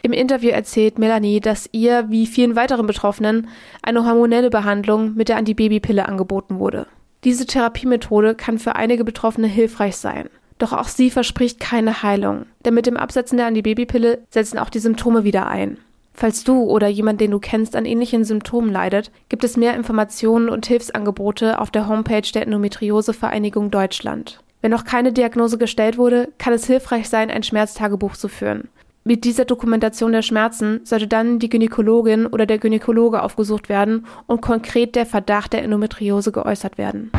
Im 0.05 0.11
Interview 0.11 0.49
erzählt 0.49 0.99
Melanie, 0.99 1.39
dass 1.39 1.69
ihr, 1.71 2.09
wie 2.09 2.27
vielen 2.27 2.57
weiteren 2.57 2.85
Betroffenen, 2.85 3.47
eine 3.81 4.05
hormonelle 4.05 4.49
Behandlung 4.49 5.15
mit 5.15 5.29
der 5.29 5.37
Antibabypille 5.37 6.05
angeboten 6.05 6.59
wurde. 6.59 6.87
Diese 7.23 7.45
Therapiemethode 7.45 8.35
kann 8.35 8.59
für 8.59 8.75
einige 8.75 9.05
Betroffene 9.05 9.47
hilfreich 9.47 9.95
sein. 9.95 10.29
Doch 10.57 10.73
auch 10.73 10.89
sie 10.89 11.09
verspricht 11.09 11.61
keine 11.61 12.03
Heilung, 12.03 12.47
denn 12.65 12.73
mit 12.73 12.85
dem 12.85 12.97
Absetzen 12.97 13.37
der 13.37 13.47
Antibabypille 13.47 14.19
setzen 14.29 14.59
auch 14.59 14.69
die 14.69 14.79
Symptome 14.79 15.23
wieder 15.23 15.47
ein. 15.47 15.77
Falls 16.13 16.43
du 16.43 16.63
oder 16.63 16.89
jemand, 16.89 17.21
den 17.21 17.31
du 17.31 17.39
kennst, 17.39 17.73
an 17.73 17.85
ähnlichen 17.85 18.25
Symptomen 18.25 18.73
leidet, 18.73 19.09
gibt 19.29 19.45
es 19.45 19.55
mehr 19.55 19.73
Informationen 19.73 20.49
und 20.49 20.65
Hilfsangebote 20.65 21.59
auf 21.59 21.71
der 21.71 21.87
Homepage 21.87 22.29
der 22.33 22.41
Endometriosevereinigung 22.41 23.71
Deutschland. 23.71 24.41
Wenn 24.61 24.71
noch 24.71 24.83
keine 24.83 25.13
Diagnose 25.13 25.57
gestellt 25.57 25.97
wurde, 25.97 26.27
kann 26.37 26.51
es 26.51 26.67
hilfreich 26.67 27.07
sein, 27.07 27.31
ein 27.31 27.43
Schmerztagebuch 27.43 28.17
zu 28.17 28.27
führen. 28.27 28.67
Mit 29.05 29.25
dieser 29.25 29.43
Dokumentation 29.43 30.13
der 30.13 30.21
Schmerzen 30.21 30.79
sollte 30.85 31.07
dann 31.07 31.37
die 31.37 31.49
Gynäkologin 31.49 32.25
oder 32.25 32.45
der 32.45 32.57
Gynäkologe 32.57 33.21
aufgesucht 33.21 33.67
werden 33.67 34.05
und 34.27 34.41
konkret 34.41 34.95
der 34.95 35.05
Verdacht 35.05 35.51
der 35.51 35.63
Endometriose 35.63 36.31
geäußert 36.31 36.77
werden. 36.77 37.11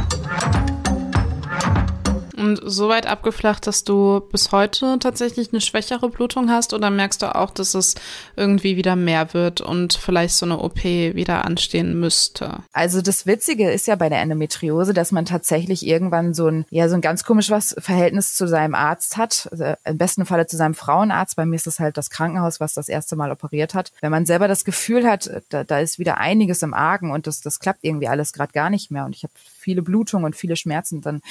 Und 2.45 2.61
so 2.63 2.91
weit 2.91 3.07
abgeflacht, 3.07 3.67
dass 3.67 3.85
du 3.85 4.21
bis 4.21 4.53
heute 4.53 4.99
tatsächlich 5.01 5.51
eine 5.51 5.63
schwächere 5.63 6.11
Blutung 6.11 6.51
hast 6.51 6.75
oder 6.75 6.91
merkst 6.91 7.23
du 7.23 7.35
auch, 7.35 7.51
dass 7.51 7.73
es 7.73 7.95
irgendwie 8.37 8.77
wieder 8.77 8.97
mehr 8.97 9.33
wird 9.33 9.63
und 9.63 9.95
vielleicht 9.95 10.35
so 10.35 10.45
eine 10.45 10.59
OP 10.59 10.85
wieder 10.85 11.47
anstehen 11.47 11.99
müsste? 11.99 12.59
Also 12.75 13.01
das 13.01 13.25
Witzige 13.25 13.71
ist 13.71 13.87
ja 13.87 13.97
bei 13.97 14.11
der 14.11 14.21
Endometriose, 14.21 14.93
dass 14.93 15.11
man 15.11 15.25
tatsächlich 15.25 15.87
irgendwann 15.87 16.35
so 16.35 16.49
ein, 16.49 16.67
ja, 16.69 16.91
so 16.91 16.97
ein 16.97 17.01
ganz 17.01 17.25
komisches 17.25 17.75
Verhältnis 17.79 18.35
zu 18.35 18.47
seinem 18.47 18.75
Arzt 18.75 19.17
hat. 19.17 19.49
Also 19.51 19.75
Im 19.85 19.97
besten 19.97 20.27
Falle 20.27 20.47
zu 20.47 20.59
seinem 20.59 20.75
Frauenarzt. 20.75 21.37
Bei 21.37 21.47
mir 21.47 21.57
ist 21.57 21.67
es 21.67 21.81
halt 21.81 21.97
das 21.97 22.11
Krankenhaus, 22.11 22.61
was 22.61 22.75
das 22.75 22.91
erste 22.91 23.17
Mal 23.17 23.33
operiert 23.33 23.73
hat. 23.73 23.91
Wenn 24.03 24.11
man 24.11 24.27
selber 24.27 24.49
das 24.49 24.67
Gefühl 24.67 25.09
hat, 25.09 25.31
da, 25.49 25.65
da 25.65 25.79
ist 25.79 25.99
wieder 25.99 26.19
einiges 26.19 26.63
im 26.63 26.75
Argen 26.75 27.11
und 27.11 27.27
das, 27.27 27.41
das 27.41 27.59
klappt 27.59 27.85
irgendwie 27.85 28.09
alles 28.09 28.35
gerade 28.35 28.53
gar 28.53 28.69
nicht 28.69 28.91
mehr 28.91 29.07
und 29.07 29.17
ich 29.17 29.23
habe 29.23 29.33
viele 29.59 29.81
Blutungen 29.81 30.27
und 30.27 30.37
viele 30.37 30.57
Schmerzen, 30.57 31.01
dann 31.01 31.23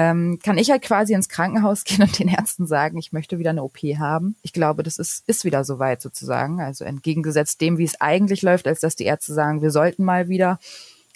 ähm, 0.00 0.38
kann 0.42 0.56
ich 0.56 0.70
halt 0.70 0.80
quasi 0.80 1.12
ins 1.12 1.28
Krankenhaus 1.28 1.84
gehen 1.84 2.00
und 2.00 2.18
den 2.18 2.28
Ärzten 2.28 2.66
sagen, 2.66 2.96
ich 2.96 3.12
möchte 3.12 3.38
wieder 3.38 3.50
eine 3.50 3.62
OP 3.62 3.78
haben. 3.98 4.34
Ich 4.40 4.54
glaube, 4.54 4.82
das 4.82 4.98
ist, 4.98 5.24
ist 5.26 5.44
wieder 5.44 5.62
soweit 5.62 6.00
sozusagen. 6.00 6.62
Also 6.62 6.84
entgegengesetzt 6.84 7.60
dem, 7.60 7.76
wie 7.76 7.84
es 7.84 8.00
eigentlich 8.00 8.40
läuft, 8.40 8.66
als 8.66 8.80
dass 8.80 8.96
die 8.96 9.04
Ärzte 9.04 9.34
sagen, 9.34 9.60
wir 9.60 9.70
sollten 9.70 10.04
mal 10.04 10.30
wieder 10.30 10.58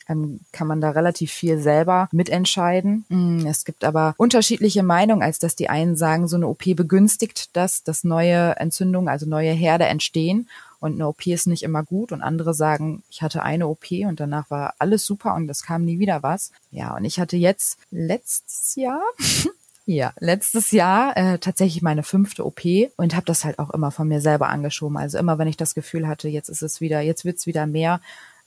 ähm, 0.07 0.41
kann 0.53 0.67
man 0.67 0.83
da 0.83 0.91
relativ 0.91 1.33
viel 1.33 1.59
selber 1.59 2.11
mitentscheiden. 2.13 3.07
Mm, 3.09 3.47
es 3.47 3.65
gibt 3.65 3.85
aber 3.85 4.15
unterschiedliche 4.19 4.83
Meinungen, 4.83 5.23
als 5.23 5.39
dass 5.39 5.57
die 5.57 5.71
einen 5.71 5.97
sagen, 5.97 6.29
so 6.29 6.37
eine 6.37 6.47
OP 6.47 6.65
begünstigt 6.77 7.57
das, 7.57 7.85
dass 7.85 8.05
neue 8.05 8.57
Entzündungen, 8.57 9.09
also 9.09 9.27
neue 9.27 9.53
Herde 9.53 9.85
entstehen 9.85 10.47
und 10.85 10.93
eine 10.93 11.09
OP 11.09 11.27
ist 11.27 11.47
nicht 11.47 11.63
immer 11.63 11.83
gut 11.83 12.13
und 12.13 12.21
andere 12.21 12.53
sagen, 12.53 13.03
ich 13.11 13.23
hatte 13.23 13.43
eine 13.43 13.69
OP 13.69 13.91
und 14.07 14.21
danach 14.21 14.51
war 14.51 14.75
alles 14.79 15.07
super 15.07 15.35
und 15.35 15.49
es 15.49 15.63
kam 15.63 15.85
nie 15.87 15.99
wieder 15.99 16.23
was. 16.23 16.53
Ja, 16.71 16.95
und 16.95 17.07
ich 17.07 17.19
hatte 17.19 17.39
jetzt 17.39 17.79
letztes 17.91 18.75
Jahr 18.75 19.01
Ja, 19.87 20.15
letztes 20.19 20.71
Jahr 20.71 21.15
äh, 21.15 21.39
tatsächlich 21.39 21.83
meine 21.83 22.03
fünfte 22.03 22.47
OP 22.47 22.63
und 22.97 23.15
habe 23.15 23.27
das 23.27 23.45
halt 23.45 23.59
auch 23.59 23.69
immer 23.69 23.91
von 23.91 24.09
mir 24.09 24.23
selber 24.23 24.49
angeschoben. 24.49 24.97
Also 24.97 25.19
immer, 25.19 25.39
wenn 25.39 25.49
ich 25.49 25.59
das 25.59 25.75
Gefühl 25.75 26.09
hatte, 26.09 26.27
jetzt 26.27 26.49
ist 26.49 26.63
es 26.63 26.81
wieder, 26.81 27.03
jetzt 27.03 27.27
wird's 27.27 27.47
wieder 27.47 27.67
mehr, 27.67 28.01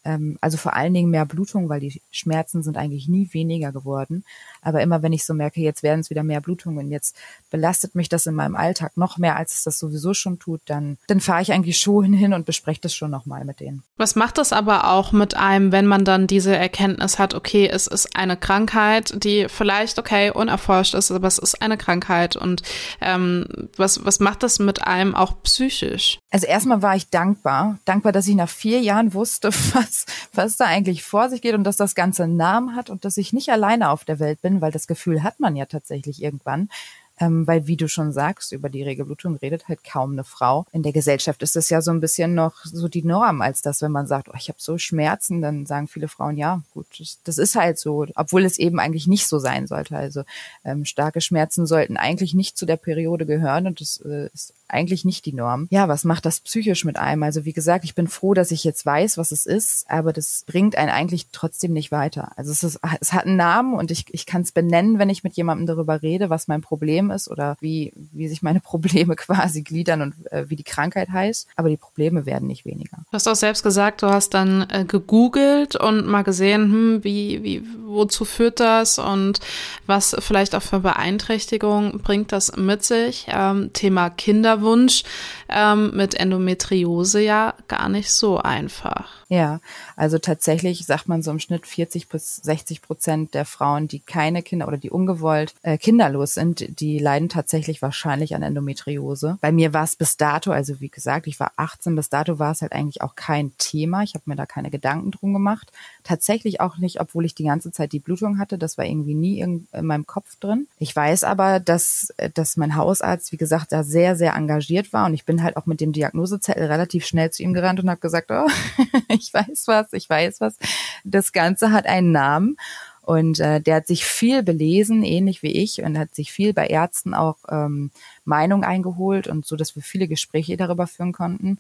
ähm, 0.08 0.38
also 0.39 0.58
vor 0.58 0.74
allen 0.74 0.93
Dingen 0.93 1.12
mehr 1.12 1.26
Blutung, 1.26 1.67
weil 1.70 1.82
die 1.82 2.02
Schmerzen 2.12 2.63
sind 2.63 2.78
eigentlich 2.78 3.10
nie 3.10 3.30
weniger 3.34 3.72
geworden. 3.72 4.24
Aber 4.62 4.82
immer 4.82 5.04
wenn 5.04 5.13
ich 5.13 5.26
so 5.26 5.34
merke, 5.34 5.62
jetzt 5.62 5.84
werden 5.84 6.00
es 6.00 6.10
wieder 6.10 6.24
mehr 6.24 6.39
Blutungen, 6.41 6.89
jetzt 6.89 7.15
belastet 7.52 7.93
mich 7.93 8.08
das 8.10 8.26
in 8.26 8.34
meinem 8.34 8.56
Alltag 8.56 8.96
noch 8.96 9.17
mehr, 9.17 9.36
als 9.36 9.54
es 9.54 9.63
das 9.63 9.78
sowieso 9.78 10.13
schon 10.13 10.39
tut, 10.39 10.62
dann, 10.65 10.98
dann 11.08 11.20
fahre 11.20 11.41
ich 11.41 11.52
eigentlich 11.52 11.78
schon 11.78 12.13
hin 12.13 12.34
und 12.34 12.46
bespreche 12.46 12.82
das 12.82 12.96
schon 12.96 13.12
nochmal 13.12 13.43
mit 13.43 13.60
denen. 13.60 13.84
Was 13.98 14.15
macht 14.15 14.38
das 14.38 14.54
aber 14.54 14.91
auch 14.91 15.12
mit 15.12 15.36
einem, 15.36 15.72
wenn 15.72 15.86
man 15.86 16.06
dann 16.06 16.26
diese 16.26 16.56
Erkenntnis 16.56 17.20
hat, 17.20 17.34
okay, 17.34 17.67
es 17.67 17.88
ist 17.88 18.15
eine 18.15 18.38
Krankheit, 18.38 19.24
die 19.24 19.48
vielleicht, 19.50 20.00
okay, 20.00 20.32
unerforscht 20.32 20.93
ist, 20.93 21.12
aber 21.12 21.28
es 21.28 21.38
ist 21.38 21.62
eine 21.62 21.78
Krankheit 21.78 22.38
und 22.38 22.62
ähm, 23.02 23.46
was, 23.76 24.06
was 24.06 24.20
macht 24.22 24.43
das 24.43 24.60
mit 24.60 24.84
einem 24.84 25.15
auch 25.15 25.43
psychisch? 25.43 26.20
Also 26.32 26.48
erstmal 26.48 26.82
war 26.82 26.96
ich 26.96 27.10
dankbar, 27.10 27.80
dankbar, 27.84 28.12
dass 28.12 28.28
ich 28.28 28.36
nach 28.36 28.50
vier 28.50 28.80
Jahren 28.80 29.13
wusste, 29.13 29.50
was, 29.74 29.97
was 30.34 30.58
da 30.58 30.66
eigentlich 30.66 31.04
vor 31.04 31.30
sich 31.30 31.42
geht 31.42 31.56
und 31.56 31.64
dass 31.64 31.78
das 31.78 31.96
Ganze 31.96 32.24
einen 32.24 32.38
Namen 32.38 32.76
hat 32.76 32.90
und 32.90 33.06
dass 33.06 33.18
ich 33.18 33.34
nicht 33.34 33.50
alleine 33.50 33.90
auf 33.90 34.06
der 34.06 34.20
Welt 34.20 34.42
bin 34.42 34.62
weil 34.62 34.72
das 34.72 34.88
Gefühl 34.88 35.24
hat 35.24 35.40
man 35.40 35.56
ja 35.56 35.66
tatsächlich 35.66 36.22
irgendwann. 36.22 36.70
Ähm, 37.19 37.47
weil, 37.47 37.67
wie 37.67 37.77
du 37.77 37.88
schon 37.88 38.12
sagst, 38.12 38.51
über 38.51 38.69
die 38.69 38.84
Regelblutung 38.84 39.36
redet 39.38 39.67
halt 39.67 39.84
kaum 39.84 40.12
eine 40.12 40.23
Frau. 40.23 40.65
In 40.71 40.84
der 40.84 40.93
Gesellschaft 40.93 41.41
ist 41.41 41.56
es 41.56 41.69
ja 41.69 41.82
so 41.82 41.91
ein 41.91 42.01
bisschen 42.01 42.36
noch 42.36 42.63
so 42.63 42.88
die 42.88 43.03
Norm, 43.03 43.41
als 43.41 43.62
dass, 43.62 43.82
wenn 43.82 43.91
man 43.91 44.08
sagt, 44.08 44.30
oh, 44.30 44.38
ich 44.38 44.49
habe 44.49 44.60
so 44.60 44.77
Schmerzen, 44.77 45.41
dann 45.41 45.65
sagen 45.65 45.88
viele 45.88 46.08
Frauen, 46.08 46.38
ja, 46.38 46.62
gut, 46.73 46.88
das, 46.99 47.19
das, 47.23 47.38
ist 47.38 47.56
halt 47.56 47.80
so, 47.80 48.06
obwohl 48.15 48.45
es 48.45 48.60
eben 48.60 48.80
eigentlich 48.80 49.08
nicht 49.08 49.27
so 49.27 49.39
sein 49.39 49.67
sollte. 49.67 49.95
Also 49.95 50.23
ähm, 50.63 50.86
starke 50.86 51.21
Schmerzen 51.21 51.65
sollten 51.65 51.97
eigentlich 51.97 52.34
nicht 52.34 52.58
zu 52.58 52.65
der 52.65 52.77
Periode 52.77 53.25
gehören 53.25 53.67
und 53.67 53.82
das 53.82 53.97
äh, 54.06 54.30
ist 54.34 54.53
eigentlich 54.67 55.06
nicht 55.06 55.25
die 55.25 55.34
Norm. 55.34 55.67
Ja, 55.71 55.88
was 55.88 56.03
macht 56.03 56.25
das 56.25 56.41
psychisch 56.41 56.84
mit 56.84 56.97
einem? 56.97 57.23
Also 57.23 57.45
wie 57.45 57.53
gesagt, 57.53 57.86
ich 57.86 57.95
bin 57.95 58.08
froh, 58.08 58.34
dass 58.34 58.51
ich 58.51 58.63
jetzt 58.63 58.86
weiß, 58.86 59.17
was 59.17 59.32
es 59.32 59.45
ist, 59.45 59.89
aber 59.89 60.13
das 60.13 60.43
bringt 60.45 60.75
einen 60.75 60.89
eigentlich 60.89 61.27
trotzdem 61.32 61.73
nicht 61.73 61.91
weiter. 61.91 62.32
Also 62.36 62.51
es, 62.51 62.63
ist, 62.63 62.80
es 62.99 63.13
hat 63.13 63.25
einen 63.25 63.38
Namen 63.38 63.73
und 63.73 63.91
ich, 63.91 64.06
ich 64.13 64.25
kann 64.25 64.41
es 64.41 64.51
benennen, 64.51 64.99
wenn 64.99 65.10
ich 65.10 65.23
mit 65.23 65.36
jemandem 65.36 65.67
darüber 65.67 66.01
rede, 66.01 66.30
was 66.30 66.47
mein 66.47 66.62
Problem 66.62 67.07
ist 67.12 67.30
oder 67.30 67.58
wie, 67.60 67.93
wie 67.96 68.28
sich 68.28 68.41
meine 68.41 68.60
Probleme 68.67 69.15
quasi 69.15 69.62
gliedern 69.62 70.02
und 70.02 70.32
äh, 70.32 70.50
wie 70.50 70.56
die 70.56 70.63
Krankheit 70.63 71.10
heißt. 71.10 71.48
Aber 71.56 71.70
die 71.70 71.78
Probleme 71.78 72.26
werden 72.26 72.48
nicht 72.48 72.65
weniger. 72.65 72.98
Du 72.98 73.13
hast 73.13 73.28
auch 73.28 73.36
selbst 73.36 73.63
gesagt, 73.63 74.02
du 74.02 74.08
hast 74.08 74.34
dann 74.34 74.67
äh, 74.70 74.86
gegoogelt 74.86 75.76
und 75.76 76.08
mal 76.08 76.24
gesehen, 76.24 76.63
hm, 76.63 77.04
wie, 77.04 77.43
wie, 77.43 77.63
wozu 77.86 78.26
führt 78.26 78.60
das 78.60 79.00
und 79.00 79.39
was 79.86 80.15
vielleicht 80.20 80.56
auch 80.56 80.62
für 80.62 80.80
Beeinträchtigung 80.80 82.00
bringt 82.00 82.32
das 82.32 82.56
mit 82.56 82.84
sich. 82.84 83.28
Ähm, 83.30 83.72
Thema 83.74 84.10
Kinder 84.10 84.48
Kinderwunsch 84.48 85.04
ähm, 85.50 85.91
mit 85.96 86.13
Endometriose 86.15 87.22
ja 87.22 87.54
gar 87.67 87.89
nicht 87.89 88.12
so 88.12 88.38
einfach. 88.38 89.10
Ja, 89.30 89.60
also 89.98 90.20
tatsächlich 90.20 90.86
sagt 90.86 91.10
man 91.10 91.22
so 91.22 91.32
im 91.32 91.40
Schnitt 91.40 91.68
40 91.68 92.08
bis 92.08 92.38
60 92.38 92.82
Prozent 92.82 93.34
der 93.34 93.44
Frauen, 93.44 93.90
die 93.90 94.00
keine 94.00 94.42
Kinder 94.42 94.68
oder 94.70 94.78
die 94.78 94.90
ungewollt 94.90 95.54
äh, 95.63 95.78
kinderlos 95.78 96.34
sind, 96.34 96.80
die 96.80 96.98
leiden 96.98 97.28
tatsächlich 97.28 97.82
wahrscheinlich 97.82 98.36
an 98.36 98.42
Endometriose. 98.42 99.38
Bei 99.42 99.52
mir 99.52 99.74
war 99.74 99.84
es 99.84 99.98
bis 99.98 100.16
dato, 100.16 100.52
also 100.52 100.80
wie 100.80 100.88
gesagt, 100.88 101.28
ich 101.28 101.42
war 101.42 101.52
18, 101.58 101.96
bis 101.96 102.10
dato 102.10 102.40
war 102.40 102.54
es 102.54 102.62
halt 102.62 102.72
eigentlich 102.72 103.02
auch 103.02 103.16
kein 103.16 103.52
Thema. 103.58 104.04
Ich 104.04 104.13
habe 104.13 104.24
mir 104.28 104.38
da 104.38 104.46
keine 104.46 104.70
Gedanken 104.70 105.12
drum 105.12 105.34
gemacht. 105.34 105.74
Tatsächlich 106.04 106.62
auch 106.62 106.78
nicht, 106.78 107.02
obwohl 107.02 107.26
ich 107.26 107.36
die 107.36 107.44
ganze 107.44 107.72
Zeit 107.74 107.92
die 107.92 108.00
Blutung 108.00 108.40
hatte. 108.40 108.58
Das 108.58 108.78
war 108.78 108.86
irgendwie 108.86 109.16
nie 109.16 109.42
in 109.42 109.68
meinem 109.74 110.08
Kopf 110.08 110.38
drin. 110.40 110.68
Ich 110.80 110.96
weiß 110.96 111.26
aber, 111.26 111.60
dass, 111.60 112.13
dass 112.34 112.56
mein 112.56 112.78
Hausarzt, 112.78 113.34
wie 113.34 113.38
gesagt, 113.38 113.74
da 113.74 113.84
sehr, 113.84 114.16
sehr 114.16 114.36
engagiert 114.36 114.94
war 114.94 115.06
und 115.06 115.13
ich 115.13 115.26
bin 115.26 115.44
halt 115.44 115.58
auch 115.58 115.66
mit 115.66 115.82
dem 115.82 115.92
Diagnosezettel 115.92 116.66
relativ 116.66 117.06
schnell 117.06 117.30
zu 117.32 117.44
ihm 117.44 117.54
gerannt 117.54 117.82
und 117.82 117.90
habe 117.90 118.00
gesagt, 118.00 118.32
oh, 118.32 118.48
ich 119.19 119.34
weiß 119.34 119.67
was, 119.67 119.93
ich 119.93 120.10
weiß 120.10 120.41
was. 120.41 120.58
Das 121.03 121.32
Ganze 121.32 121.71
hat 121.71 121.86
einen 121.86 122.12
Namen. 122.12 122.58
Und 123.01 123.39
äh, 123.39 123.62
der 123.62 123.77
hat 123.77 123.88
sich 123.88 124.03
viel 124.03 124.43
belesen, 124.43 125.01
ähnlich 125.01 125.41
wie 125.41 125.53
ich, 125.53 125.82
und 125.82 125.97
hat 125.97 126.13
sich 126.13 126.34
viel 126.34 126.51
bei 126.51 126.67
Ärzten 126.67 127.13
auch 127.13 127.38
ähm, 127.47 127.89
Meinung 128.25 128.65
eingeholt 128.65 129.27
und 129.27 129.45
so, 129.45 129.56
dass 129.56 129.77
wir 129.77 129.82
viele 129.82 130.10
Gespräche 130.10 130.58
darüber 130.58 130.88
führen 130.88 131.13
konnten. 131.13 131.58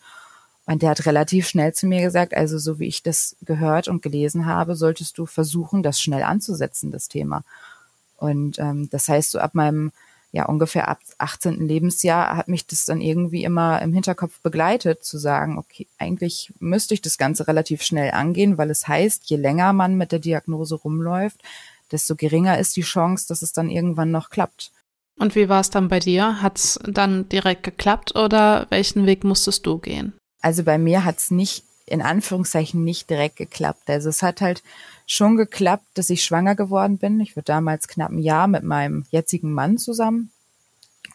Und 0.65 0.81
der 0.81 0.89
hat 0.89 1.05
relativ 1.05 1.47
schnell 1.47 1.73
zu 1.73 1.87
mir 1.87 2.01
gesagt, 2.01 2.35
also 2.35 2.57
so 2.57 2.79
wie 2.79 2.87
ich 2.87 3.01
das 3.01 3.37
gehört 3.43 3.87
und 3.87 4.01
gelesen 4.01 4.45
habe, 4.45 4.75
solltest 4.75 5.17
du 5.17 5.25
versuchen, 5.25 5.83
das 5.83 6.01
schnell 6.01 6.23
anzusetzen, 6.23 6.91
das 6.91 7.07
Thema. 7.07 7.45
Und 8.17 8.59
ähm, 8.59 8.89
das 8.89 9.07
heißt, 9.07 9.31
so 9.31 9.39
ab 9.39 9.55
meinem 9.55 9.93
ja 10.37 10.45
ungefähr 10.45 10.87
ab 10.87 10.99
18. 11.17 11.67
Lebensjahr 11.67 12.37
hat 12.37 12.47
mich 12.47 12.65
das 12.67 12.85
dann 12.85 13.01
irgendwie 13.01 13.43
immer 13.43 13.81
im 13.81 13.91
Hinterkopf 13.91 14.39
begleitet, 14.41 15.03
zu 15.03 15.17
sagen, 15.17 15.57
okay, 15.57 15.87
eigentlich 15.97 16.53
müsste 16.59 16.93
ich 16.93 17.01
das 17.01 17.17
Ganze 17.17 17.47
relativ 17.47 17.81
schnell 17.81 18.11
angehen, 18.11 18.57
weil 18.57 18.69
es 18.69 18.87
heißt, 18.87 19.29
je 19.29 19.37
länger 19.37 19.73
man 19.73 19.95
mit 19.95 20.11
der 20.11 20.19
Diagnose 20.19 20.75
rumläuft, 20.75 21.41
desto 21.91 22.15
geringer 22.15 22.59
ist 22.59 22.75
die 22.75 22.81
Chance, 22.81 23.25
dass 23.27 23.41
es 23.41 23.51
dann 23.51 23.69
irgendwann 23.69 24.11
noch 24.11 24.29
klappt. 24.29 24.71
Und 25.19 25.35
wie 25.35 25.49
war 25.49 25.61
es 25.61 25.71
dann 25.71 25.87
bei 25.87 25.99
dir? 25.99 26.41
Hat 26.41 26.57
es 26.57 26.79
dann 26.85 27.27
direkt 27.29 27.63
geklappt 27.63 28.15
oder 28.15 28.67
welchen 28.69 29.07
Weg 29.07 29.23
musstest 29.23 29.65
du 29.65 29.79
gehen? 29.79 30.13
Also 30.41 30.63
bei 30.63 30.77
mir 30.77 31.03
hat 31.03 31.17
es 31.17 31.31
nicht, 31.31 31.63
in 31.87 32.01
Anführungszeichen, 32.01 32.83
nicht 32.83 33.09
direkt 33.09 33.37
geklappt. 33.37 33.89
Also 33.89 34.09
es 34.09 34.21
hat 34.21 34.41
halt 34.41 34.61
schon 35.05 35.37
geklappt, 35.37 35.85
dass 35.95 36.09
ich 36.09 36.23
schwanger 36.23 36.55
geworden 36.55 36.97
bin. 36.97 37.19
Ich 37.19 37.35
war 37.35 37.43
damals 37.43 37.87
knapp 37.87 38.11
ein 38.11 38.19
Jahr 38.19 38.47
mit 38.47 38.63
meinem 38.63 39.05
jetzigen 39.09 39.53
Mann 39.53 39.77
zusammen 39.77 40.31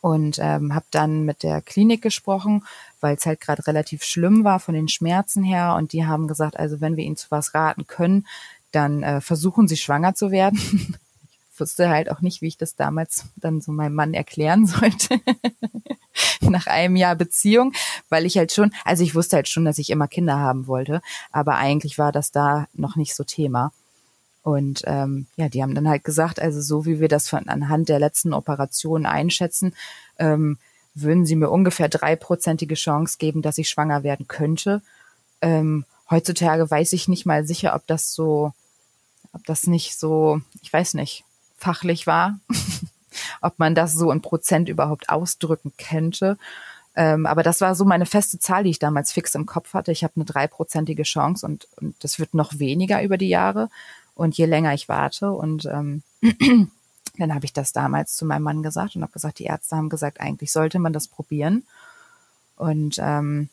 und 0.01 0.39
ähm, 0.41 0.75
habe 0.75 0.87
dann 0.91 1.25
mit 1.25 1.43
der 1.43 1.61
Klinik 1.61 2.03
gesprochen, 2.03 2.65
weil 3.01 3.17
es 3.17 3.27
halt 3.27 3.41
gerade 3.41 3.67
relativ 3.67 4.03
schlimm 4.03 4.45
war 4.45 4.61
von 4.61 4.75
den 4.75 4.89
Schmerzen 4.89 5.45
her 5.45 5.77
und 5.77 5.93
die 5.93 6.07
haben 6.07 6.27
gesagt, 6.27 6.59
also 6.59 6.81
wenn 6.81 6.97
wir 6.97 7.05
ihnen 7.05 7.17
zu 7.17 7.31
was 7.31 7.55
raten 7.55 7.87
können, 7.87 8.27
dann 8.73 9.03
äh, 9.03 9.21
versuchen 9.21 9.69
sie 9.69 9.77
schwanger 9.77 10.15
zu 10.15 10.31
werden. 10.31 10.59
wusste 11.63 11.89
halt 11.89 12.11
auch 12.11 12.21
nicht, 12.21 12.43
wie 12.43 12.49
ich 12.49 12.59
das 12.59 12.75
damals 12.75 13.27
dann 13.37 13.61
so 13.61 13.71
meinem 13.71 13.95
Mann 13.95 14.15
erklären 14.15 14.67
sollte. 14.67 15.21
Nach 16.41 16.67
einem 16.67 16.97
Jahr 16.97 17.15
Beziehung, 17.15 17.73
weil 18.09 18.27
ich 18.27 18.37
halt 18.37 18.53
schon, 18.53 18.73
also 18.85 19.05
ich 19.05 19.15
wusste 19.15 19.37
halt 19.37 19.49
schon, 19.49 19.65
dass 19.65 19.79
ich 19.79 19.91
immer 19.91 20.09
Kinder 20.09 20.39
haben 20.39 20.67
wollte, 20.67 21.01
aber 21.31 21.55
eigentlich 21.55 21.99
war 21.99 22.11
das 22.11 22.33
da 22.33 22.67
noch 22.75 22.97
nicht 22.97 23.15
so 23.15 23.23
Thema. 23.23 23.73
Und 24.43 24.83
ähm, 24.87 25.27
ja, 25.37 25.49
die 25.49 25.63
haben 25.63 25.77
dann 25.77 25.89
halt 25.89 26.03
gesagt, 26.03 26.41
also 26.41 26.61
so 26.61 26.85
wie 26.85 26.99
wir 26.99 27.09
das 27.09 27.29
von 27.29 27.49
anhand 27.49 27.89
der 27.89 28.01
letzten 28.01 28.33
Operationen 28.33 29.07
einschätzen, 29.07 29.73
ähm, 30.19 30.59
würden 30.95 31.25
sie 31.25 31.37
mir 31.37 31.49
ungefähr 31.49 31.89
dreiprozentige 31.89 32.75
Chance 32.75 33.19
geben, 33.19 33.41
dass 33.41 33.59
ich 33.59 33.69
schwanger 33.69 34.03
werden 34.03 34.27
könnte. 34.27 34.83
Ähm, 35.41 35.85
heutzutage 36.11 36.69
weiß 36.69 36.93
ich 36.93 37.07
nicht 37.07 37.25
mal 37.25 37.47
sicher, 37.47 37.75
ob 37.77 37.87
das 37.87 38.13
so, 38.13 38.53
ob 39.33 39.47
das 39.47 39.69
nicht 39.69 39.97
so, 39.97 40.41
ich 40.61 40.73
weiß 40.73 40.95
nicht, 40.95 41.25
fachlich 41.63 42.07
war, 42.07 42.39
ob 43.41 43.59
man 43.59 43.75
das 43.75 43.93
so 43.93 44.11
in 44.11 44.21
Prozent 44.21 44.69
überhaupt 44.69 45.09
ausdrücken 45.09 45.73
könnte. 45.79 46.37
Ähm, 46.95 47.25
aber 47.25 47.43
das 47.43 47.61
war 47.61 47.75
so 47.75 47.85
meine 47.85 48.05
feste 48.05 48.39
Zahl, 48.39 48.65
die 48.65 48.71
ich 48.71 48.79
damals 48.79 49.13
fix 49.13 49.35
im 49.35 49.47
Kopf 49.47 49.73
hatte. 49.73 49.93
Ich 49.93 50.05
habe 50.05 50.15
eine 50.17 50.25
dreiprozentige 50.25 51.05
Chance 51.05 51.47
und, 51.47 51.69
und 51.81 51.95
das 52.05 52.19
wird 52.19 52.35
noch 52.35 52.59
weniger 52.59 53.03
über 53.03 53.17
die 53.17 53.29
Jahre 53.29 53.71
und 54.15 54.37
je 54.37 54.47
länger 54.47 54.75
ich 54.75 54.89
warte. 54.89 55.33
Und 55.33 55.65
ähm, 55.67 56.03
dann 57.19 57.35
habe 57.35 57.45
ich 57.45 57.53
das 57.53 57.73
damals 57.73 58.17
zu 58.17 58.27
meinem 58.27 58.43
Mann 58.43 58.63
gesagt 58.63 58.97
und 58.97 59.03
habe 59.03 59.13
gesagt, 59.13 59.39
die 59.39 59.45
Ärzte 59.45 59.77
haben 59.77 59.89
gesagt, 59.89 60.21
eigentlich 60.21 60.53
sollte 60.53 60.79
man 60.79 60.93
das 60.93 61.09
probieren. 61.09 61.63
Und 62.57 62.97
ähm, 62.99 63.49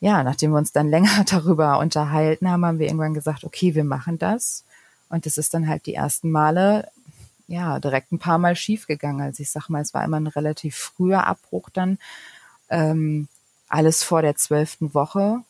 ja, 0.00 0.22
nachdem 0.24 0.50
wir 0.50 0.58
uns 0.58 0.72
dann 0.72 0.88
länger 0.90 1.24
darüber 1.30 1.78
unterhalten 1.78 2.50
haben, 2.50 2.64
haben 2.64 2.78
wir 2.78 2.86
irgendwann 2.86 3.14
gesagt, 3.14 3.44
okay, 3.44 3.74
wir 3.74 3.84
machen 3.84 4.18
das. 4.18 4.64
Und 5.08 5.26
das 5.26 5.38
ist 5.38 5.54
dann 5.54 5.68
halt 5.68 5.86
die 5.86 5.94
ersten 5.94 6.30
Male, 6.30 6.90
ja, 7.46 7.78
direkt 7.78 8.12
ein 8.12 8.18
paar 8.18 8.38
Mal 8.38 8.56
schief 8.56 8.86
gegangen. 8.86 9.20
Also 9.20 9.42
ich 9.42 9.50
sag 9.50 9.68
mal, 9.68 9.82
es 9.82 9.94
war 9.94 10.04
immer 10.04 10.18
ein 10.18 10.26
relativ 10.26 10.76
früher 10.76 11.26
Abbruch 11.26 11.70
dann. 11.70 11.98
Ähm, 12.70 13.28
alles 13.68 14.02
vor 14.02 14.22
der 14.22 14.36
zwölften 14.36 14.94
Woche. 14.94 15.40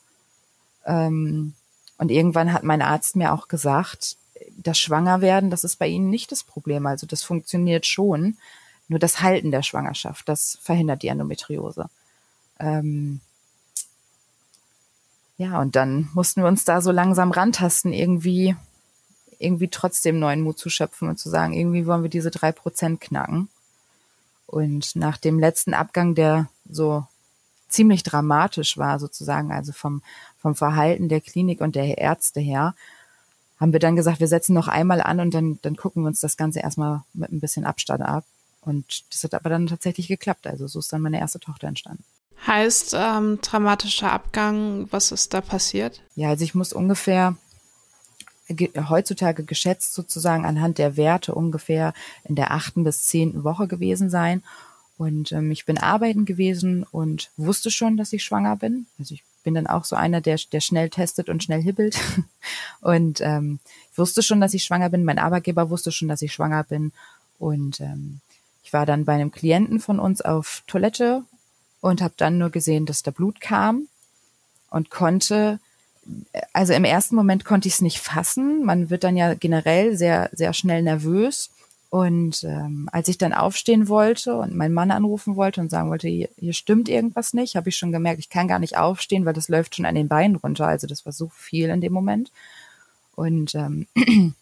Ähm, 0.86 1.54
und 1.98 2.10
irgendwann 2.10 2.52
hat 2.52 2.64
mein 2.64 2.82
Arzt 2.82 3.16
mir 3.16 3.32
auch 3.32 3.48
gesagt, 3.48 4.16
das 4.56 4.78
Schwangerwerden, 4.78 5.50
das 5.50 5.64
ist 5.64 5.76
bei 5.76 5.86
Ihnen 5.86 6.10
nicht 6.10 6.32
das 6.32 6.42
Problem. 6.42 6.86
Also 6.86 7.06
das 7.06 7.22
funktioniert 7.22 7.86
schon. 7.86 8.36
Nur 8.88 8.98
das 8.98 9.20
Halten 9.20 9.50
der 9.50 9.62
Schwangerschaft, 9.62 10.28
das 10.28 10.58
verhindert 10.62 11.02
die 11.02 11.08
Endometriose. 11.08 11.88
Ähm 12.58 13.20
ja, 15.36 15.60
und 15.60 15.74
dann 15.74 16.08
mussten 16.14 16.42
wir 16.42 16.48
uns 16.48 16.64
da 16.64 16.80
so 16.80 16.92
langsam 16.92 17.32
rantasten, 17.32 17.92
irgendwie, 17.92 18.56
irgendwie 19.38 19.68
trotzdem 19.68 20.18
neuen 20.18 20.42
Mut 20.42 20.58
zu 20.58 20.70
schöpfen 20.70 21.08
und 21.08 21.18
zu 21.18 21.28
sagen, 21.28 21.52
irgendwie 21.52 21.86
wollen 21.86 22.02
wir 22.02 22.10
diese 22.10 22.30
drei 22.30 22.52
Prozent 22.52 23.00
knacken. 23.00 23.48
Und 24.46 24.94
nach 24.96 25.16
dem 25.16 25.38
letzten 25.38 25.74
Abgang, 25.74 26.14
der 26.14 26.48
so 26.68 27.06
ziemlich 27.68 28.02
dramatisch 28.02 28.78
war 28.78 28.98
sozusagen, 28.98 29.52
also 29.52 29.72
vom, 29.72 30.02
vom 30.38 30.54
Verhalten 30.54 31.08
der 31.08 31.20
Klinik 31.20 31.60
und 31.60 31.74
der 31.74 31.98
Ärzte 31.98 32.40
her, 32.40 32.74
haben 33.58 33.72
wir 33.72 33.80
dann 33.80 33.96
gesagt, 33.96 34.20
wir 34.20 34.28
setzen 34.28 34.54
noch 34.54 34.68
einmal 34.68 35.00
an 35.00 35.20
und 35.20 35.32
dann, 35.32 35.58
dann 35.62 35.76
gucken 35.76 36.02
wir 36.02 36.08
uns 36.08 36.20
das 36.20 36.36
Ganze 36.36 36.60
erstmal 36.60 37.02
mit 37.12 37.32
ein 37.32 37.40
bisschen 37.40 37.64
Abstand 37.64 38.02
ab. 38.02 38.24
Und 38.60 39.04
das 39.12 39.24
hat 39.24 39.34
aber 39.34 39.50
dann 39.50 39.66
tatsächlich 39.66 40.08
geklappt. 40.08 40.46
Also 40.46 40.66
so 40.66 40.78
ist 40.78 40.92
dann 40.92 41.02
meine 41.02 41.18
erste 41.18 41.40
Tochter 41.40 41.68
entstanden. 41.68 42.04
Heißt 42.46 42.94
ähm, 42.96 43.38
dramatischer 43.40 44.12
Abgang, 44.12 44.86
was 44.90 45.12
ist 45.12 45.32
da 45.32 45.40
passiert? 45.40 46.02
Ja, 46.14 46.30
also 46.30 46.44
ich 46.44 46.54
muss 46.54 46.72
ungefähr 46.72 47.36
ge 48.48 48.70
heutzutage 48.88 49.44
geschätzt 49.44 49.94
sozusagen 49.94 50.44
anhand 50.44 50.78
der 50.78 50.96
Werte 50.96 51.34
ungefähr 51.34 51.94
in 52.24 52.34
der 52.34 52.50
achten 52.52 52.84
bis 52.84 53.06
zehnten 53.06 53.44
Woche 53.44 53.66
gewesen 53.66 54.10
sein. 54.10 54.42
Und 54.96 55.32
ähm, 55.32 55.50
ich 55.50 55.64
bin 55.64 55.78
arbeiten 55.78 56.24
gewesen 56.24 56.84
und 56.84 57.30
wusste 57.36 57.70
schon, 57.70 57.96
dass 57.96 58.12
ich 58.12 58.22
schwanger 58.22 58.56
bin. 58.56 58.86
Also 58.98 59.14
ich 59.14 59.24
bin 59.42 59.54
dann 59.54 59.66
auch 59.66 59.84
so 59.84 59.96
einer, 59.96 60.20
der, 60.20 60.38
der 60.52 60.60
schnell 60.60 60.88
testet 60.88 61.28
und 61.28 61.42
schnell 61.42 61.62
hibbelt. 61.62 61.98
Und 62.80 63.20
ähm, 63.20 63.60
ich 63.92 63.98
wusste 63.98 64.22
schon, 64.22 64.40
dass 64.40 64.54
ich 64.54 64.64
schwanger 64.64 64.90
bin. 64.90 65.04
Mein 65.04 65.18
Arbeitgeber 65.18 65.70
wusste 65.70 65.92
schon, 65.92 66.08
dass 66.08 66.22
ich 66.22 66.32
schwanger 66.32 66.64
bin. 66.64 66.92
Und 67.38 67.80
ähm, 67.80 68.20
ich 68.62 68.72
war 68.72 68.86
dann 68.86 69.04
bei 69.04 69.14
einem 69.14 69.32
Klienten 69.32 69.80
von 69.80 69.98
uns 69.98 70.20
auf 70.20 70.62
Toilette 70.66 71.22
und 71.80 72.00
habe 72.00 72.14
dann 72.16 72.38
nur 72.38 72.50
gesehen, 72.50 72.86
dass 72.86 73.02
da 73.02 73.10
Blut 73.10 73.40
kam 73.40 73.88
und 74.70 74.90
konnte, 74.90 75.60
also 76.52 76.72
im 76.72 76.84
ersten 76.84 77.16
Moment 77.16 77.44
konnte 77.44 77.68
ich 77.68 77.74
es 77.74 77.80
nicht 77.80 78.00
fassen. 78.00 78.64
Man 78.64 78.90
wird 78.90 79.04
dann 79.04 79.16
ja 79.16 79.34
generell 79.34 79.96
sehr, 79.96 80.30
sehr 80.32 80.52
schnell 80.52 80.82
nervös. 80.82 81.50
Und 81.90 82.42
ähm, 82.42 82.88
als 82.90 83.06
ich 83.06 83.18
dann 83.18 83.32
aufstehen 83.32 83.88
wollte 83.88 84.36
und 84.36 84.54
meinen 84.54 84.74
Mann 84.74 84.90
anrufen 84.90 85.36
wollte 85.36 85.60
und 85.60 85.70
sagen 85.70 85.90
wollte, 85.90 86.08
hier, 86.08 86.28
hier 86.36 86.52
stimmt 86.52 86.88
irgendwas 86.88 87.34
nicht, 87.34 87.54
habe 87.54 87.68
ich 87.68 87.76
schon 87.76 87.92
gemerkt, 87.92 88.18
ich 88.18 88.30
kann 88.30 88.48
gar 88.48 88.58
nicht 88.58 88.76
aufstehen, 88.76 89.24
weil 89.24 89.32
das 89.32 89.48
läuft 89.48 89.76
schon 89.76 89.86
an 89.86 89.94
den 89.94 90.08
Beinen 90.08 90.34
runter. 90.36 90.66
Also 90.66 90.88
das 90.88 91.06
war 91.06 91.12
so 91.12 91.28
viel 91.28 91.68
in 91.68 91.80
dem 91.80 91.92
Moment. 91.92 92.32
Und 93.14 93.54
ähm, 93.54 93.86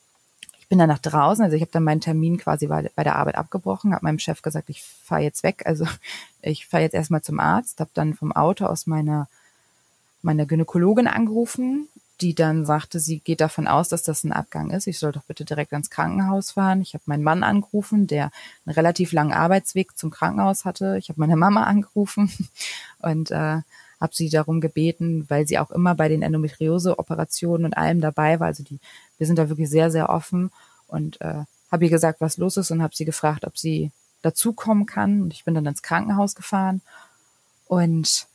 bin 0.73 0.79
dann 0.79 0.89
nach 0.89 1.01
draußen, 1.01 1.45
also 1.45 1.55
ich 1.55 1.61
habe 1.61 1.71
dann 1.71 1.85
meinen 1.85 2.01
Termin 2.01 2.39
quasi 2.39 2.69
bei, 2.69 2.91
bei 2.95 3.05
der 3.05 3.17
Arbeit 3.17 3.35
abgebrochen, 3.35 3.93
habe 3.93 4.07
meinem 4.07 4.19
Chef 4.19 4.41
gesagt, 4.41 4.71
ich 4.71 4.83
fahre 4.83 5.21
jetzt 5.21 5.43
weg, 5.43 5.65
also 5.67 5.87
ich 6.41 6.67
fahre 6.67 6.85
jetzt 6.85 6.95
erstmal 6.95 7.21
zum 7.21 7.39
Arzt, 7.39 7.81
habe 7.81 7.91
dann 7.93 8.15
vom 8.15 8.33
Auto 8.33 8.65
aus 8.65 8.87
meiner 8.87 9.29
meiner 10.23 10.47
Gynäkologin 10.47 11.07
angerufen, 11.07 11.89
die 12.21 12.35
dann 12.35 12.65
sagte, 12.65 13.01
sie 13.01 13.19
geht 13.19 13.41
davon 13.41 13.67
aus, 13.67 13.89
dass 13.89 14.05
das 14.05 14.23
ein 14.23 14.33
Abgang 14.33 14.71
ist. 14.71 14.87
Ich 14.87 14.99
soll 14.99 15.13
doch 15.13 15.25
bitte 15.25 15.45
direkt 15.45 15.73
ans 15.73 15.91
Krankenhaus 15.91 16.53
fahren. 16.53 16.81
Ich 16.81 16.95
habe 16.95 17.03
meinen 17.07 17.25
Mann 17.25 17.43
angerufen, 17.43 18.07
der 18.07 18.31
einen 18.65 18.75
relativ 18.75 19.13
langen 19.13 19.33
Arbeitsweg 19.33 19.99
zum 19.99 20.11
Krankenhaus 20.11 20.65
hatte. 20.65 20.97
Ich 20.99 21.09
habe 21.09 21.21
meine 21.21 21.37
Mama 21.37 21.65
angerufen 21.65 22.31
und 23.01 23.31
äh, 23.33 23.63
habe 24.01 24.15
sie 24.15 24.31
darum 24.31 24.61
gebeten, 24.61 25.27
weil 25.29 25.47
sie 25.47 25.59
auch 25.59 25.71
immer 25.71 25.95
bei 25.95 26.09
den 26.09 26.23
Endometriose-Operationen 26.23 27.65
und 27.65 27.77
allem 27.77 28.01
dabei 28.01 28.39
war. 28.39 28.49
Also 28.49 28.63
die 28.63 28.79
wir 29.23 29.27
sind 29.29 29.39
da 29.39 29.49
wirklich 29.49 29.71
sehr, 29.71 29.93
sehr 29.93 30.09
offen 30.09 30.51
und 30.89 31.21
äh, 31.21 31.45
habe 31.71 31.85
ihr 31.85 31.91
gesagt, 31.91 32.21
was 32.21 32.39
los 32.39 32.57
ist 32.57 32.73
und 32.73 32.83
habe 32.83 32.97
sie 32.97 33.05
gefragt, 33.05 33.45
ob 33.45 33.57
sie 33.57 33.93
dazukommen 34.21 34.85
kann. 34.85 35.23
Und 35.23 35.33
ich 35.33 35.45
bin 35.45 35.55
dann 35.55 35.65
ins 35.65 35.83
Krankenhaus 35.83 36.35
gefahren. 36.35 36.81
Und 37.69 38.27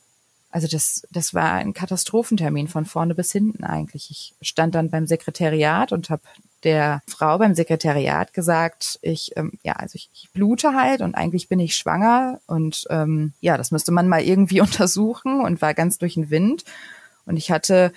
also 0.58 0.68
das, 0.68 1.04
das 1.12 1.36
war 1.36 1.54
ein 1.54 1.74
Katastrophentermin 1.74 2.68
von 2.68 2.86
vorne 2.86 3.14
bis 3.14 3.32
hinten 3.32 3.64
eigentlich. 3.64 4.10
Ich 4.10 4.34
stand 4.42 4.74
dann 4.74 4.90
beim 4.90 5.06
Sekretariat 5.06 5.92
und 5.92 6.10
habe 6.10 6.24
der 6.64 7.04
Frau 7.08 7.38
beim 7.38 7.54
Sekretariat 7.54 8.34
gesagt, 8.34 8.98
ich, 9.04 9.38
ähm, 9.38 9.52
ja, 9.62 9.74
also 9.74 9.98
ich, 9.98 10.10
ich 10.16 10.32
blute 10.32 10.74
halt 10.74 11.02
und 11.02 11.14
eigentlich 11.14 11.48
bin 11.48 11.60
ich 11.60 11.76
schwanger 11.76 12.42
und 12.48 12.86
ähm, 12.90 13.34
ja, 13.40 13.56
das 13.56 13.70
müsste 13.70 13.92
man 13.92 14.08
mal 14.08 14.24
irgendwie 14.24 14.60
untersuchen 14.68 15.42
und 15.42 15.62
war 15.62 15.76
ganz 15.76 16.00
durch 16.00 16.16
den 16.16 16.32
Wind. 16.32 16.64
Und 17.28 17.38
ich 17.38 17.52
hatte 17.52 17.92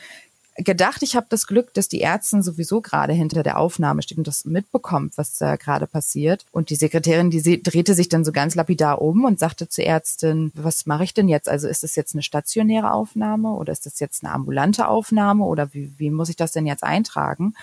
gedacht, 0.64 1.02
ich 1.02 1.16
habe 1.16 1.26
das 1.28 1.46
Glück, 1.46 1.74
dass 1.74 1.88
die 1.88 2.02
Ärztin 2.02 2.42
sowieso 2.42 2.80
gerade 2.80 3.12
hinter 3.12 3.42
der 3.42 3.58
Aufnahme 3.58 4.02
steht 4.02 4.18
und 4.18 4.26
das 4.26 4.44
mitbekommt, 4.44 5.16
was 5.16 5.38
da 5.38 5.56
gerade 5.56 5.86
passiert. 5.86 6.44
Und 6.52 6.70
die 6.70 6.76
Sekretärin, 6.76 7.30
die 7.30 7.62
drehte 7.62 7.94
sich 7.94 8.08
dann 8.08 8.24
so 8.24 8.32
ganz 8.32 8.54
lapidar 8.54 9.00
um 9.00 9.24
und 9.24 9.38
sagte 9.38 9.68
zur 9.68 9.84
Ärztin, 9.84 10.52
was 10.54 10.86
mache 10.86 11.04
ich 11.04 11.14
denn 11.14 11.28
jetzt? 11.28 11.48
Also 11.48 11.68
ist 11.68 11.82
das 11.82 11.96
jetzt 11.96 12.14
eine 12.14 12.22
stationäre 12.22 12.92
Aufnahme 12.92 13.50
oder 13.52 13.72
ist 13.72 13.86
das 13.86 14.00
jetzt 14.00 14.24
eine 14.24 14.32
ambulante 14.32 14.88
Aufnahme 14.88 15.44
oder 15.44 15.72
wie, 15.74 15.92
wie 15.98 16.11
muss 16.11 16.28
ich 16.28 16.36
das 16.36 16.52
denn 16.52 16.66
jetzt 16.66 16.84
eintragen? 16.84 17.54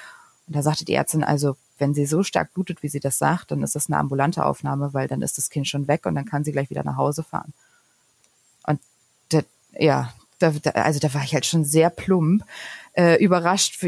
Und 0.48 0.56
da 0.56 0.62
sagte 0.62 0.86
die 0.86 0.94
Ärztin, 0.94 1.24
also 1.24 1.58
wenn 1.78 1.94
sie 1.94 2.06
so 2.06 2.24
stark 2.24 2.54
blutet, 2.54 2.84
wie 2.84 2.90
sie 2.90 3.00
das 3.00 3.18
sagt, 3.18 3.52
dann 3.52 3.64
ist 3.64 3.76
das 3.76 3.88
eine 3.88 3.98
ambulante 3.98 4.46
Aufnahme, 4.46 4.94
weil 4.94 5.08
dann 5.08 5.22
ist 5.22 5.38
das 5.38 5.50
Kind 5.50 5.68
schon 5.68 5.88
weg 5.88 6.06
und 6.06 6.16
dann 6.16 6.26
kann 6.26 6.44
sie 6.44 6.52
gleich 6.52 6.70
wieder 6.70 6.84
nach 6.84 6.98
Hause 6.98 7.24
fahren. 7.24 7.54
Und 8.66 8.80
das, 9.30 9.44
ja, 9.74 10.14
da, 10.40 10.52
da, 10.52 10.72
also 10.72 11.00
da 11.00 11.14
war 11.14 11.24
ich 11.24 11.34
halt 11.34 11.46
schon 11.46 11.66
sehr 11.66 11.90
plump, 11.90 12.44
äh, 12.94 13.24
überrascht 13.24 13.86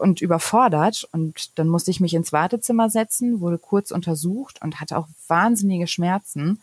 und 0.00 0.20
überfordert. 0.20 1.08
Und 1.12 1.58
dann 1.58 1.68
musste 1.68 1.90
ich 1.90 2.00
mich 2.00 2.14
ins 2.14 2.32
Wartezimmer 2.32 2.90
setzen, 2.90 3.40
wurde 3.40 3.58
kurz 3.58 3.90
untersucht 3.90 4.60
und 4.62 4.80
hatte 4.80 4.98
auch 4.98 5.08
wahnsinnige 5.28 5.86
Schmerzen. 5.86 6.60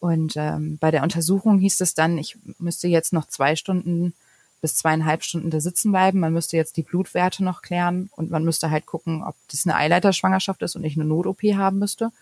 Und 0.00 0.34
ähm, 0.36 0.78
bei 0.78 0.90
der 0.90 1.02
Untersuchung 1.02 1.58
hieß 1.58 1.80
es 1.80 1.94
dann, 1.94 2.18
ich 2.18 2.36
müsste 2.58 2.88
jetzt 2.88 3.12
noch 3.12 3.28
zwei 3.28 3.56
Stunden 3.56 4.14
bis 4.60 4.76
zweieinhalb 4.76 5.24
Stunden 5.24 5.50
da 5.50 5.60
sitzen 5.60 5.90
bleiben. 5.90 6.20
Man 6.20 6.32
müsste 6.32 6.56
jetzt 6.56 6.76
die 6.76 6.82
Blutwerte 6.82 7.44
noch 7.44 7.62
klären 7.62 8.10
und 8.16 8.30
man 8.30 8.44
müsste 8.44 8.70
halt 8.70 8.86
gucken, 8.86 9.22
ob 9.22 9.34
das 9.50 9.66
eine 9.66 9.76
Eileiterschwangerschaft 9.76 10.62
ist 10.62 10.76
und 10.76 10.84
ich 10.84 10.96
eine 10.96 11.04
Not-OP 11.04 11.42
haben 11.54 11.78
müsste. 11.78 12.12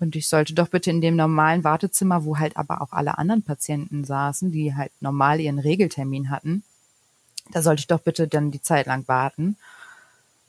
Und 0.00 0.16
ich 0.16 0.28
sollte 0.28 0.54
doch 0.54 0.68
bitte 0.68 0.90
in 0.90 1.02
dem 1.02 1.14
normalen 1.14 1.62
Wartezimmer, 1.62 2.24
wo 2.24 2.38
halt 2.38 2.56
aber 2.56 2.80
auch 2.80 2.92
alle 2.92 3.18
anderen 3.18 3.42
Patienten 3.42 4.04
saßen, 4.04 4.50
die 4.50 4.74
halt 4.74 4.92
normal 5.00 5.40
ihren 5.40 5.58
Regeltermin 5.58 6.30
hatten, 6.30 6.64
da 7.52 7.62
sollte 7.62 7.80
ich 7.80 7.86
doch 7.86 8.00
bitte 8.00 8.26
dann 8.26 8.50
die 8.50 8.62
Zeit 8.62 8.86
lang 8.86 9.06
warten. 9.08 9.56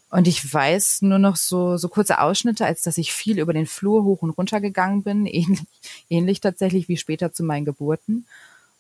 Und 0.10 0.28
ich 0.28 0.54
weiß 0.54 1.04
nur 1.04 1.20
noch 1.20 1.36
so, 1.36 1.78
so 1.78 1.90
kurze 1.90 2.20
Ausschnitte, 2.20 2.66
als 2.66 2.82
dass 2.82 2.98
ich 2.98 3.14
viel 3.14 3.40
über 3.40 3.54
den 3.54 3.66
Flur 3.66 4.04
hoch 4.04 4.22
und 4.22 4.32
runter 4.32 4.62
gegangen 4.62 5.04
bin, 5.04 5.26
ähnlich, 5.26 5.64
ähnlich 6.10 6.40
tatsächlich 6.40 6.88
wie 6.88 6.98
später 6.98 7.34
zu 7.34 7.44
meinen 7.44 7.66
Geburten. 7.66 8.26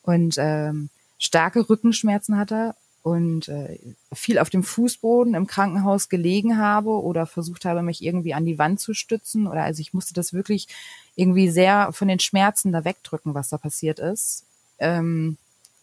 Und 0.04 0.36
ähm, 0.38 0.90
starke 1.20 1.70
Rückenschmerzen 1.70 2.38
hatte 2.38 2.76
und 3.04 3.48
äh, 3.48 3.80
viel 4.14 4.38
auf 4.38 4.50
dem 4.50 4.64
Fußboden 4.64 5.34
im 5.34 5.48
Krankenhaus 5.48 6.08
gelegen 6.10 6.58
habe 6.58 6.90
oder 6.90 7.26
versucht 7.26 7.66
habe, 7.66 7.82
mich 7.82 8.04
irgendwie 8.04 8.34
an 8.34 8.46
die 8.46 8.60
Wand 8.60 8.80
zu 8.80 8.94
stützen. 8.94 9.48
Oder 9.48 9.64
also 9.64 9.82
ich 9.82 9.94
musste 9.94 10.14
das 10.14 10.34
wirklich 10.34 10.68
irgendwie 11.16 11.50
sehr 11.50 11.92
von 11.94 12.08
den 12.08 12.20
Schmerzen 12.20 12.72
da 12.72 12.86
wegdrücken, 12.86 13.34
was 13.34 13.50
da 13.50 13.58
passiert 13.58 14.00
ist. 14.00 14.46
Ähm, 14.78 15.38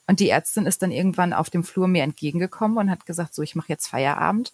und 0.06 0.20
die 0.20 0.30
Ärztin 0.30 0.66
ist 0.66 0.82
dann 0.82 0.92
irgendwann 0.92 1.32
auf 1.32 1.50
dem 1.50 1.64
Flur 1.64 1.88
mir 1.88 2.02
entgegengekommen 2.02 2.78
und 2.78 2.90
hat 2.90 3.04
gesagt, 3.04 3.34
so, 3.34 3.42
ich 3.42 3.54
mache 3.54 3.68
jetzt 3.68 3.88
Feierabend. 3.88 4.52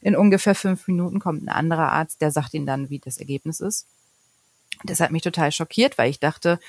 In 0.00 0.14
ungefähr 0.14 0.54
fünf 0.54 0.86
Minuten 0.88 1.18
kommt 1.18 1.42
ein 1.42 1.48
anderer 1.48 1.92
Arzt, 1.92 2.20
der 2.20 2.30
sagt 2.30 2.54
ihnen 2.54 2.66
dann, 2.66 2.90
wie 2.90 2.98
das 2.98 3.18
Ergebnis 3.18 3.60
ist. 3.60 3.86
Das 4.84 5.00
hat 5.00 5.12
mich 5.12 5.22
total 5.22 5.50
schockiert, 5.50 5.98
weil 5.98 6.10
ich 6.10 6.20
dachte, 6.20 6.60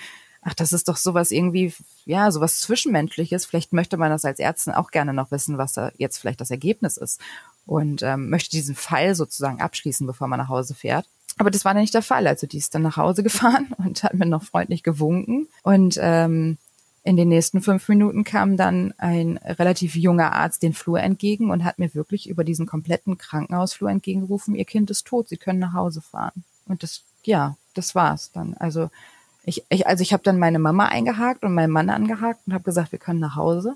ach, 0.44 0.54
das 0.54 0.74
ist 0.74 0.88
doch 0.88 0.98
sowas 0.98 1.32
irgendwie, 1.32 1.74
ja, 2.06 2.32
sowas 2.32 2.60
Zwischenmenschliches. 2.60 3.46
Vielleicht 3.46 3.74
möchte 3.74 3.98
man 3.98 4.10
das 4.10 4.26
als 4.26 4.40
Ärztin 4.40 4.74
auch 4.74 4.92
gerne 4.92 5.14
noch 5.14 5.32
wissen, 5.32 5.58
was 5.58 5.74
da 5.74 5.92
jetzt 5.98 6.18
vielleicht 6.18 6.42
das 6.42 6.52
Ergebnis 6.52 6.98
ist. 6.98 7.20
Und 7.66 8.04
ähm, 8.04 8.30
möchte 8.30 8.52
diesen 8.52 8.76
Fall 8.76 9.16
sozusagen 9.16 9.62
abschließen, 9.62 10.06
bevor 10.06 10.28
man 10.28 10.40
nach 10.40 10.50
Hause 10.50 10.76
fährt. 10.76 11.08
Aber 11.38 11.50
das 11.50 11.66
war 11.66 11.74
dann 11.74 11.82
nicht 11.82 11.94
der 11.94 12.02
Fall. 12.02 12.28
Also 12.28 12.46
die 12.46 12.58
ist 12.58 12.76
dann 12.76 12.82
nach 12.82 12.98
Hause 12.98 13.24
gefahren 13.24 13.74
und 13.78 14.04
hat 14.04 14.14
mir 14.14 14.26
noch 14.26 14.44
freundlich 14.44 14.84
gewunken. 14.84 15.48
Und 15.64 15.98
ähm, 16.02 16.58
in 17.04 17.18
den 17.18 17.30
nächsten 17.30 17.62
fünf 17.62 17.88
Minuten 17.90 18.24
kam 18.24 18.56
dann 18.56 18.94
ein 18.98 19.38
relativ 19.38 19.96
junger 19.96 20.34
Arzt 20.34 20.64
den 20.64 20.74
Flur 20.74 21.02
entgegen 21.02 21.52
und 21.52 21.66
hat 21.66 21.78
mir 21.78 21.94
wirklich 21.96 22.30
über 22.30 22.44
diesen 22.44 22.66
kompletten 22.66 23.18
Krankenhausflur 23.18 23.90
entgegengerufen, 23.90 24.56
ihr 24.56 24.64
Kind 24.64 24.90
ist 24.90 25.06
tot, 25.06 25.28
sie 25.28 25.36
können 25.36 25.60
nach 25.60 25.74
Hause 25.74 26.02
fahren. 26.02 26.46
Und 26.66 26.82
das, 26.82 27.04
ja, 27.26 27.58
das 27.74 27.94
war's 27.94 28.32
dann. 28.32 28.54
Also 28.54 28.90
ich, 29.44 29.64
ich, 29.70 29.88
also 29.88 30.02
ich 30.02 30.14
habe 30.14 30.24
dann 30.24 30.40
meine 30.40 30.60
Mama 30.60 30.88
eingehakt 30.88 31.44
und 31.44 31.54
meinen 31.54 31.72
Mann 31.72 31.90
angehakt 31.90 32.42
und 32.48 32.54
habe 32.54 32.64
gesagt, 32.64 32.92
wir 32.92 33.00
können 33.00 33.20
nach 33.20 33.36
Hause. 33.36 33.76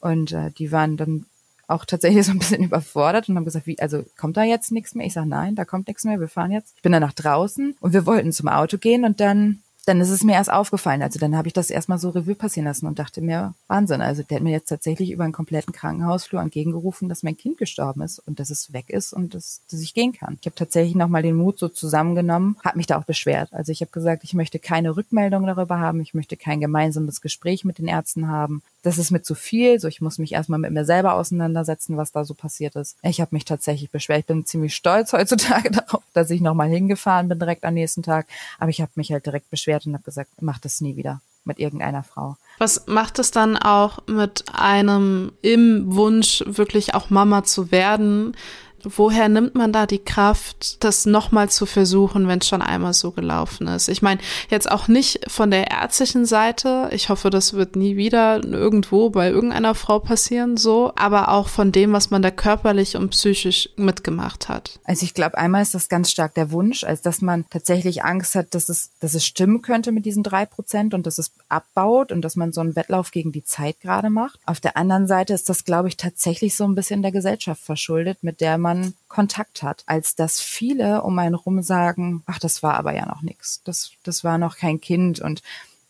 Und 0.00 0.32
äh, 0.32 0.50
die 0.50 0.72
waren 0.72 0.96
dann 0.96 1.26
auch 1.68 1.84
tatsächlich 1.84 2.26
so 2.26 2.32
ein 2.32 2.38
bisschen 2.38 2.64
überfordert 2.64 3.28
und 3.28 3.36
haben 3.36 3.44
gesagt, 3.44 3.66
wie, 3.66 3.78
also 3.78 4.04
kommt 4.16 4.36
da 4.36 4.42
jetzt 4.42 4.72
nichts 4.72 4.94
mehr? 4.94 5.06
Ich 5.06 5.12
sage, 5.12 5.28
nein, 5.28 5.54
da 5.54 5.64
kommt 5.64 5.88
nichts 5.88 6.04
mehr, 6.04 6.20
wir 6.20 6.28
fahren 6.28 6.50
jetzt. 6.50 6.74
Ich 6.76 6.82
bin 6.82 6.92
dann 6.92 7.02
nach 7.02 7.12
draußen 7.12 7.76
und 7.80 7.92
wir 7.92 8.06
wollten 8.06 8.32
zum 8.32 8.48
Auto 8.48 8.78
gehen 8.78 9.04
und 9.04 9.20
dann 9.20 9.62
dann 9.86 10.00
ist 10.00 10.10
es 10.10 10.24
mir 10.24 10.34
erst 10.34 10.52
aufgefallen. 10.52 11.02
Also 11.02 11.18
dann 11.18 11.36
habe 11.36 11.48
ich 11.48 11.54
das 11.54 11.70
erstmal 11.70 11.98
so 11.98 12.10
Revue 12.10 12.34
passieren 12.34 12.66
lassen 12.66 12.86
und 12.86 12.98
dachte 12.98 13.20
mir, 13.20 13.54
Wahnsinn. 13.66 14.02
Also 14.02 14.22
der 14.22 14.36
hat 14.36 14.44
mir 14.44 14.52
jetzt 14.52 14.68
tatsächlich 14.68 15.10
über 15.10 15.24
einen 15.24 15.32
kompletten 15.32 15.72
Krankenhausflur 15.72 16.40
entgegengerufen, 16.40 17.08
dass 17.08 17.22
mein 17.22 17.36
Kind 17.36 17.58
gestorben 17.58 18.02
ist 18.02 18.18
und 18.18 18.40
dass 18.40 18.50
es 18.50 18.72
weg 18.72 18.90
ist 18.90 19.12
und 19.12 19.34
dass, 19.34 19.62
dass 19.70 19.80
ich 19.80 19.94
gehen 19.94 20.12
kann. 20.12 20.38
Ich 20.40 20.46
habe 20.46 20.54
tatsächlich 20.54 20.94
nochmal 20.94 21.22
den 21.22 21.36
Mut 21.36 21.58
so 21.58 21.68
zusammengenommen, 21.68 22.56
habe 22.64 22.76
mich 22.76 22.86
da 22.86 22.98
auch 22.98 23.04
beschwert. 23.04 23.52
Also 23.52 23.72
ich 23.72 23.80
habe 23.80 23.90
gesagt, 23.90 24.24
ich 24.24 24.34
möchte 24.34 24.58
keine 24.58 24.96
Rückmeldung 24.96 25.46
darüber 25.46 25.78
haben, 25.78 26.00
ich 26.00 26.14
möchte 26.14 26.36
kein 26.36 26.60
gemeinsames 26.60 27.20
Gespräch 27.20 27.64
mit 27.64 27.78
den 27.78 27.88
Ärzten 27.88 28.28
haben 28.28 28.62
das 28.82 28.98
ist 28.98 29.10
mir 29.10 29.22
zu 29.22 29.34
viel, 29.34 29.78
so 29.78 29.88
ich 29.88 30.00
muss 30.00 30.18
mich 30.18 30.32
erstmal 30.32 30.58
mit 30.58 30.70
mir 30.70 30.84
selber 30.84 31.14
auseinandersetzen, 31.14 31.96
was 31.96 32.12
da 32.12 32.24
so 32.24 32.34
passiert 32.34 32.76
ist. 32.76 32.96
Ich 33.02 33.20
habe 33.20 33.34
mich 33.34 33.44
tatsächlich 33.44 33.90
beschwert. 33.90 34.20
Ich 34.20 34.26
bin 34.26 34.46
ziemlich 34.46 34.74
stolz 34.74 35.12
heutzutage 35.12 35.70
darauf, 35.70 36.02
dass 36.14 36.30
ich 36.30 36.40
nochmal 36.40 36.68
hingefahren 36.68 37.28
bin 37.28 37.38
direkt 37.38 37.64
am 37.64 37.74
nächsten 37.74 38.02
Tag. 38.02 38.26
Aber 38.58 38.70
ich 38.70 38.80
habe 38.80 38.92
mich 38.94 39.12
halt 39.12 39.26
direkt 39.26 39.50
beschwert 39.50 39.69
und 39.86 39.94
habe 39.94 40.04
gesagt, 40.04 40.30
mach 40.40 40.58
das 40.58 40.80
nie 40.80 40.96
wieder 40.96 41.20
mit 41.44 41.58
irgendeiner 41.58 42.02
Frau. 42.02 42.36
Was 42.58 42.86
macht 42.86 43.18
es 43.18 43.30
dann 43.30 43.56
auch 43.56 44.06
mit 44.06 44.44
einem 44.52 45.32
im 45.40 45.94
Wunsch, 45.94 46.44
wirklich 46.46 46.94
auch 46.94 47.08
Mama 47.10 47.44
zu 47.44 47.72
werden, 47.72 48.36
woher 48.84 49.28
nimmt 49.28 49.54
man 49.54 49.72
da 49.72 49.86
die 49.86 49.98
Kraft, 49.98 50.82
das 50.84 51.06
nochmal 51.06 51.48
zu 51.48 51.66
versuchen, 51.66 52.28
wenn 52.28 52.40
es 52.40 52.48
schon 52.48 52.62
einmal 52.62 52.94
so 52.94 53.10
gelaufen 53.10 53.66
ist? 53.66 53.88
Ich 53.88 54.02
meine, 54.02 54.20
jetzt 54.48 54.70
auch 54.70 54.88
nicht 54.88 55.30
von 55.30 55.50
der 55.50 55.70
ärztlichen 55.70 56.26
Seite. 56.26 56.88
Ich 56.92 57.08
hoffe, 57.08 57.30
das 57.30 57.54
wird 57.54 57.76
nie 57.76 57.96
wieder 57.96 58.42
irgendwo 58.44 59.10
bei 59.10 59.28
irgendeiner 59.30 59.74
Frau 59.74 59.98
passieren, 59.98 60.56
so, 60.56 60.92
aber 60.96 61.30
auch 61.30 61.48
von 61.48 61.72
dem, 61.72 61.92
was 61.92 62.10
man 62.10 62.22
da 62.22 62.30
körperlich 62.30 62.96
und 62.96 63.10
psychisch 63.10 63.68
mitgemacht 63.76 64.48
hat. 64.48 64.80
Also 64.84 65.04
ich 65.04 65.14
glaube, 65.14 65.38
einmal 65.38 65.62
ist 65.62 65.74
das 65.74 65.88
ganz 65.88 66.10
stark 66.10 66.34
der 66.34 66.50
Wunsch, 66.50 66.84
als 66.84 67.02
dass 67.02 67.20
man 67.20 67.44
tatsächlich 67.50 68.04
Angst 68.04 68.34
hat, 68.34 68.54
dass 68.54 68.68
es, 68.68 68.90
dass 69.00 69.14
es 69.14 69.24
stimmen 69.24 69.62
könnte 69.62 69.92
mit 69.92 70.04
diesen 70.04 70.22
drei 70.22 70.46
Prozent 70.46 70.94
und 70.94 71.06
dass 71.06 71.18
es 71.18 71.32
abbaut 71.48 72.12
und 72.12 72.22
dass 72.22 72.36
man 72.36 72.52
so 72.52 72.60
einen 72.60 72.76
Wettlauf 72.76 73.10
gegen 73.10 73.32
die 73.32 73.44
Zeit 73.44 73.80
gerade 73.80 74.10
macht. 74.10 74.38
Auf 74.46 74.60
der 74.60 74.76
anderen 74.76 75.06
Seite 75.06 75.34
ist 75.34 75.48
das, 75.48 75.64
glaube 75.64 75.88
ich, 75.88 75.96
tatsächlich 75.96 76.54
so 76.54 76.64
ein 76.64 76.74
bisschen 76.74 77.02
der 77.02 77.12
Gesellschaft 77.12 77.62
verschuldet, 77.62 78.18
mit 78.22 78.40
der 78.40 78.58
man 78.58 78.69
Kontakt 79.08 79.62
hat, 79.62 79.82
als 79.86 80.14
dass 80.14 80.40
viele 80.40 81.02
um 81.02 81.18
einen 81.18 81.34
rum 81.34 81.62
sagen, 81.62 82.22
ach, 82.26 82.38
das 82.38 82.62
war 82.62 82.74
aber 82.74 82.94
ja 82.94 83.06
noch 83.06 83.22
nichts, 83.22 83.62
das, 83.64 83.92
das 84.02 84.24
war 84.24 84.38
noch 84.38 84.56
kein 84.56 84.80
Kind 84.80 85.20
und 85.20 85.42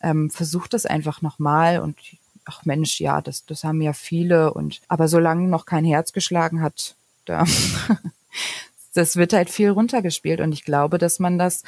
ähm, 0.03 0.31
versucht 0.31 0.74
es 0.74 0.87
einfach 0.87 1.22
nochmal 1.22 1.81
und 1.81 1.97
ach 2.45 2.64
Mensch, 2.64 3.01
ja, 3.01 3.20
das, 3.20 3.45
das 3.47 3.64
haben 3.64 3.81
ja 3.81 3.93
viele 3.93 4.53
und 4.55 4.81
aber 4.89 5.09
solange 5.09 5.49
noch 5.49 5.66
kein 5.66 5.85
Herz 5.85 6.12
geschlagen 6.12 6.62
hat, 6.62 6.97
da 7.24 7.45
das 8.95 9.16
wird 9.16 9.33
halt 9.33 9.51
viel 9.51 9.70
runtergespielt 9.70 10.41
und 10.41 10.53
ich 10.53 10.64
glaube, 10.64 10.99
dass 10.99 11.18
man 11.18 11.39
das 11.39 11.62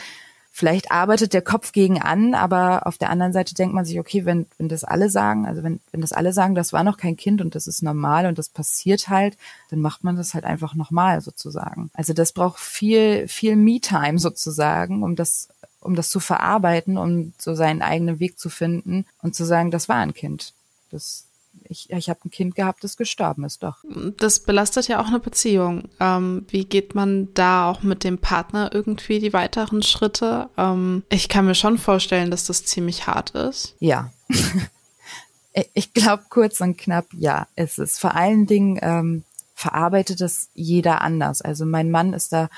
vielleicht 0.54 0.92
arbeitet 0.92 1.32
der 1.32 1.40
Kopf 1.40 1.72
gegen 1.72 2.00
an, 2.00 2.34
aber 2.34 2.86
auf 2.86 2.98
der 2.98 3.08
anderen 3.08 3.32
Seite 3.32 3.54
denkt 3.54 3.74
man 3.74 3.86
sich, 3.86 3.98
okay, 3.98 4.26
wenn, 4.26 4.46
wenn 4.58 4.68
das 4.68 4.84
alle 4.84 5.08
sagen, 5.08 5.46
also 5.46 5.62
wenn, 5.62 5.80
wenn 5.90 6.02
das 6.02 6.12
alle 6.12 6.34
sagen, 6.34 6.54
das 6.54 6.74
war 6.74 6.84
noch 6.84 6.98
kein 6.98 7.16
Kind 7.16 7.40
und 7.40 7.54
das 7.54 7.66
ist 7.66 7.82
normal 7.82 8.26
und 8.26 8.38
das 8.38 8.50
passiert 8.50 9.08
halt, 9.08 9.38
dann 9.70 9.80
macht 9.80 10.04
man 10.04 10.14
das 10.16 10.34
halt 10.34 10.44
einfach 10.44 10.74
nochmal 10.74 11.22
sozusagen. 11.22 11.90
Also 11.94 12.12
das 12.12 12.32
braucht 12.32 12.60
viel, 12.60 13.26
viel 13.28 13.56
Me-Time 13.56 14.18
sozusagen, 14.18 15.02
um 15.02 15.16
das, 15.16 15.48
um 15.80 15.96
das 15.96 16.10
zu 16.10 16.20
verarbeiten, 16.20 16.98
um 16.98 17.32
so 17.38 17.54
seinen 17.54 17.80
eigenen 17.80 18.20
Weg 18.20 18.38
zu 18.38 18.50
finden 18.50 19.06
und 19.22 19.34
zu 19.34 19.44
sagen, 19.44 19.70
das 19.70 19.88
war 19.88 19.96
ein 19.96 20.12
Kind. 20.12 20.52
Das, 20.90 21.24
ich, 21.64 21.90
ich 21.90 22.08
habe 22.08 22.20
ein 22.24 22.30
Kind 22.30 22.54
gehabt, 22.54 22.84
das 22.84 22.96
gestorben 22.96 23.44
ist, 23.44 23.62
doch. 23.62 23.78
Das 24.18 24.40
belastet 24.40 24.88
ja 24.88 25.00
auch 25.00 25.06
eine 25.06 25.20
Beziehung. 25.20 25.88
Ähm, 26.00 26.46
wie 26.48 26.64
geht 26.64 26.94
man 26.94 27.32
da 27.34 27.68
auch 27.70 27.82
mit 27.82 28.04
dem 28.04 28.18
Partner 28.18 28.70
irgendwie 28.72 29.18
die 29.18 29.32
weiteren 29.32 29.82
Schritte? 29.82 30.48
Ähm, 30.56 31.02
ich 31.08 31.28
kann 31.28 31.46
mir 31.46 31.54
schon 31.54 31.78
vorstellen, 31.78 32.30
dass 32.30 32.46
das 32.46 32.64
ziemlich 32.64 33.06
hart 33.06 33.30
ist. 33.30 33.74
Ja. 33.78 34.12
ich 35.74 35.92
glaube, 35.94 36.24
kurz 36.28 36.60
und 36.60 36.78
knapp, 36.78 37.06
ja, 37.12 37.46
es 37.56 37.78
ist. 37.78 37.98
Vor 37.98 38.14
allen 38.14 38.46
Dingen 38.46 38.78
ähm, 38.82 39.24
verarbeitet 39.54 40.20
das 40.20 40.48
jeder 40.54 41.00
anders. 41.00 41.42
Also 41.42 41.64
mein 41.64 41.90
Mann 41.90 42.12
ist 42.12 42.32
da 42.32 42.48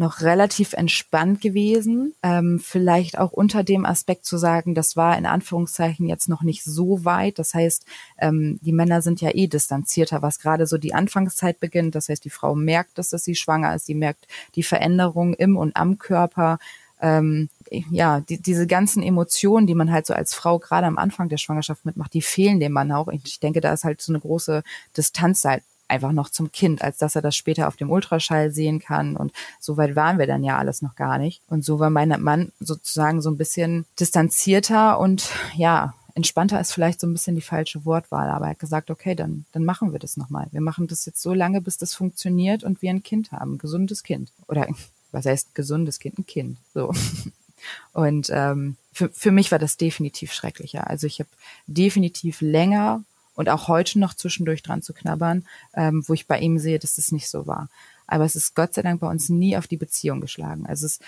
noch 0.00 0.22
relativ 0.22 0.72
entspannt 0.72 1.40
gewesen. 1.40 2.14
Ähm, 2.22 2.58
vielleicht 2.58 3.18
auch 3.18 3.32
unter 3.32 3.62
dem 3.62 3.84
Aspekt 3.84 4.24
zu 4.24 4.38
sagen, 4.38 4.74
das 4.74 4.96
war 4.96 5.16
in 5.16 5.26
Anführungszeichen 5.26 6.08
jetzt 6.08 6.28
noch 6.28 6.42
nicht 6.42 6.64
so 6.64 7.04
weit. 7.04 7.38
Das 7.38 7.54
heißt, 7.54 7.84
ähm, 8.18 8.58
die 8.62 8.72
Männer 8.72 9.02
sind 9.02 9.20
ja 9.20 9.30
eh 9.32 9.46
distanzierter, 9.46 10.22
was 10.22 10.40
gerade 10.40 10.66
so 10.66 10.78
die 10.78 10.94
Anfangszeit 10.94 11.60
beginnt. 11.60 11.94
Das 11.94 12.08
heißt, 12.08 12.24
die 12.24 12.30
Frau 12.30 12.54
merkt, 12.54 12.98
dass, 12.98 13.10
dass 13.10 13.24
sie 13.24 13.36
schwanger 13.36 13.74
ist, 13.74 13.86
sie 13.86 13.94
merkt 13.94 14.26
die 14.54 14.62
Veränderung 14.62 15.34
im 15.34 15.56
und 15.56 15.76
am 15.76 15.98
Körper. 15.98 16.58
Ähm, 17.02 17.50
ja, 17.70 18.20
die, 18.20 18.40
diese 18.40 18.66
ganzen 18.66 19.02
Emotionen, 19.02 19.66
die 19.66 19.74
man 19.74 19.92
halt 19.92 20.06
so 20.06 20.14
als 20.14 20.34
Frau 20.34 20.58
gerade 20.58 20.86
am 20.86 20.98
Anfang 20.98 21.28
der 21.28 21.36
Schwangerschaft 21.36 21.84
mitmacht, 21.84 22.14
die 22.14 22.22
fehlen 22.22 22.58
dem 22.58 22.72
Mann 22.72 22.90
auch. 22.90 23.08
Ich 23.08 23.38
denke, 23.38 23.60
da 23.60 23.72
ist 23.72 23.84
halt 23.84 24.00
so 24.00 24.12
eine 24.12 24.20
große 24.20 24.62
Distanz 24.96 25.44
halt 25.44 25.62
einfach 25.90 26.12
noch 26.12 26.30
zum 26.30 26.52
Kind, 26.52 26.82
als 26.82 26.98
dass 26.98 27.16
er 27.16 27.22
das 27.22 27.36
später 27.36 27.68
auf 27.68 27.76
dem 27.76 27.90
Ultraschall 27.90 28.50
sehen 28.50 28.78
kann. 28.78 29.16
Und 29.16 29.32
so 29.58 29.76
weit 29.76 29.96
waren 29.96 30.18
wir 30.18 30.26
dann 30.26 30.44
ja 30.44 30.58
alles 30.58 30.82
noch 30.82 30.94
gar 30.94 31.18
nicht. 31.18 31.42
Und 31.48 31.64
so 31.64 31.78
war 31.78 31.90
mein 31.90 32.08
Mann 32.20 32.52
sozusagen 32.60 33.20
so 33.20 33.30
ein 33.30 33.36
bisschen 33.36 33.84
distanzierter 33.98 34.98
und 34.98 35.30
ja, 35.54 35.94
entspannter 36.14 36.60
ist 36.60 36.72
vielleicht 36.72 37.00
so 37.00 37.06
ein 37.06 37.12
bisschen 37.12 37.34
die 37.34 37.40
falsche 37.40 37.84
Wortwahl, 37.84 38.28
aber 38.30 38.46
er 38.46 38.50
hat 38.50 38.58
gesagt, 38.58 38.90
okay, 38.90 39.14
dann, 39.14 39.44
dann 39.52 39.64
machen 39.64 39.92
wir 39.92 39.98
das 39.98 40.16
nochmal. 40.16 40.48
Wir 40.52 40.60
machen 40.60 40.86
das 40.86 41.06
jetzt 41.06 41.22
so 41.22 41.34
lange, 41.34 41.60
bis 41.60 41.78
das 41.78 41.94
funktioniert 41.94 42.64
und 42.64 42.82
wir 42.82 42.90
ein 42.90 43.02
Kind 43.02 43.32
haben, 43.32 43.54
ein 43.54 43.58
gesundes 43.58 44.02
Kind. 44.02 44.30
Oder 44.48 44.66
was 45.12 45.26
heißt 45.26 45.54
gesundes 45.54 45.98
Kind? 45.98 46.18
Ein 46.18 46.26
Kind. 46.26 46.58
So. 46.74 46.92
Und 47.92 48.30
ähm, 48.32 48.76
für, 48.92 49.10
für 49.10 49.30
mich 49.30 49.52
war 49.52 49.58
das 49.58 49.76
definitiv 49.76 50.32
schrecklicher. 50.32 50.86
Also 50.86 51.06
ich 51.06 51.20
habe 51.20 51.28
definitiv 51.66 52.40
länger 52.40 53.02
und 53.40 53.48
auch 53.48 53.68
heute 53.68 53.98
noch 53.98 54.12
zwischendurch 54.12 54.62
dran 54.62 54.82
zu 54.82 54.92
knabbern, 54.92 55.44
ähm, 55.74 56.04
wo 56.06 56.12
ich 56.12 56.26
bei 56.26 56.38
ihm 56.38 56.58
sehe, 56.58 56.78
dass 56.78 56.96
das 56.96 57.10
nicht 57.10 57.26
so 57.26 57.46
war. 57.46 57.70
Aber 58.06 58.26
es 58.26 58.36
ist 58.36 58.54
Gott 58.54 58.74
sei 58.74 58.82
Dank 58.82 59.00
bei 59.00 59.08
uns 59.08 59.30
nie 59.30 59.56
auf 59.56 59.66
die 59.66 59.78
Beziehung 59.78 60.20
geschlagen. 60.20 60.66
Also 60.66 60.84
es, 60.84 60.98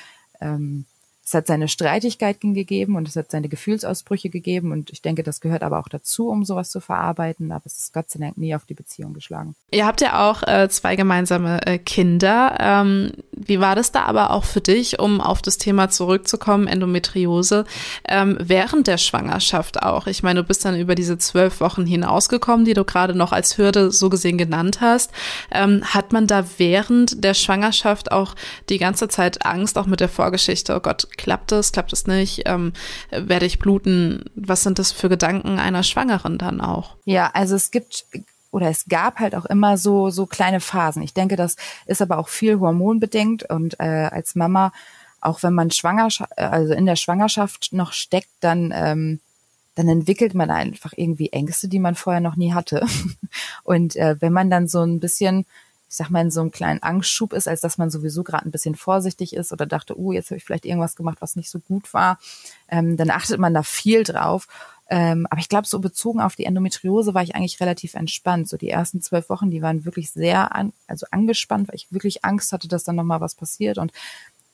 ähm, 0.41 0.87
es 1.33 1.35
hat 1.35 1.47
seine 1.47 1.66
Streitigkeiten 1.66 2.53
gegeben 2.53 2.95
und 2.95 3.09
es 3.09 3.16
hat 3.16 3.30
seine 3.30 3.49
Gefühlsausbrüche 3.49 4.28
gegeben 4.28 4.70
und 4.70 4.91
ich 4.91 5.01
denke, 5.01 5.22
das 5.22 5.41
gehört 5.41 5.62
aber 5.62 5.78
auch 5.78 5.89
dazu, 5.89 6.28
um 6.28 6.45
sowas 6.45 6.70
zu 6.70 6.80
verarbeiten, 6.80 7.53
aber 7.53 7.64
es 7.64 7.78
ist 7.78 7.95
Gott 7.95 8.11
sei 8.11 8.20
Dank 8.20 8.37
nie 8.37 8.55
auf 8.55 8.66
die 8.66 8.74
Beziehung 8.74 9.14
geschlagen. 9.14 9.55
Ihr 9.70 9.87
habt 9.87 10.03
ja 10.03 10.28
auch 10.28 10.43
äh, 10.43 10.68
zwei 10.68 10.95
gemeinsame 10.95 11.66
äh, 11.66 11.78
Kinder. 11.78 12.59
Ähm, 12.61 13.12
wie 13.33 13.61
war 13.61 13.74
das 13.74 13.93
da 13.93 14.03
aber 14.03 14.33
auch 14.33 14.45
für 14.45 14.61
dich, 14.61 14.99
um 14.99 15.22
auf 15.22 15.41
das 15.41 15.57
Thema 15.57 15.89
zurückzukommen, 15.89 16.66
Endometriose, 16.66 17.64
ähm, 18.07 18.37
während 18.39 18.87
der 18.87 18.99
Schwangerschaft 18.99 19.83
auch? 19.83 20.07
Ich 20.07 20.22
meine, 20.22 20.43
du 20.43 20.47
bist 20.47 20.66
dann 20.66 20.78
über 20.78 20.95
diese 20.95 21.16
zwölf 21.16 21.61
Wochen 21.61 21.87
hinausgekommen, 21.87 22.66
die 22.66 22.74
du 22.74 22.85
gerade 22.85 23.14
noch 23.14 23.33
als 23.33 23.57
Hürde 23.57 23.91
so 23.91 24.11
gesehen 24.11 24.37
genannt 24.37 24.83
hast. 24.83 25.12
Ähm, 25.51 25.83
hat 25.83 26.12
man 26.12 26.26
da 26.26 26.45
während 26.59 27.24
der 27.24 27.33
Schwangerschaft 27.33 28.12
auch 28.12 28.35
die 28.68 28.78
ganze 28.78 29.09
Zeit 29.09 29.47
Angst, 29.47 29.78
auch 29.78 29.87
mit 29.87 30.01
der 30.01 30.11
Vorgeschichte, 30.11 30.76
oh 30.76 30.80
Gott, 30.80 31.09
klappt 31.23 31.53
es, 31.53 31.73
klappt 31.73 31.93
es 31.93 32.07
nicht, 32.07 32.43
ähm, 32.47 32.73
werde 33.11 33.47
ich 33.47 33.59
bluten? 33.59 34.25
Was 34.35 34.62
sind 34.62 34.79
das 34.79 34.93
für 34.93 35.09
Gedanken 35.09 35.59
einer 35.59 35.83
Schwangeren 35.83 36.37
dann 36.37 36.61
auch? 36.61 36.97
Ja, 37.05 37.31
also 37.33 37.55
es 37.55 37.70
gibt 37.70 38.05
oder 38.51 38.68
es 38.68 38.85
gab 38.87 39.18
halt 39.18 39.35
auch 39.35 39.47
immer 39.47 39.79
so 39.79 40.11
so 40.11 40.27
kleine 40.27 40.61
Phasen. 40.61 41.03
Ich 41.03 41.14
denke, 41.14 41.37
das 41.37 41.57
ist 41.87 42.03
aber 42.03 42.18
auch 42.18 42.29
viel 42.29 42.59
hormonbedingt 42.61 43.49
und 43.49 43.81
äh, 43.81 44.09
als 44.11 44.35
Mama, 44.35 44.73
auch 45.20 45.43
wenn 45.43 45.55
man 45.55 45.70
Schwangerschaft, 45.70 46.37
also 46.37 46.75
in 46.75 46.85
der 46.85 46.97
Schwangerschaft 46.97 47.73
noch 47.73 47.93
steckt, 47.93 48.29
dann 48.41 48.73
ähm, 48.75 49.20
dann 49.75 49.89
entwickelt 49.89 50.35
man 50.35 50.51
einfach 50.51 50.93
irgendwie 50.95 51.31
Ängste, 51.31 51.68
die 51.68 51.79
man 51.79 51.95
vorher 51.95 52.20
noch 52.20 52.37
nie 52.37 52.53
hatte. 52.53 52.87
Und 53.64 53.97
äh, 53.97 54.16
wenn 54.20 54.33
man 54.33 54.51
dann 54.51 54.68
so 54.68 54.83
ein 54.83 55.01
bisschen, 55.01 55.47
ich 55.93 55.99
sag 55.99 56.09
mal, 56.09 56.22
in 56.22 56.30
so 56.30 56.40
einem 56.40 56.51
kleinen 56.51 56.82
Angstschub 56.82 57.34
ist, 57.34 57.47
als 57.47 57.61
dass 57.61 57.76
man 57.76 57.90
sowieso 57.90 58.24
gerade 58.24 58.49
ein 58.49 58.51
bisschen 58.51 58.76
vorsichtig 58.76 59.36
ist 59.36 59.53
oder 59.53 59.66
dachte, 59.66 59.99
oh, 60.01 60.11
jetzt 60.11 60.30
habe 60.30 60.38
ich 60.38 60.45
vielleicht 60.45 60.64
irgendwas 60.64 60.97
gemacht, 60.97 61.18
was 61.20 61.36
nicht 61.36 61.51
so 61.51 61.59
gut 61.59 61.93
war, 61.93 62.18
ähm, 62.68 62.97
dann 62.97 63.11
achtet 63.11 63.38
man 63.38 63.53
da 63.53 63.62
viel 63.62 64.03
drauf. 64.03 64.49
Ähm, 64.88 65.26
aber 65.28 65.38
ich 65.38 65.51
glaube, 65.51 65.66
so 65.66 65.80
bezogen 65.80 66.22
auf 66.22 66.34
die 66.34 66.47
Endometriose 66.47 67.12
war 67.12 67.22
ich 67.22 67.34
eigentlich 67.34 67.61
relativ 67.61 67.93
entspannt. 67.93 68.49
So 68.49 68.57
die 68.57 68.70
ersten 68.70 69.03
zwölf 69.03 69.28
Wochen, 69.28 69.51
die 69.51 69.61
waren 69.61 69.84
wirklich 69.84 70.11
sehr 70.11 70.55
an, 70.55 70.72
also 70.86 71.05
angespannt, 71.11 71.68
weil 71.68 71.76
ich 71.76 71.93
wirklich 71.93 72.24
Angst 72.24 72.53
hatte, 72.53 72.68
dass 72.68 72.84
dann 72.84 72.97
nochmal 72.97 73.20
was 73.20 73.34
passiert. 73.34 73.76
Und 73.76 73.93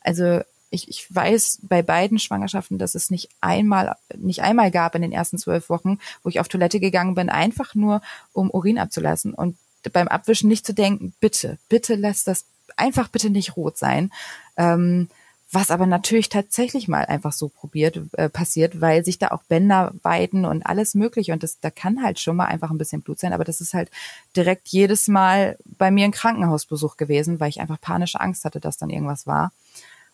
also 0.01 0.41
ich, 0.71 0.89
ich 0.89 1.07
weiß 1.15 1.61
bei 1.63 1.83
beiden 1.83 2.19
Schwangerschaften, 2.19 2.79
dass 2.79 2.97
es 2.97 3.11
nicht 3.11 3.29
einmal, 3.41 3.95
nicht 4.17 4.43
einmal 4.43 4.73
gab 4.73 4.97
in 4.97 5.03
den 5.03 5.13
ersten 5.13 5.39
zwölf 5.39 5.69
Wochen, 5.69 6.01
wo 6.25 6.31
ich 6.31 6.41
auf 6.41 6.49
Toilette 6.49 6.81
gegangen 6.81 7.15
bin, 7.15 7.31
einfach 7.31 7.77
nur 7.77 8.03
um 8.33 8.51
Urin 8.51 8.81
abzulassen 8.81 9.35
und 9.35 9.57
beim 9.91 10.09
Abwischen 10.09 10.49
nicht 10.49 10.67
zu 10.67 10.75
denken, 10.75 11.15
bitte, 11.21 11.59
bitte 11.69 11.95
lass 11.95 12.25
das 12.25 12.45
einfach 12.77 13.09
bitte 13.09 13.31
nicht 13.31 13.57
rot 13.57 13.77
sein. 13.79 14.11
Ähm, 14.57 15.09
was 15.51 15.71
aber 15.71 15.87
natürlich 15.87 16.29
tatsächlich 16.29 16.89
mal 16.89 17.07
einfach 17.07 17.33
so 17.33 17.49
probiert 17.49 18.01
äh, 18.13 18.29
passiert, 18.29 18.83
weil 18.83 19.03
sich 19.03 19.19
da 19.19 19.29
auch 19.29 19.43
Bänder 19.45 19.95
weiten 20.03 20.45
und 20.45 20.67
alles 20.67 20.95
mögliche 20.95 21.33
und 21.33 21.43
das 21.43 21.59
da 21.61 21.71
kann 21.71 22.03
halt 22.03 22.21
schon 22.21 22.37
mal 22.37 22.45
einfach 22.47 22.71
ein 22.71 22.77
bisschen 22.77 23.01
Blut 23.01 23.19
sein, 23.19 23.33
aber 23.33 23.45
das 23.45 23.63
ist 23.63 23.73
halt 23.73 23.91
direkt 24.37 24.69
jedes 24.69 25.09
Mal 25.09 25.57
bei 25.65 25.91
mir 25.91 26.05
ein 26.05 26.13
Krankenhausbesuch 26.13 26.99
gewesen, 26.99 27.41
weil 27.41 27.49
ich 27.49 27.61
einfach 27.61 27.81
panische 27.81 28.21
Angst 28.21 28.45
hatte, 28.45 28.61
dass 28.61 28.77
dann 28.77 28.91
irgendwas 28.91 29.27
war. 29.27 29.53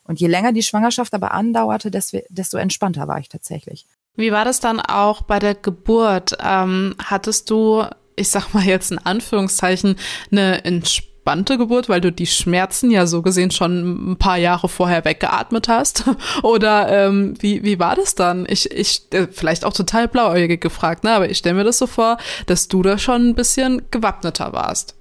Und 0.04 0.20
je 0.20 0.28
länger 0.28 0.52
die 0.52 0.62
Schwangerschaft 0.62 1.14
aber 1.14 1.32
andauerte, 1.32 1.90
desto, 1.90 2.18
desto 2.28 2.58
entspannter 2.58 3.08
war 3.08 3.18
ich 3.18 3.28
tatsächlich. 3.28 3.86
Wie 4.16 4.30
war 4.30 4.44
das 4.44 4.60
dann 4.60 4.78
auch 4.78 5.22
bei 5.22 5.40
der 5.40 5.54
Geburt? 5.56 6.36
Ähm, 6.40 6.94
hattest 7.02 7.50
du, 7.50 7.84
ich 8.16 8.28
sag 8.28 8.52
mal 8.54 8.64
jetzt 8.64 8.92
in 8.92 8.98
Anführungszeichen, 8.98 9.96
eine 10.30 10.64
entspannte 10.64 11.58
Geburt, 11.58 11.88
weil 11.88 12.00
du 12.00 12.12
die 12.12 12.26
Schmerzen 12.26 12.90
ja 12.90 13.06
so 13.06 13.22
gesehen 13.22 13.50
schon 13.50 14.12
ein 14.12 14.16
paar 14.16 14.36
Jahre 14.36 14.68
vorher 14.68 15.04
weggeatmet 15.04 15.68
hast? 15.68 16.04
Oder 16.42 17.06
ähm, 17.06 17.34
wie, 17.40 17.62
wie 17.64 17.78
war 17.78 17.96
das 17.96 18.14
dann? 18.14 18.46
Ich, 18.48 18.70
ich 18.70 19.12
äh, 19.12 19.28
vielleicht 19.30 19.64
auch 19.64 19.72
total 19.72 20.08
blauäugig 20.08 20.60
gefragt, 20.60 21.04
ne? 21.04 21.12
aber 21.12 21.30
ich 21.30 21.38
stelle 21.38 21.56
mir 21.56 21.64
das 21.64 21.78
so 21.78 21.86
vor, 21.86 22.18
dass 22.46 22.68
du 22.68 22.82
da 22.82 22.98
schon 22.98 23.30
ein 23.30 23.34
bisschen 23.34 23.82
gewappneter 23.90 24.52
warst. 24.52 24.96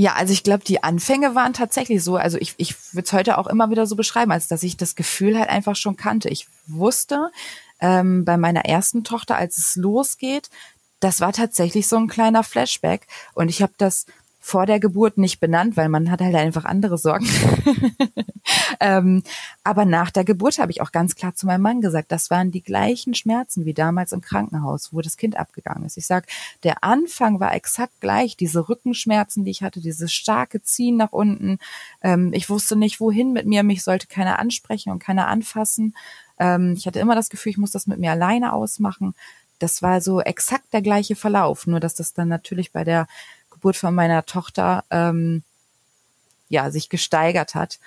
Ja, 0.00 0.12
also 0.12 0.32
ich 0.32 0.44
glaube, 0.44 0.62
die 0.62 0.84
Anfänge 0.84 1.34
waren 1.34 1.54
tatsächlich 1.54 2.04
so. 2.04 2.14
Also 2.14 2.38
ich, 2.38 2.54
ich 2.56 2.76
würde 2.94 3.06
es 3.06 3.12
heute 3.12 3.36
auch 3.36 3.48
immer 3.48 3.68
wieder 3.70 3.84
so 3.84 3.96
beschreiben, 3.96 4.30
als 4.30 4.46
dass 4.46 4.62
ich 4.62 4.76
das 4.76 4.94
Gefühl 4.94 5.36
halt 5.36 5.48
einfach 5.48 5.74
schon 5.74 5.96
kannte. 5.96 6.28
Ich 6.28 6.46
wusste 6.68 7.32
ähm, 7.80 8.24
bei 8.24 8.36
meiner 8.36 8.64
ersten 8.64 9.02
Tochter, 9.02 9.36
als 9.36 9.58
es 9.58 9.74
losgeht, 9.74 10.50
das 11.00 11.20
war 11.20 11.32
tatsächlich 11.32 11.88
so 11.88 11.96
ein 11.96 12.08
kleiner 12.08 12.42
Flashback. 12.42 13.06
Und 13.34 13.48
ich 13.48 13.62
habe 13.62 13.72
das 13.78 14.06
vor 14.40 14.66
der 14.66 14.80
Geburt 14.80 15.18
nicht 15.18 15.40
benannt, 15.40 15.76
weil 15.76 15.88
man 15.88 16.10
hat 16.10 16.20
halt 16.20 16.34
einfach 16.34 16.64
andere 16.64 16.96
Sorgen. 16.96 17.28
ähm, 18.80 19.22
aber 19.62 19.84
nach 19.84 20.10
der 20.10 20.24
Geburt 20.24 20.58
habe 20.58 20.70
ich 20.70 20.80
auch 20.80 20.92
ganz 20.92 21.16
klar 21.16 21.34
zu 21.34 21.44
meinem 21.44 21.62
Mann 21.62 21.80
gesagt, 21.80 22.12
das 22.12 22.30
waren 22.30 22.50
die 22.50 22.62
gleichen 22.62 23.14
Schmerzen 23.14 23.66
wie 23.66 23.74
damals 23.74 24.12
im 24.12 24.22
Krankenhaus, 24.22 24.92
wo 24.92 25.02
das 25.02 25.16
Kind 25.16 25.36
abgegangen 25.36 25.84
ist. 25.84 25.98
Ich 25.98 26.06
sag, 26.06 26.26
der 26.62 26.82
Anfang 26.82 27.40
war 27.40 27.54
exakt 27.54 28.00
gleich, 28.00 28.36
diese 28.36 28.68
Rückenschmerzen, 28.68 29.44
die 29.44 29.50
ich 29.50 29.62
hatte, 29.62 29.80
dieses 29.80 30.12
starke 30.12 30.62
Ziehen 30.62 30.96
nach 30.96 31.12
unten. 31.12 31.58
Ähm, 32.00 32.32
ich 32.32 32.48
wusste 32.48 32.76
nicht, 32.76 33.00
wohin 33.00 33.32
mit 33.32 33.44
mir, 33.44 33.64
mich 33.64 33.82
sollte 33.82 34.06
keiner 34.06 34.38
ansprechen 34.38 34.90
und 34.90 35.00
keiner 35.00 35.26
anfassen. 35.26 35.94
Ähm, 36.38 36.74
ich 36.74 36.86
hatte 36.86 37.00
immer 37.00 37.16
das 37.16 37.28
Gefühl, 37.28 37.50
ich 37.50 37.58
muss 37.58 37.72
das 37.72 37.86
mit 37.86 37.98
mir 37.98 38.12
alleine 38.12 38.52
ausmachen. 38.52 39.14
Das 39.58 39.82
war 39.82 40.00
so 40.00 40.20
exakt 40.20 40.72
der 40.72 40.82
gleiche 40.82 41.16
Verlauf, 41.16 41.66
nur 41.66 41.80
dass 41.80 41.94
das 41.94 42.12
dann 42.12 42.28
natürlich 42.28 42.72
bei 42.72 42.84
der 42.84 43.06
Geburt 43.50 43.76
von 43.76 43.94
meiner 43.94 44.24
Tochter 44.24 44.84
ähm, 44.90 45.42
ja 46.48 46.70
sich 46.70 46.88
gesteigert 46.88 47.54
hat. 47.54 47.78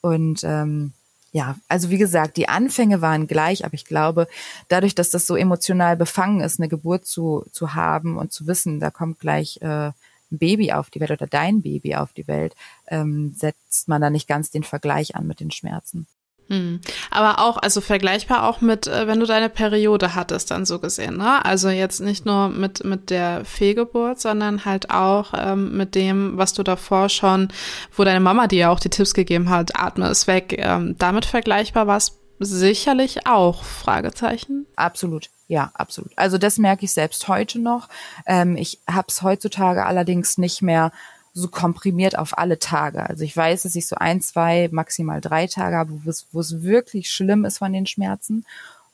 Und 0.00 0.42
ähm, 0.44 0.92
ja, 1.32 1.56
also 1.68 1.90
wie 1.90 1.98
gesagt, 1.98 2.36
die 2.36 2.48
Anfänge 2.48 3.00
waren 3.00 3.26
gleich, 3.28 3.64
aber 3.64 3.74
ich 3.74 3.84
glaube, 3.84 4.26
dadurch, 4.68 4.94
dass 4.94 5.10
das 5.10 5.26
so 5.26 5.36
emotional 5.36 5.96
befangen 5.96 6.40
ist, 6.40 6.58
eine 6.58 6.68
Geburt 6.68 7.06
zu, 7.06 7.46
zu 7.52 7.74
haben 7.74 8.16
und 8.16 8.32
zu 8.32 8.46
wissen, 8.46 8.80
da 8.80 8.90
kommt 8.90 9.20
gleich 9.20 9.58
äh, 9.62 9.92
ein 10.32 10.38
Baby 10.38 10.72
auf 10.72 10.90
die 10.90 11.00
Welt 11.00 11.10
oder 11.10 11.26
dein 11.26 11.62
Baby 11.62 11.94
auf 11.94 12.12
die 12.12 12.26
Welt, 12.26 12.54
ähm, 12.88 13.32
setzt 13.36 13.86
man 13.88 14.00
da 14.00 14.10
nicht 14.10 14.28
ganz 14.28 14.50
den 14.50 14.64
Vergleich 14.64 15.14
an 15.14 15.26
mit 15.26 15.40
den 15.40 15.50
Schmerzen. 15.52 16.06
Hm. 16.50 16.80
Aber 17.12 17.38
auch, 17.38 17.58
also 17.58 17.80
vergleichbar 17.80 18.48
auch 18.48 18.60
mit, 18.60 18.88
äh, 18.88 19.06
wenn 19.06 19.20
du 19.20 19.26
deine 19.26 19.48
Periode 19.48 20.16
hattest, 20.16 20.50
dann 20.50 20.66
so 20.66 20.80
gesehen, 20.80 21.16
ne? 21.16 21.44
Also 21.44 21.68
jetzt 21.68 22.00
nicht 22.00 22.26
nur 22.26 22.48
mit, 22.48 22.82
mit 22.82 23.10
der 23.10 23.44
Fehlgeburt, 23.44 24.20
sondern 24.20 24.64
halt 24.64 24.90
auch 24.90 25.32
ähm, 25.36 25.76
mit 25.76 25.94
dem, 25.94 26.36
was 26.36 26.52
du 26.52 26.64
davor 26.64 27.08
schon, 27.08 27.48
wo 27.94 28.02
deine 28.02 28.18
Mama 28.18 28.48
dir 28.48 28.58
ja 28.58 28.70
auch 28.70 28.80
die 28.80 28.90
Tipps 28.90 29.14
gegeben 29.14 29.48
hat, 29.48 29.76
atme 29.76 30.08
es 30.08 30.26
weg. 30.26 30.56
Ähm, 30.58 30.96
damit 30.98 31.24
vergleichbar 31.24 31.86
war 31.86 31.98
es 31.98 32.18
sicherlich 32.40 33.28
auch, 33.28 33.62
Fragezeichen? 33.62 34.66
Absolut. 34.74 35.30
Ja, 35.46 35.70
absolut. 35.74 36.12
Also 36.16 36.36
das 36.36 36.58
merke 36.58 36.84
ich 36.84 36.92
selbst 36.92 37.28
heute 37.28 37.60
noch. 37.60 37.88
Ähm, 38.26 38.56
ich 38.56 38.80
habe 38.90 39.06
es 39.08 39.22
heutzutage 39.22 39.84
allerdings 39.86 40.36
nicht 40.36 40.62
mehr 40.62 40.90
so 41.32 41.48
komprimiert 41.48 42.18
auf 42.18 42.36
alle 42.38 42.58
Tage. 42.58 43.08
Also 43.08 43.24
ich 43.24 43.36
weiß, 43.36 43.62
dass 43.62 43.76
ich 43.76 43.86
so 43.86 43.96
ein, 43.96 44.20
zwei, 44.20 44.68
maximal 44.72 45.20
drei 45.20 45.46
Tage 45.46 45.76
habe, 45.76 46.00
wo 46.04 46.40
es, 46.40 46.62
wirklich 46.62 47.10
schlimm 47.10 47.44
ist 47.44 47.58
von 47.58 47.72
den 47.72 47.86
Schmerzen. 47.86 48.44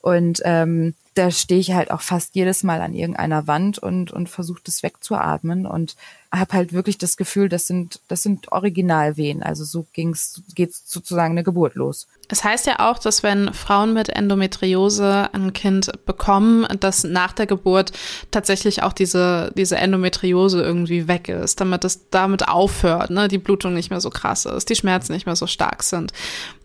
Und 0.06 0.40
ähm, 0.44 0.94
da 1.14 1.32
stehe 1.32 1.58
ich 1.58 1.72
halt 1.72 1.90
auch 1.90 2.00
fast 2.00 2.36
jedes 2.36 2.62
Mal 2.62 2.80
an 2.80 2.94
irgendeiner 2.94 3.48
Wand 3.48 3.80
und, 3.80 4.12
und 4.12 4.28
versuche 4.28 4.60
das 4.62 4.84
wegzuatmen 4.84 5.66
und 5.66 5.96
habe 6.32 6.52
halt 6.52 6.72
wirklich 6.72 6.96
das 6.96 7.16
Gefühl, 7.16 7.48
das 7.48 7.66
sind, 7.66 7.98
das 8.06 8.22
sind 8.22 8.52
Originalwehen. 8.52 9.42
Also 9.42 9.64
so 9.64 9.84
ging's, 9.92 10.42
geht's 10.54 10.84
sozusagen 10.86 11.32
eine 11.32 11.42
Geburt 11.42 11.74
los. 11.74 12.06
Es 12.28 12.44
heißt 12.44 12.68
ja 12.68 12.88
auch, 12.88 13.00
dass 13.00 13.24
wenn 13.24 13.52
Frauen 13.52 13.94
mit 13.94 14.08
Endometriose 14.08 15.28
ein 15.32 15.52
Kind 15.52 15.90
bekommen, 16.06 16.68
dass 16.78 17.02
nach 17.02 17.32
der 17.32 17.46
Geburt 17.46 17.90
tatsächlich 18.30 18.84
auch 18.84 18.92
diese, 18.92 19.52
diese 19.56 19.76
Endometriose 19.76 20.62
irgendwie 20.62 21.08
weg 21.08 21.28
ist, 21.28 21.60
damit 21.60 21.82
es 21.82 22.10
damit 22.10 22.46
aufhört, 22.46 23.10
ne, 23.10 23.26
die 23.26 23.38
Blutung 23.38 23.74
nicht 23.74 23.90
mehr 23.90 24.00
so 24.00 24.10
krass 24.10 24.44
ist, 24.44 24.70
die 24.70 24.76
Schmerzen 24.76 25.14
nicht 25.14 25.26
mehr 25.26 25.34
so 25.34 25.48
stark 25.48 25.82
sind. 25.82 26.12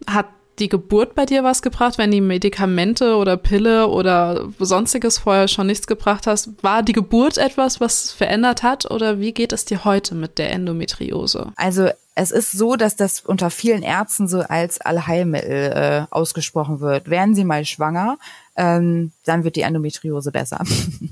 Hat 0.05 0.27
die 0.61 0.69
Geburt 0.69 1.15
bei 1.15 1.25
dir 1.25 1.43
was 1.43 1.61
gebracht, 1.61 1.97
wenn 1.97 2.11
die 2.11 2.21
Medikamente 2.21 3.15
oder 3.15 3.35
Pille 3.35 3.87
oder 3.87 4.47
sonstiges 4.59 5.17
vorher 5.17 5.47
schon 5.47 5.67
nichts 5.67 5.87
gebracht 5.87 6.27
hast? 6.27 6.63
War 6.63 6.83
die 6.83 6.93
Geburt 6.93 7.37
etwas, 7.37 7.81
was 7.81 8.11
verändert 8.11 8.63
hat 8.63 8.89
oder 8.89 9.19
wie 9.19 9.33
geht 9.33 9.51
es 9.51 9.65
dir 9.65 9.83
heute 9.83 10.15
mit 10.15 10.37
der 10.37 10.51
Endometriose? 10.51 11.51
Also 11.55 11.89
es 12.13 12.31
ist 12.31 12.51
so, 12.51 12.75
dass 12.75 12.95
das 12.95 13.21
unter 13.21 13.49
vielen 13.49 13.83
Ärzten 13.83 14.27
so 14.27 14.41
als 14.41 14.79
Allheilmittel 14.79 15.71
äh, 15.73 16.13
ausgesprochen 16.13 16.79
wird. 16.79 17.09
Werden 17.09 17.35
Sie 17.35 17.45
mal 17.45 17.65
schwanger, 17.65 18.17
ähm, 18.55 19.11
dann 19.25 19.43
wird 19.43 19.55
die 19.55 19.61
Endometriose 19.61 20.31
besser. 20.31 20.63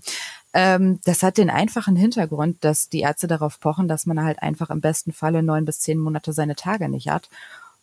ähm, 0.54 1.00
das 1.06 1.24
hat 1.24 1.38
den 1.38 1.50
einfachen 1.50 1.95
Hintergrund, 1.95 2.64
dass 2.64 2.89
die 2.89 3.00
Ärzte 3.00 3.28
darauf 3.28 3.60
pochen, 3.60 3.88
dass 3.88 4.06
man 4.06 4.24
halt 4.24 4.43
einfach 4.43 4.70
im 4.70 4.82
besten 4.82 5.14
Falle 5.14 5.41
neun 5.41 5.66
bis 5.66 5.80
zehn 5.80 5.97
Monate 5.97 6.34
seine 6.34 6.56
Tage 6.56 6.89
nicht 6.89 7.10
hat. 7.10 7.30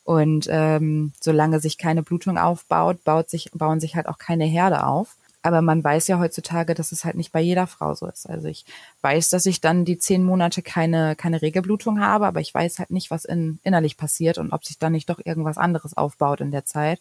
Und 0.06 0.46
ähm, 0.48 1.12
solange 1.20 1.58
sich 1.58 1.78
keine 1.78 2.04
Blutung 2.04 2.38
aufbaut, 2.38 3.02
baut 3.02 3.28
sich, 3.28 3.50
bauen 3.52 3.80
sich 3.80 3.96
halt 3.96 4.06
auch 4.06 4.18
keine 4.18 4.44
Herde 4.44 4.86
auf. 4.86 5.16
Aber 5.42 5.62
man 5.62 5.82
weiß 5.82 6.06
ja 6.06 6.20
heutzutage, 6.20 6.74
dass 6.74 6.92
es 6.92 7.04
halt 7.04 7.16
nicht 7.16 7.32
bei 7.32 7.40
jeder 7.40 7.66
Frau 7.66 7.92
so 7.92 8.06
ist. 8.06 8.30
Also 8.30 8.46
ich 8.46 8.64
weiß, 9.00 9.30
dass 9.30 9.46
ich 9.46 9.60
dann 9.60 9.84
die 9.84 9.98
zehn 9.98 10.22
Monate 10.24 10.62
keine, 10.62 11.16
keine 11.16 11.42
Regelblutung 11.42 12.00
habe, 12.00 12.24
aber 12.28 12.40
ich 12.40 12.54
weiß 12.54 12.78
halt 12.78 12.90
nicht, 12.90 13.10
was 13.10 13.24
in, 13.24 13.58
innerlich 13.64 13.96
passiert 13.96 14.38
und 14.38 14.52
ob 14.52 14.64
sich 14.64 14.78
dann 14.78 14.92
nicht 14.92 15.10
doch 15.10 15.18
irgendwas 15.24 15.58
anderes 15.58 15.96
aufbaut 15.96 16.40
in 16.40 16.52
der 16.52 16.64
Zeit. 16.64 17.00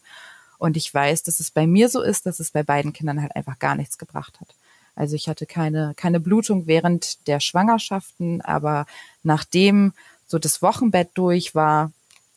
Und 0.58 0.76
ich 0.76 0.92
weiß, 0.92 1.22
dass 1.22 1.40
es 1.40 1.52
bei 1.52 1.68
mir 1.68 1.90
so 1.90 2.02
ist, 2.02 2.26
dass 2.26 2.40
es 2.40 2.50
bei 2.50 2.64
beiden 2.64 2.92
Kindern 2.92 3.22
halt 3.22 3.36
einfach 3.36 3.60
gar 3.60 3.76
nichts 3.76 4.00
gebracht 4.00 4.42
hat. 4.42 4.56
Also 4.96 5.16
ich 5.16 5.30
hatte 5.30 5.46
keine, 5.46 5.94
keine 5.96 6.20
Blutung 6.20 6.66
während 6.66 7.28
der 7.28 7.40
Schwangerschaften, 7.40 8.42
aber 8.42 8.88
nachdem 9.22 9.94
so 10.26 10.40
das 10.40 10.64
Wochenbett 10.64 11.10
durch 11.14 11.54
war, 11.54 11.92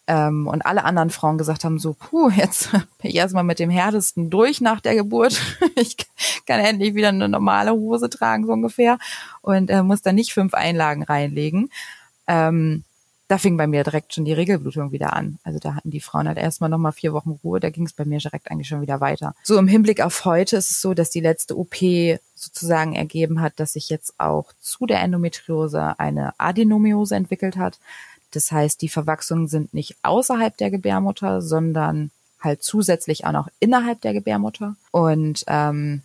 ähm, 0.09 0.47
und 0.47 0.65
alle 0.65 0.85
anderen 0.85 1.11
Frauen 1.11 1.37
gesagt 1.37 1.65
haben, 1.65 1.79
so, 1.79 1.93
puh, 1.93 2.31
jetzt 2.31 2.73
bin 2.73 3.11
ich 3.11 3.17
erstmal 3.17 3.45
mit 3.45 3.59
dem 3.59 3.71
Härtesten 3.71 4.31
durch 4.31 4.61
nach 4.61 4.81
der 4.81 4.95
Geburt. 4.95 5.41
ich 5.77 5.97
kann 6.47 6.61
endlich 6.61 6.95
wieder 6.95 7.11
eine 7.11 7.29
normale 7.29 7.73
Hose 7.73 8.09
tragen, 8.09 8.47
so 8.47 8.53
ungefähr. 8.53 8.99
Und 9.43 9.71
äh, 9.71 9.83
muss 9.83 10.01
dann 10.01 10.15
nicht 10.15 10.33
fünf 10.33 10.55
Einlagen 10.55 11.03
reinlegen. 11.03 11.71
Ähm, 12.27 12.85
da 13.29 13.37
fing 13.37 13.59
bei 13.59 13.67
mir 13.67 13.85
direkt 13.85 14.15
schon 14.15 14.25
die 14.25 14.33
Regelblutung 14.33 14.91
wieder 14.91 15.13
an. 15.13 15.39
Also 15.45 15.59
da 15.59 15.75
hatten 15.75 15.91
die 15.91 16.01
Frauen 16.01 16.27
halt 16.27 16.39
erstmal 16.39 16.71
nochmal 16.71 16.93
vier 16.93 17.13
Wochen 17.13 17.39
Ruhe, 17.45 17.61
da 17.61 17.69
ging 17.69 17.85
es 17.85 17.93
bei 17.93 18.07
mir 18.07 18.19
direkt 18.19 18.51
eigentlich 18.51 18.69
schon 18.69 18.81
wieder 18.81 19.03
weiter. 19.03 19.35
So 19.43 19.59
im 19.59 19.69
Hinblick 19.69 20.01
auf 20.01 20.25
heute 20.25 20.57
ist 20.57 20.71
es 20.71 20.81
so, 20.81 20.95
dass 20.95 21.11
die 21.11 21.21
letzte 21.21 21.59
OP 21.59 21.77
sozusagen 22.35 22.95
ergeben 22.95 23.43
hat, 23.43 23.61
dass 23.61 23.75
sich 23.75 23.91
jetzt 23.91 24.15
auch 24.17 24.55
zu 24.61 24.87
der 24.87 25.03
Endometriose 25.03 26.01
eine 26.01 26.33
Adenomiose 26.39 27.17
entwickelt 27.17 27.59
hat. 27.59 27.79
Das 28.33 28.53
heißt, 28.53 28.83
die 28.83 28.89
Verwachsungen 28.89 29.49
sind 29.49 29.75
nicht 29.75 29.97
außerhalb 30.03 30.57
der 30.57 30.71
Gebärmutter, 30.71 31.43
sondern 31.43 32.11
halt 32.41 32.63
zusätzlich 32.63 33.27
auch 33.27 33.33
noch 33.33 33.49
innerhalb 33.61 34.01
der 34.01 34.13
Gebärmutter. 34.13 34.77
Und 34.93 35.45
ähm, 35.49 36.03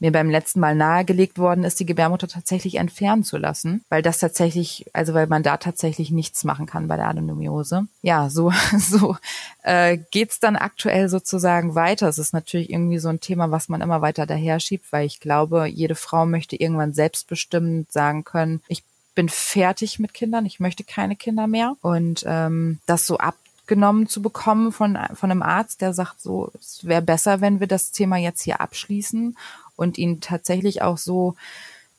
mir 0.00 0.12
beim 0.12 0.30
letzten 0.30 0.60
Mal 0.60 0.74
nahegelegt 0.74 1.38
worden 1.38 1.64
ist, 1.64 1.80
die 1.80 1.86
Gebärmutter 1.86 2.28
tatsächlich 2.28 2.76
entfernen 2.76 3.24
zu 3.24 3.36
lassen, 3.36 3.84
weil 3.88 4.02
das 4.02 4.18
tatsächlich, 4.18 4.86
also 4.92 5.12
weil 5.12 5.26
man 5.26 5.42
da 5.42 5.56
tatsächlich 5.56 6.10
nichts 6.10 6.44
machen 6.44 6.66
kann 6.66 6.86
bei 6.86 6.96
der 6.96 7.08
Adenomiose. 7.08 7.86
Ja, 8.02 8.30
so 8.30 8.52
so 8.78 9.16
äh, 9.62 9.98
geht's 10.10 10.38
dann 10.38 10.56
aktuell 10.56 11.08
sozusagen 11.08 11.74
weiter. 11.74 12.08
Es 12.08 12.18
ist 12.18 12.32
natürlich 12.32 12.70
irgendwie 12.70 12.98
so 12.98 13.08
ein 13.08 13.20
Thema, 13.20 13.50
was 13.50 13.68
man 13.68 13.80
immer 13.80 14.00
weiter 14.00 14.26
daher 14.26 14.60
schiebt, 14.60 14.92
weil 14.92 15.06
ich 15.06 15.20
glaube, 15.20 15.66
jede 15.66 15.96
Frau 15.96 16.26
möchte 16.26 16.56
irgendwann 16.56 16.92
selbstbestimmt 16.92 17.90
sagen 17.90 18.24
können, 18.24 18.62
ich 18.68 18.84
bin 19.18 19.28
fertig 19.28 19.98
mit 19.98 20.14
Kindern, 20.14 20.46
ich 20.46 20.60
möchte 20.60 20.84
keine 20.84 21.16
Kinder 21.16 21.48
mehr. 21.48 21.74
Und 21.82 22.22
ähm, 22.24 22.78
das 22.86 23.04
so 23.04 23.18
abgenommen 23.18 24.06
zu 24.06 24.22
bekommen 24.22 24.70
von, 24.70 24.96
von 25.14 25.32
einem 25.32 25.42
Arzt, 25.42 25.80
der 25.80 25.92
sagt 25.92 26.20
so, 26.20 26.52
es 26.54 26.86
wäre 26.86 27.02
besser, 27.02 27.40
wenn 27.40 27.58
wir 27.58 27.66
das 27.66 27.90
Thema 27.90 28.16
jetzt 28.16 28.42
hier 28.42 28.60
abschließen 28.60 29.36
und 29.74 29.98
ihn 29.98 30.20
tatsächlich 30.20 30.82
auch 30.82 30.98
so 30.98 31.34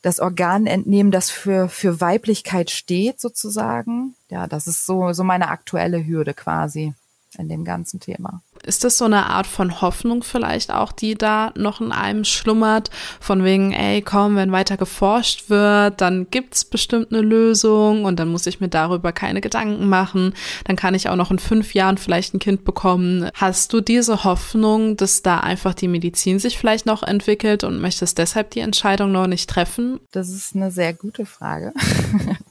das 0.02 0.22
Organ 0.22 0.66
entnehmen, 0.66 1.12
das 1.12 1.30
für, 1.30 1.68
für 1.68 2.00
Weiblichkeit 2.00 2.70
steht, 2.70 3.20
sozusagen. 3.20 4.16
Ja, 4.30 4.48
das 4.48 4.68
ist 4.68 4.86
so, 4.86 5.12
so 5.12 5.26
meine 5.26 5.50
aktuelle 5.50 6.08
Hürde 6.08 6.34
quasi 6.34 6.94
in 7.38 7.50
dem 7.50 7.66
ganzen 7.66 8.00
Thema. 8.00 8.42
Ist 8.66 8.84
das 8.84 8.98
so 8.98 9.06
eine 9.06 9.28
Art 9.28 9.48
von 9.48 9.82
Hoffnung 9.82 10.24
vielleicht 10.24 10.72
auch, 10.72 10.92
die 10.92 11.16
da 11.16 11.52
noch 11.56 11.82
in 11.82 11.92
einem 11.92 12.26
schlummert? 12.26 12.90
Von 13.20 13.44
wegen, 13.44 13.72
ey, 13.72 14.02
komm, 14.02 14.36
wenn 14.36 14.52
weiter 14.52 14.78
geforscht 14.78 15.50
wird, 15.50 16.02
dann 16.02 16.28
gibt's 16.30 16.66
bestimmt 16.66 17.12
eine 17.12 17.22
Lösung 17.22 18.06
und 18.06 18.20
dann 18.20 18.30
muss 18.30 18.46
ich 18.46 18.60
mir 18.60 18.70
darüber 18.70 19.12
keine 19.12 19.42
Gedanken 19.42 19.88
machen. 19.88 20.34
Dann 20.66 20.76
kann 20.76 20.96
ich 20.96 21.10
auch 21.10 21.16
noch 21.16 21.32
in 21.32 21.40
fünf 21.40 21.74
Jahren 21.74 21.98
vielleicht 21.98 22.34
ein 22.34 22.40
Kind 22.40 22.64
bekommen. 22.64 23.30
Hast 23.34 23.74
du 23.74 23.82
diese 23.82 24.24
Hoffnung, 24.24 24.98
dass 24.98 25.22
da 25.22 25.40
einfach 25.40 25.74
die 25.74 25.88
Medizin 25.88 26.40
sich 26.40 26.58
vielleicht 26.58 26.86
noch 26.86 27.04
entwickelt 27.04 27.64
und 27.64 27.82
möchtest 27.82 28.18
deshalb 28.18 28.52
die 28.52 28.60
Entscheidung 28.60 29.12
noch 29.12 29.28
nicht 29.28 29.50
treffen? 29.50 30.00
Das 30.12 30.30
ist 30.30 30.56
eine 30.56 30.72
sehr 30.72 30.94
gute 30.94 31.26
Frage. 31.26 31.74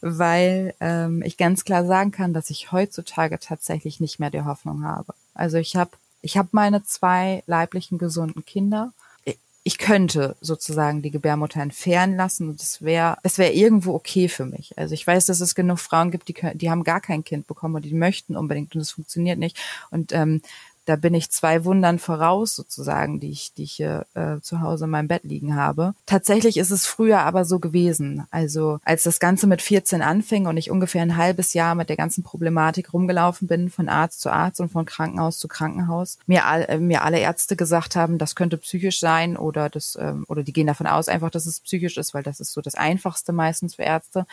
weil 0.00 0.74
ähm, 0.80 1.22
ich 1.22 1.36
ganz 1.36 1.64
klar 1.64 1.84
sagen 1.84 2.10
kann, 2.10 2.32
dass 2.32 2.50
ich 2.50 2.72
heutzutage 2.72 3.38
tatsächlich 3.38 4.00
nicht 4.00 4.18
mehr 4.18 4.30
die 4.30 4.42
Hoffnung 4.42 4.84
habe. 4.84 5.14
Also 5.34 5.56
ich 5.58 5.76
habe 5.76 5.90
ich 6.22 6.36
hab 6.36 6.52
meine 6.52 6.84
zwei 6.84 7.42
leiblichen 7.46 7.98
gesunden 7.98 8.44
Kinder. 8.44 8.92
Ich 9.64 9.78
könnte 9.78 10.34
sozusagen 10.40 11.02
die 11.02 11.12
Gebärmutter 11.12 11.60
entfernen 11.60 12.16
lassen 12.16 12.48
und 12.48 12.60
es 12.60 12.82
wäre 12.82 13.16
es 13.22 13.38
wäre 13.38 13.52
irgendwo 13.52 13.94
okay 13.94 14.28
für 14.28 14.44
mich. 14.44 14.76
Also 14.76 14.94
ich 14.94 15.06
weiß, 15.06 15.26
dass 15.26 15.40
es 15.40 15.54
genug 15.54 15.78
Frauen 15.78 16.10
gibt, 16.10 16.26
die 16.26 16.32
können, 16.32 16.58
die 16.58 16.70
haben 16.70 16.82
gar 16.82 17.00
kein 17.00 17.22
Kind 17.22 17.46
bekommen 17.46 17.76
und 17.76 17.84
die 17.84 17.94
möchten 17.94 18.36
unbedingt 18.36 18.74
und 18.74 18.80
es 18.80 18.90
funktioniert 18.90 19.38
nicht. 19.38 19.56
Und 19.90 20.12
ähm, 20.12 20.42
da 20.84 20.96
bin 20.96 21.14
ich 21.14 21.30
zwei 21.30 21.64
Wundern 21.64 21.98
voraus 21.98 22.56
sozusagen, 22.56 23.20
die 23.20 23.30
ich, 23.30 23.54
die 23.54 23.64
ich 23.64 23.72
hier 23.72 24.06
äh, 24.14 24.40
zu 24.40 24.60
Hause 24.60 24.84
in 24.84 24.90
meinem 24.90 25.08
Bett 25.08 25.24
liegen 25.24 25.54
habe. 25.54 25.94
Tatsächlich 26.06 26.56
ist 26.56 26.70
es 26.70 26.86
früher 26.86 27.20
aber 27.20 27.44
so 27.44 27.58
gewesen. 27.58 28.26
Also 28.30 28.78
als 28.84 29.04
das 29.04 29.20
Ganze 29.20 29.46
mit 29.46 29.62
14 29.62 30.02
anfing 30.02 30.46
und 30.46 30.56
ich 30.56 30.70
ungefähr 30.70 31.02
ein 31.02 31.16
halbes 31.16 31.54
Jahr 31.54 31.74
mit 31.74 31.88
der 31.88 31.96
ganzen 31.96 32.22
Problematik 32.24 32.92
rumgelaufen 32.92 33.46
bin, 33.46 33.70
von 33.70 33.88
Arzt 33.88 34.20
zu 34.20 34.30
Arzt 34.30 34.60
und 34.60 34.70
von 34.70 34.84
Krankenhaus 34.84 35.38
zu 35.38 35.48
Krankenhaus, 35.48 36.18
mir, 36.26 36.46
all, 36.46 36.62
äh, 36.62 36.78
mir 36.78 37.02
alle 37.02 37.20
Ärzte 37.20 37.56
gesagt 37.56 37.96
haben, 37.96 38.18
das 38.18 38.34
könnte 38.34 38.56
psychisch 38.56 38.98
sein 38.98 39.36
oder 39.36 39.68
das 39.68 39.96
ähm, 40.00 40.24
oder 40.28 40.42
die 40.42 40.52
gehen 40.52 40.66
davon 40.66 40.86
aus 40.86 41.08
einfach, 41.08 41.30
dass 41.30 41.46
es 41.46 41.60
psychisch 41.60 41.96
ist, 41.96 42.14
weil 42.14 42.22
das 42.22 42.40
ist 42.40 42.52
so 42.52 42.60
das 42.60 42.74
Einfachste 42.74 43.32
meistens 43.32 43.76
für 43.76 43.82
Ärzte 43.82 44.26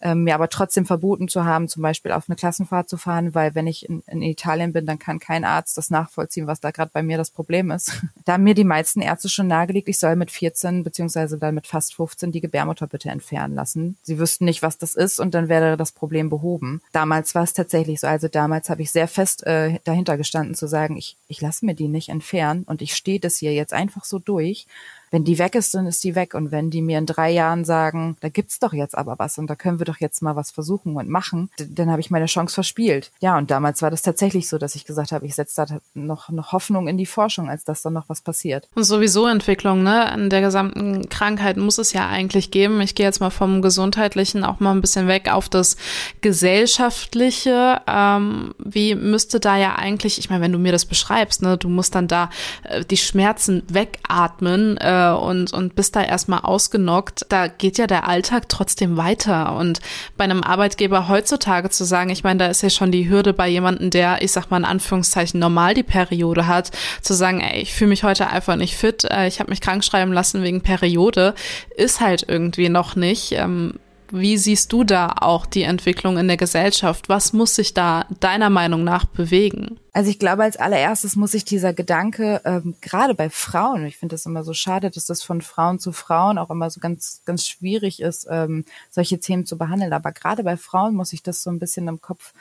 ähm, 0.00 0.24
mir 0.24 0.34
aber 0.34 0.48
trotzdem 0.48 0.86
verboten 0.86 1.28
zu 1.28 1.44
haben, 1.44 1.68
zum 1.68 1.82
Beispiel 1.82 2.12
auf 2.12 2.24
eine 2.28 2.36
Klassenfahrt 2.36 2.88
zu 2.88 2.96
fahren, 2.96 3.34
weil 3.34 3.54
wenn 3.54 3.66
ich 3.66 3.88
in, 3.88 4.02
in 4.06 4.22
Italien 4.22 4.72
bin, 4.72 4.86
dann 4.86 4.98
kann 4.98 5.18
kein 5.18 5.44
Arzt 5.44 5.78
das 5.78 5.90
nachvollziehen, 5.90 6.46
was 6.46 6.60
da 6.60 6.70
gerade 6.70 6.90
bei 6.92 7.02
mir 7.02 7.16
das 7.16 7.30
Problem 7.30 7.70
ist. 7.70 8.02
da 8.24 8.34
haben 8.34 8.44
mir 8.44 8.54
die 8.54 8.64
meisten 8.64 9.00
Ärzte 9.00 9.28
schon 9.28 9.46
nahegelegt, 9.46 9.88
ich 9.88 9.98
soll 9.98 10.16
mit 10.16 10.30
14 10.30 10.84
beziehungsweise 10.84 11.38
dann 11.38 11.54
mit 11.54 11.66
fast 11.66 11.94
15 11.94 12.32
die 12.32 12.40
Gebärmutter 12.40 12.86
bitte 12.86 13.10
entfernen 13.10 13.54
lassen. 13.54 13.96
Sie 14.02 14.18
wüssten 14.18 14.44
nicht, 14.44 14.62
was 14.62 14.78
das 14.78 14.94
ist 14.94 15.18
und 15.18 15.34
dann 15.34 15.48
wäre 15.48 15.76
das 15.76 15.92
Problem 15.92 16.28
behoben. 16.28 16.82
Damals 16.92 17.34
war 17.34 17.42
es 17.42 17.52
tatsächlich 17.52 18.00
so. 18.00 18.06
Also 18.06 18.28
damals 18.28 18.70
habe 18.70 18.82
ich 18.82 18.90
sehr 18.90 19.08
fest 19.08 19.46
äh, 19.46 19.78
dahinter 19.84 20.16
gestanden 20.16 20.54
zu 20.54 20.66
sagen, 20.66 20.96
ich, 20.96 21.16
ich 21.28 21.40
lasse 21.40 21.64
mir 21.64 21.74
die 21.74 21.88
nicht 21.88 22.08
entfernen 22.08 22.64
und 22.64 22.82
ich 22.82 22.94
stehe 22.94 23.20
das 23.20 23.38
hier 23.38 23.54
jetzt 23.54 23.72
einfach 23.72 24.04
so 24.04 24.18
durch 24.18 24.66
wenn 25.10 25.24
die 25.24 25.38
weg 25.38 25.54
ist, 25.54 25.74
dann 25.74 25.86
ist 25.86 26.02
die 26.04 26.14
weg. 26.14 26.34
Und 26.34 26.50
wenn 26.50 26.70
die 26.70 26.82
mir 26.82 26.98
in 26.98 27.06
drei 27.06 27.30
Jahren 27.30 27.64
sagen, 27.64 28.16
da 28.20 28.28
gibt's 28.28 28.58
doch 28.58 28.72
jetzt 28.72 28.96
aber 28.96 29.18
was 29.18 29.38
und 29.38 29.48
da 29.48 29.54
können 29.54 29.78
wir 29.78 29.86
doch 29.86 30.00
jetzt 30.00 30.22
mal 30.22 30.36
was 30.36 30.50
versuchen 30.50 30.96
und 30.96 31.08
machen, 31.08 31.50
dann 31.58 31.90
habe 31.90 32.00
ich 32.00 32.10
meine 32.10 32.26
Chance 32.26 32.54
verspielt. 32.54 33.10
Ja, 33.20 33.38
und 33.38 33.50
damals 33.50 33.82
war 33.82 33.90
das 33.90 34.02
tatsächlich 34.02 34.48
so, 34.48 34.58
dass 34.58 34.74
ich 34.74 34.84
gesagt 34.84 35.12
habe, 35.12 35.26
ich 35.26 35.34
setze 35.34 35.66
da 35.66 35.78
noch, 35.94 36.28
noch 36.30 36.52
Hoffnung 36.52 36.88
in 36.88 36.98
die 36.98 37.06
Forschung, 37.06 37.48
als 37.48 37.64
dass 37.64 37.82
dann 37.82 37.92
noch 37.92 38.08
was 38.08 38.20
passiert. 38.20 38.68
Und 38.74 38.84
sowieso 38.84 39.26
Entwicklung, 39.26 39.82
ne? 39.82 40.10
An 40.10 40.30
der 40.30 40.40
gesamten 40.40 41.08
Krankheit 41.08 41.56
muss 41.56 41.78
es 41.78 41.92
ja 41.92 42.08
eigentlich 42.08 42.50
geben. 42.50 42.80
Ich 42.80 42.94
gehe 42.94 43.06
jetzt 43.06 43.20
mal 43.20 43.30
vom 43.30 43.62
Gesundheitlichen 43.62 44.44
auch 44.44 44.60
mal 44.60 44.72
ein 44.72 44.80
bisschen 44.80 45.08
weg 45.08 45.32
auf 45.32 45.48
das 45.48 45.76
Gesellschaftliche. 46.20 47.80
Ähm, 47.86 48.54
wie 48.58 48.94
müsste 48.94 49.40
da 49.40 49.56
ja 49.56 49.76
eigentlich, 49.76 50.18
ich 50.18 50.30
meine, 50.30 50.42
wenn 50.42 50.52
du 50.52 50.58
mir 50.58 50.72
das 50.72 50.84
beschreibst, 50.84 51.42
ne, 51.42 51.56
du 51.56 51.68
musst 51.68 51.94
dann 51.94 52.08
da 52.08 52.30
äh, 52.64 52.84
die 52.84 52.96
Schmerzen 52.96 53.62
wegatmen. 53.68 54.76
Äh, 54.78 54.95
äh, 54.96 55.10
und, 55.12 55.52
und 55.52 55.74
bist 55.74 55.96
da 55.96 56.02
erstmal 56.02 56.40
ausgenockt, 56.40 57.26
da 57.28 57.48
geht 57.48 57.78
ja 57.78 57.86
der 57.86 58.08
Alltag 58.08 58.48
trotzdem 58.48 58.96
weiter. 58.96 59.56
Und 59.56 59.80
bei 60.16 60.24
einem 60.24 60.42
Arbeitgeber 60.42 61.08
heutzutage 61.08 61.70
zu 61.70 61.84
sagen, 61.84 62.10
ich 62.10 62.24
meine, 62.24 62.38
da 62.38 62.46
ist 62.46 62.62
ja 62.62 62.70
schon 62.70 62.92
die 62.92 63.08
Hürde 63.08 63.32
bei 63.32 63.48
jemandem, 63.48 63.90
der, 63.90 64.22
ich 64.22 64.32
sag 64.32 64.50
mal 64.50 64.58
in 64.58 64.64
Anführungszeichen, 64.64 65.38
normal 65.40 65.74
die 65.74 65.82
Periode 65.82 66.46
hat, 66.46 66.70
zu 67.02 67.14
sagen, 67.14 67.40
ey, 67.40 67.60
ich 67.60 67.74
fühle 67.74 67.90
mich 67.90 68.04
heute 68.04 68.28
einfach 68.28 68.56
nicht 68.56 68.76
fit, 68.76 69.04
äh, 69.04 69.26
ich 69.26 69.40
habe 69.40 69.50
mich 69.50 69.60
krank 69.60 69.84
schreiben 69.84 70.12
lassen 70.12 70.42
wegen 70.42 70.62
Periode, 70.62 71.34
ist 71.76 72.00
halt 72.00 72.24
irgendwie 72.28 72.68
noch 72.68 72.96
nicht. 72.96 73.32
Ähm, 73.32 73.74
wie 74.10 74.38
siehst 74.38 74.72
du 74.72 74.84
da 74.84 75.14
auch 75.20 75.46
die 75.46 75.62
Entwicklung 75.62 76.18
in 76.18 76.28
der 76.28 76.36
Gesellschaft? 76.36 77.08
Was 77.08 77.32
muss 77.32 77.54
sich 77.54 77.74
da 77.74 78.06
deiner 78.20 78.50
Meinung 78.50 78.84
nach 78.84 79.04
bewegen? 79.04 79.78
Also 79.92 80.10
ich 80.10 80.18
glaube, 80.18 80.42
als 80.42 80.56
allererstes 80.56 81.16
muss 81.16 81.32
sich 81.32 81.44
dieser 81.44 81.72
Gedanke, 81.72 82.42
ähm, 82.44 82.74
gerade 82.80 83.14
bei 83.14 83.30
Frauen, 83.30 83.86
ich 83.86 83.96
finde 83.96 84.14
das 84.14 84.26
immer 84.26 84.44
so 84.44 84.52
schade, 84.52 84.90
dass 84.90 85.06
das 85.06 85.22
von 85.22 85.40
Frauen 85.40 85.78
zu 85.78 85.92
Frauen 85.92 86.38
auch 86.38 86.50
immer 86.50 86.68
so 86.70 86.80
ganz, 86.80 87.22
ganz 87.24 87.46
schwierig 87.46 88.00
ist, 88.00 88.26
ähm, 88.30 88.64
solche 88.90 89.18
Themen 89.18 89.46
zu 89.46 89.56
behandeln. 89.56 89.92
Aber 89.92 90.12
gerade 90.12 90.42
bei 90.44 90.56
Frauen 90.56 90.94
muss 90.94 91.12
ich 91.12 91.22
das 91.22 91.42
so 91.42 91.50
ein 91.50 91.58
bisschen 91.58 91.88
im 91.88 92.00
Kopf 92.00 92.32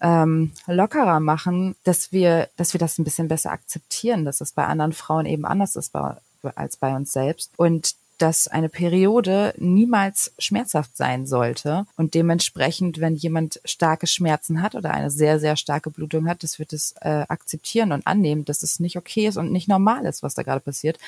ähm, 0.00 0.52
lockerer 0.66 1.20
machen, 1.20 1.76
dass 1.84 2.12
wir, 2.12 2.48
dass 2.56 2.72
wir 2.72 2.80
das 2.80 2.98
ein 2.98 3.04
bisschen 3.04 3.28
besser 3.28 3.50
akzeptieren, 3.50 4.24
dass 4.24 4.40
es 4.40 4.52
bei 4.52 4.64
anderen 4.64 4.92
Frauen 4.92 5.26
eben 5.26 5.44
anders 5.44 5.76
ist 5.76 5.92
bei, 5.92 6.16
als 6.54 6.76
bei 6.76 6.94
uns 6.94 7.12
selbst. 7.12 7.52
Und 7.56 7.94
dass 8.18 8.48
eine 8.48 8.68
Periode 8.68 9.54
niemals 9.58 10.32
schmerzhaft 10.38 10.96
sein 10.96 11.26
sollte 11.26 11.86
und 11.96 12.14
dementsprechend, 12.14 13.00
wenn 13.00 13.14
jemand 13.14 13.60
starke 13.64 14.06
Schmerzen 14.06 14.60
hat 14.60 14.74
oder 14.74 14.90
eine 14.92 15.10
sehr, 15.10 15.38
sehr 15.38 15.56
starke 15.56 15.90
Blutung 15.90 16.28
hat, 16.28 16.42
das 16.42 16.58
wird 16.58 16.72
es 16.72 16.94
äh, 17.00 17.24
akzeptieren 17.28 17.92
und 17.92 18.06
annehmen, 18.06 18.44
dass 18.44 18.62
es 18.62 18.80
nicht 18.80 18.96
okay 18.96 19.28
ist 19.28 19.36
und 19.36 19.52
nicht 19.52 19.68
normal 19.68 20.04
ist, 20.04 20.22
was 20.22 20.34
da 20.34 20.42
gerade 20.42 20.60
passiert 20.60 20.98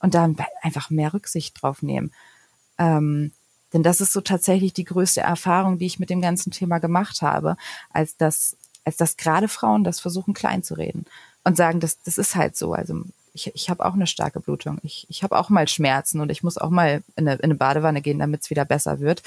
und 0.00 0.14
dann 0.14 0.36
einfach 0.62 0.90
mehr 0.90 1.12
Rücksicht 1.12 1.60
drauf 1.60 1.82
nehmen. 1.82 2.12
Ähm, 2.78 3.32
denn 3.72 3.82
das 3.82 4.00
ist 4.00 4.12
so 4.12 4.20
tatsächlich 4.20 4.72
die 4.72 4.84
größte 4.84 5.20
Erfahrung, 5.20 5.78
die 5.78 5.86
ich 5.86 5.98
mit 5.98 6.08
dem 6.08 6.22
ganzen 6.22 6.50
Thema 6.50 6.78
gemacht 6.78 7.22
habe, 7.22 7.56
als 7.90 8.16
dass, 8.16 8.56
als 8.84 8.96
dass 8.96 9.16
gerade 9.16 9.48
Frauen 9.48 9.84
das 9.84 10.00
versuchen 10.00 10.32
klein 10.32 10.62
zu 10.62 10.74
reden 10.74 11.06
und 11.42 11.56
sagen, 11.56 11.80
das, 11.80 12.00
das 12.02 12.16
ist 12.16 12.36
halt 12.36 12.56
so. 12.56 12.72
Also 12.72 13.02
ich, 13.34 13.50
ich 13.54 13.68
habe 13.68 13.84
auch 13.84 13.94
eine 13.94 14.06
starke 14.06 14.40
Blutung. 14.40 14.78
Ich, 14.82 15.06
ich 15.10 15.22
habe 15.22 15.36
auch 15.36 15.50
mal 15.50 15.68
Schmerzen 15.68 16.20
und 16.20 16.30
ich 16.30 16.42
muss 16.42 16.56
auch 16.56 16.70
mal 16.70 17.02
in 17.16 17.28
eine, 17.28 17.36
in 17.38 17.44
eine 17.44 17.54
Badewanne 17.56 18.00
gehen, 18.00 18.20
damit 18.20 18.42
es 18.42 18.50
wieder 18.50 18.64
besser 18.64 19.00
wird. 19.00 19.22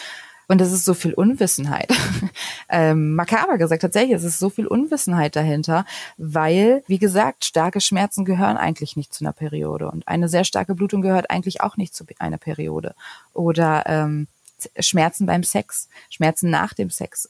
Und 0.48 0.62
es 0.62 0.72
ist 0.72 0.86
so 0.86 0.94
viel 0.94 1.14
Unwissenheit. 1.14 1.92
ähm, 2.70 3.16
makaber 3.16 3.58
gesagt, 3.58 3.82
tatsächlich, 3.82 4.16
es 4.16 4.24
ist 4.24 4.40
so 4.40 4.50
viel 4.50 4.66
Unwissenheit 4.66 5.36
dahinter, 5.36 5.86
weil, 6.18 6.84
wie 6.88 7.00
gesagt, 7.00 7.44
starke 7.44 7.82
Schmerzen 7.82 8.24
gehören 8.24 8.56
eigentlich 8.56 8.96
nicht 8.96 9.14
zu 9.14 9.26
einer 9.26 9.34
Periode. 9.34 9.92
Und 9.92 10.08
eine 10.08 10.30
sehr 10.30 10.46
starke 10.46 10.74
Blutung 10.74 11.02
gehört 11.02 11.30
eigentlich 11.30 11.60
auch 11.60 11.76
nicht 11.76 11.94
zu 11.94 12.06
einer 12.20 12.38
Periode. 12.38 12.96
Oder 13.34 13.84
ähm, 13.88 14.28
Schmerzen 14.80 15.26
beim 15.26 15.44
Sex, 15.44 15.90
Schmerzen 16.10 16.50
nach 16.50 16.74
dem 16.74 16.90
Sex. 16.90 17.30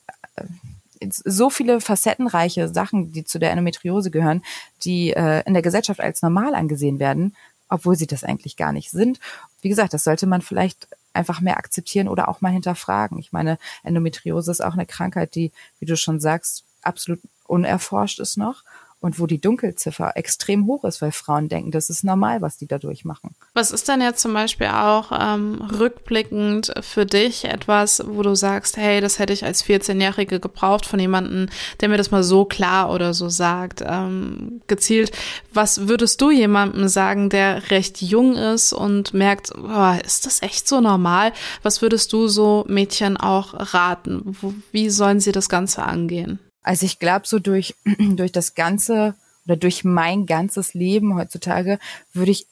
So 1.10 1.50
viele 1.50 1.82
facettenreiche 1.82 2.68
Sachen, 2.70 3.12
die 3.12 3.24
zu 3.24 3.40
der 3.40 3.52
Endometriose 3.52 4.12
gehören, 4.12 4.44
die 4.84 5.14
äh, 5.14 5.44
in 5.46 5.54
der 5.54 5.62
Gesellschaft 5.62 6.00
als 6.00 6.22
normal 6.22 6.56
angesehen 6.56 7.00
werden, 7.00 7.36
obwohl 7.70 7.96
sie 7.96 8.08
das 8.08 8.24
eigentlich 8.24 8.58
gar 8.58 8.72
nicht 8.72 8.92
sind. 8.92 9.20
Wie 9.62 9.70
gesagt, 9.70 9.94
das 9.94 10.04
sollte 10.04 10.28
man 10.28 10.42
vielleicht 10.42 10.88
einfach 11.14 11.42
mehr 11.42 11.58
akzeptieren 11.58 12.08
oder 12.08 12.30
auch 12.30 12.42
mal 12.42 12.52
hinterfragen. 12.52 13.18
Ich 13.18 13.32
meine, 13.32 13.58
Endometriose 13.84 14.52
ist 14.52 14.64
auch 14.64 14.74
eine 14.74 14.86
Krankheit, 14.86 15.36
die, 15.36 15.52
wie 15.80 15.86
du 15.86 15.98
schon 15.98 16.20
sagst, 16.20 16.64
absolut 16.82 17.20
unerforscht 17.46 18.20
ist 18.20 18.38
noch 18.38 18.64
und 19.00 19.20
wo 19.20 19.28
die 19.28 19.40
Dunkelziffer 19.40 20.14
extrem 20.16 20.66
hoch 20.66 20.84
ist, 20.84 21.02
weil 21.02 21.12
Frauen 21.12 21.50
denken, 21.50 21.72
das 21.72 21.90
ist 21.90 22.04
normal, 22.04 22.42
was 22.42 22.58
die 22.58 22.68
da 22.68 22.80
durchmachen. 22.80 23.36
Was 23.54 23.72
ist 23.72 23.88
denn 23.88 24.02
jetzt 24.02 24.22
zum 24.22 24.34
Beispiel 24.34 24.68
auch 24.68 25.12
ähm, 25.12 25.62
rückblickend 25.62 26.74
für 26.82 27.06
dich 27.06 27.46
etwas, 27.46 28.04
wo 28.08 28.24
du 28.24 28.36
sagst, 28.36 28.76
hey, 28.78 29.00
das 29.00 29.20
hätte 29.20 29.34
ich 29.34 29.46
als 29.46 29.64
14-Jährige 29.64 30.40
gebraucht 30.40 30.86
von 30.86 31.00
jemandem, 31.00 31.48
der 31.80 31.90
mir 31.90 31.98
das 31.98 32.10
mal 32.10 32.24
so 32.24 32.46
klar 32.46 32.92
oder 32.92 33.14
so 33.14 33.30
sagt, 33.30 33.84
ähm, 33.86 34.62
gezielt. 34.66 35.12
Was 35.54 35.88
würdest 35.88 36.20
du 36.22 36.32
jemandem 36.32 36.88
sagen, 36.88 37.30
der 37.30 37.70
recht 37.70 38.02
jung 38.02 38.36
ist 38.36 38.74
und 38.74 39.14
merkt, 39.14 39.54
boah, 39.54 40.00
ist 40.04 40.26
das 40.26 40.42
echt 40.42 40.68
so 40.68 40.82
normal? 40.82 41.34
Was 41.62 41.84
würdest 41.84 42.14
du 42.14 42.28
so 42.28 42.66
Mädchen 42.68 43.18
auch 43.18 43.74
raten? 43.74 44.36
Wie 44.72 44.90
sollen 44.90 45.20
sie 45.20 45.32
das 45.32 45.50
Ganze 45.50 45.84
angehen? 45.84 46.40
Also 46.68 46.86
ich 46.86 47.00
glaube, 47.00 47.26
so 47.26 47.40
durch, 47.40 47.76
durch 48.00 48.34
das 48.34 48.54
ganze 48.54 49.16
oder 49.46 49.56
durch 49.56 49.86
mein 49.86 50.26
ganzes 50.26 50.74
Leben 50.74 51.16
heutzutage 51.16 51.80
würde 52.14 52.32
ich 52.32 52.46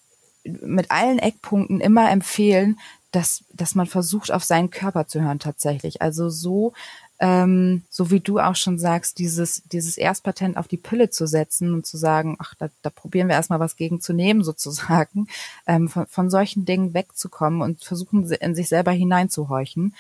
mit 0.46 0.90
allen 0.90 1.20
Eckpunkten 1.20 1.82
immer 1.82 2.10
empfehlen, 2.10 2.80
dass, 3.12 3.44
dass 3.52 3.76
man 3.76 3.88
versucht, 3.88 4.32
auf 4.32 4.46
seinen 4.46 4.70
Körper 4.70 5.08
zu 5.08 5.22
hören 5.22 5.40
tatsächlich. 5.40 6.02
Also 6.02 6.30
so, 6.30 6.72
ähm, 7.20 7.84
so 7.90 8.10
wie 8.10 8.22
du 8.22 8.40
auch 8.40 8.56
schon 8.56 8.80
sagst, 8.80 9.20
dieses, 9.20 9.64
dieses 9.72 9.98
Erstpatent 9.98 10.56
auf 10.56 10.70
die 10.70 10.78
Pille 10.78 11.10
zu 11.10 11.28
setzen 11.28 11.74
und 11.74 11.86
zu 11.86 11.98
sagen, 11.98 12.38
ach, 12.40 12.56
da, 12.56 12.70
da 12.84 12.90
probieren 12.90 13.28
wir 13.28 13.36
erstmal 13.36 13.60
was 13.60 13.76
gegen 13.76 14.00
zu 14.00 14.14
nehmen, 14.14 14.46
sozusagen, 14.46 15.28
ähm, 15.68 15.90
von, 15.90 16.08
von 16.08 16.30
solchen 16.30 16.64
Dingen 16.64 16.94
wegzukommen 16.94 17.62
und 17.62 17.84
versuchen, 17.84 18.32
in 18.32 18.56
sich 18.56 18.70
selber 18.70 18.92
hineinzuhorchen. 18.92 19.94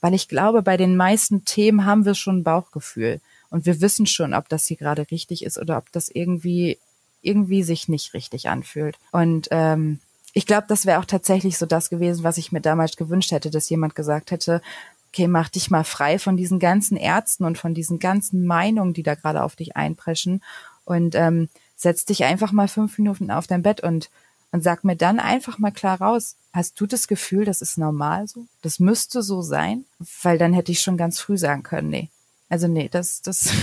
Weil 0.00 0.14
ich 0.14 0.26
glaube, 0.26 0.62
bei 0.62 0.76
den 0.76 0.96
meisten 0.96 1.44
Themen 1.44 1.84
haben 1.84 2.04
wir 2.04 2.14
schon 2.14 2.38
ein 2.38 2.44
Bauchgefühl. 2.44 3.20
Und 3.50 3.66
wir 3.66 3.80
wissen 3.80 4.06
schon, 4.06 4.34
ob 4.34 4.48
das 4.48 4.66
hier 4.66 4.76
gerade 4.76 5.06
richtig 5.10 5.44
ist 5.44 5.58
oder 5.58 5.76
ob 5.76 5.90
das 5.92 6.08
irgendwie, 6.08 6.78
irgendwie 7.22 7.62
sich 7.62 7.88
nicht 7.88 8.14
richtig 8.14 8.48
anfühlt. 8.48 8.96
Und 9.12 9.48
ähm, 9.50 9.98
ich 10.32 10.46
glaube, 10.46 10.66
das 10.68 10.86
wäre 10.86 11.00
auch 11.00 11.04
tatsächlich 11.04 11.58
so 11.58 11.66
das 11.66 11.90
gewesen, 11.90 12.22
was 12.22 12.38
ich 12.38 12.52
mir 12.52 12.60
damals 12.60 12.96
gewünscht 12.96 13.32
hätte, 13.32 13.50
dass 13.50 13.68
jemand 13.68 13.94
gesagt 13.94 14.30
hätte, 14.30 14.62
okay, 15.08 15.26
mach 15.26 15.48
dich 15.48 15.70
mal 15.70 15.84
frei 15.84 16.20
von 16.20 16.36
diesen 16.36 16.60
ganzen 16.60 16.96
Ärzten 16.96 17.44
und 17.44 17.58
von 17.58 17.74
diesen 17.74 17.98
ganzen 17.98 18.46
Meinungen, 18.46 18.94
die 18.94 19.02
da 19.02 19.16
gerade 19.16 19.42
auf 19.42 19.56
dich 19.56 19.76
einpreschen 19.76 20.40
und 20.84 21.16
ähm, 21.16 21.48
setz 21.74 22.04
dich 22.04 22.24
einfach 22.24 22.52
mal 22.52 22.68
fünf 22.68 22.96
Minuten 22.98 23.30
auf 23.30 23.48
dein 23.48 23.62
Bett 23.62 23.82
und 23.82 24.10
und 24.52 24.62
sag 24.62 24.84
mir 24.84 24.96
dann 24.96 25.20
einfach 25.20 25.58
mal 25.58 25.70
klar 25.70 26.00
raus, 26.00 26.36
hast 26.52 26.80
du 26.80 26.86
das 26.86 27.06
Gefühl, 27.06 27.44
das 27.44 27.62
ist 27.62 27.78
normal 27.78 28.26
so? 28.26 28.46
Das 28.62 28.80
müsste 28.80 29.22
so 29.22 29.42
sein? 29.42 29.84
Weil 30.22 30.38
dann 30.38 30.52
hätte 30.52 30.72
ich 30.72 30.80
schon 30.80 30.96
ganz 30.96 31.20
früh 31.20 31.38
sagen 31.38 31.62
können, 31.62 31.88
nee, 31.88 32.08
also 32.50 32.68
nee, 32.68 32.90
das, 32.90 33.22
das, 33.22 33.54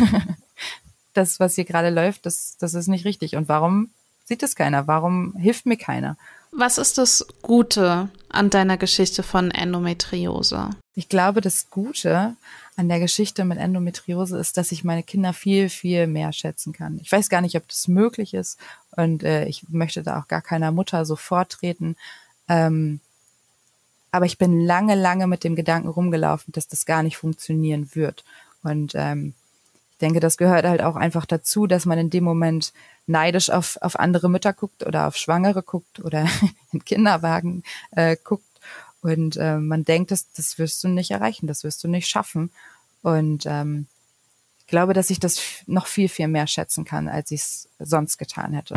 das, 1.14 1.40
was 1.40 1.54
hier 1.54 1.66
gerade 1.66 1.92
läuft, 1.92 2.26
das, 2.26 2.58
das 2.58 2.74
ist 2.74 2.88
nicht 2.88 3.06
richtig. 3.06 3.36
Und 3.36 3.48
warum 3.48 3.92
sieht 4.26 4.42
es 4.42 4.56
keiner? 4.56 4.88
Warum 4.88 5.36
hilft 5.38 5.68
mir 5.68 5.78
keiner? 5.78 6.18
Was 6.52 6.80
ist 6.80 6.98
das 6.98 7.28
Gute 7.44 8.10
an 8.30 8.50
deiner 8.50 8.78
Geschichte 8.78 9.22
von 9.22 9.52
Endometriose? 9.52 10.72
ich 10.98 11.10
glaube, 11.10 11.42
das 11.42 11.70
Gute 11.70 12.36
an 12.76 12.90
der 12.90 13.00
Geschichte 13.00 13.46
mit 13.46 13.60
Endometriose 13.60 14.40
ist, 14.40 14.58
dass 14.58 14.72
ich 14.72 14.84
meine 14.84 15.04
Kinder 15.04 15.32
viel, 15.32 15.70
viel 15.70 16.08
mehr 16.08 16.34
schätzen 16.34 16.74
kann. 16.74 17.00
Ich 17.04 17.12
weiß 17.12 17.30
gar 17.30 17.42
nicht, 17.42 17.56
ob 17.56 17.68
das 17.68 17.88
möglich 17.88 18.34
ist 18.34 18.58
und 18.96 19.22
äh, 19.22 19.46
ich 19.46 19.70
möchte 19.70 20.02
da 20.02 20.20
auch 20.20 20.28
gar 20.28 20.42
keiner 20.42 20.72
Mutter 20.72 21.06
so 21.06 21.16
vortreten. 21.16 21.98
Ähm, 22.50 23.00
aber 24.10 24.26
ich 24.26 24.40
bin 24.40 24.60
lange, 24.66 24.96
lange 24.96 25.28
mit 25.28 25.44
dem 25.44 25.56
Gedanken 25.56 25.90
rumgelaufen, 25.90 26.52
dass 26.52 26.68
das 26.68 26.88
gar 26.88 27.04
nicht 27.04 27.18
funktionieren 27.18 27.92
wird. 27.94 28.24
Und 28.64 28.94
ähm, 28.96 29.34
ich 29.92 29.98
denke, 30.00 30.20
das 30.20 30.38
gehört 30.38 30.66
halt 30.66 30.82
auch 30.82 30.96
einfach 30.96 31.26
dazu, 31.26 31.66
dass 31.68 31.86
man 31.86 31.98
in 31.98 32.10
dem 32.10 32.24
Moment 32.24 32.74
neidisch 33.08 33.50
auf, 33.50 33.78
auf 33.82 34.00
andere 34.00 34.30
Mütter 34.30 34.54
guckt 34.54 34.86
oder 34.86 35.08
auf 35.08 35.16
Schwangere 35.16 35.64
guckt 35.64 36.00
oder 36.00 36.28
in 36.72 36.86
Kinderwagen 36.86 37.64
äh, 37.92 38.16
guckt. 38.24 38.44
Und 39.02 39.38
äh, 39.38 39.58
man 39.58 39.86
denkt, 39.86 40.12
das, 40.12 40.32
das 40.34 40.58
wirst 40.58 40.84
du 40.84 40.88
nicht 40.88 41.12
erreichen, 41.12 41.48
das 41.48 41.64
wirst 41.64 41.84
du 41.84 41.88
nicht 41.88 42.08
schaffen. 42.08 42.52
Und 43.02 43.46
ähm, 43.46 43.88
ich 44.60 44.68
glaube, 44.68 44.94
dass 44.94 45.10
ich 45.10 45.20
das 45.20 45.40
noch 45.66 45.88
viel, 45.88 46.10
viel 46.10 46.28
mehr 46.28 46.46
schätzen 46.46 46.84
kann, 46.84 47.08
als 47.08 47.32
ich 47.32 47.42
es 47.42 47.70
sonst 47.80 48.18
getan 48.18 48.54
hätte. 48.54 48.76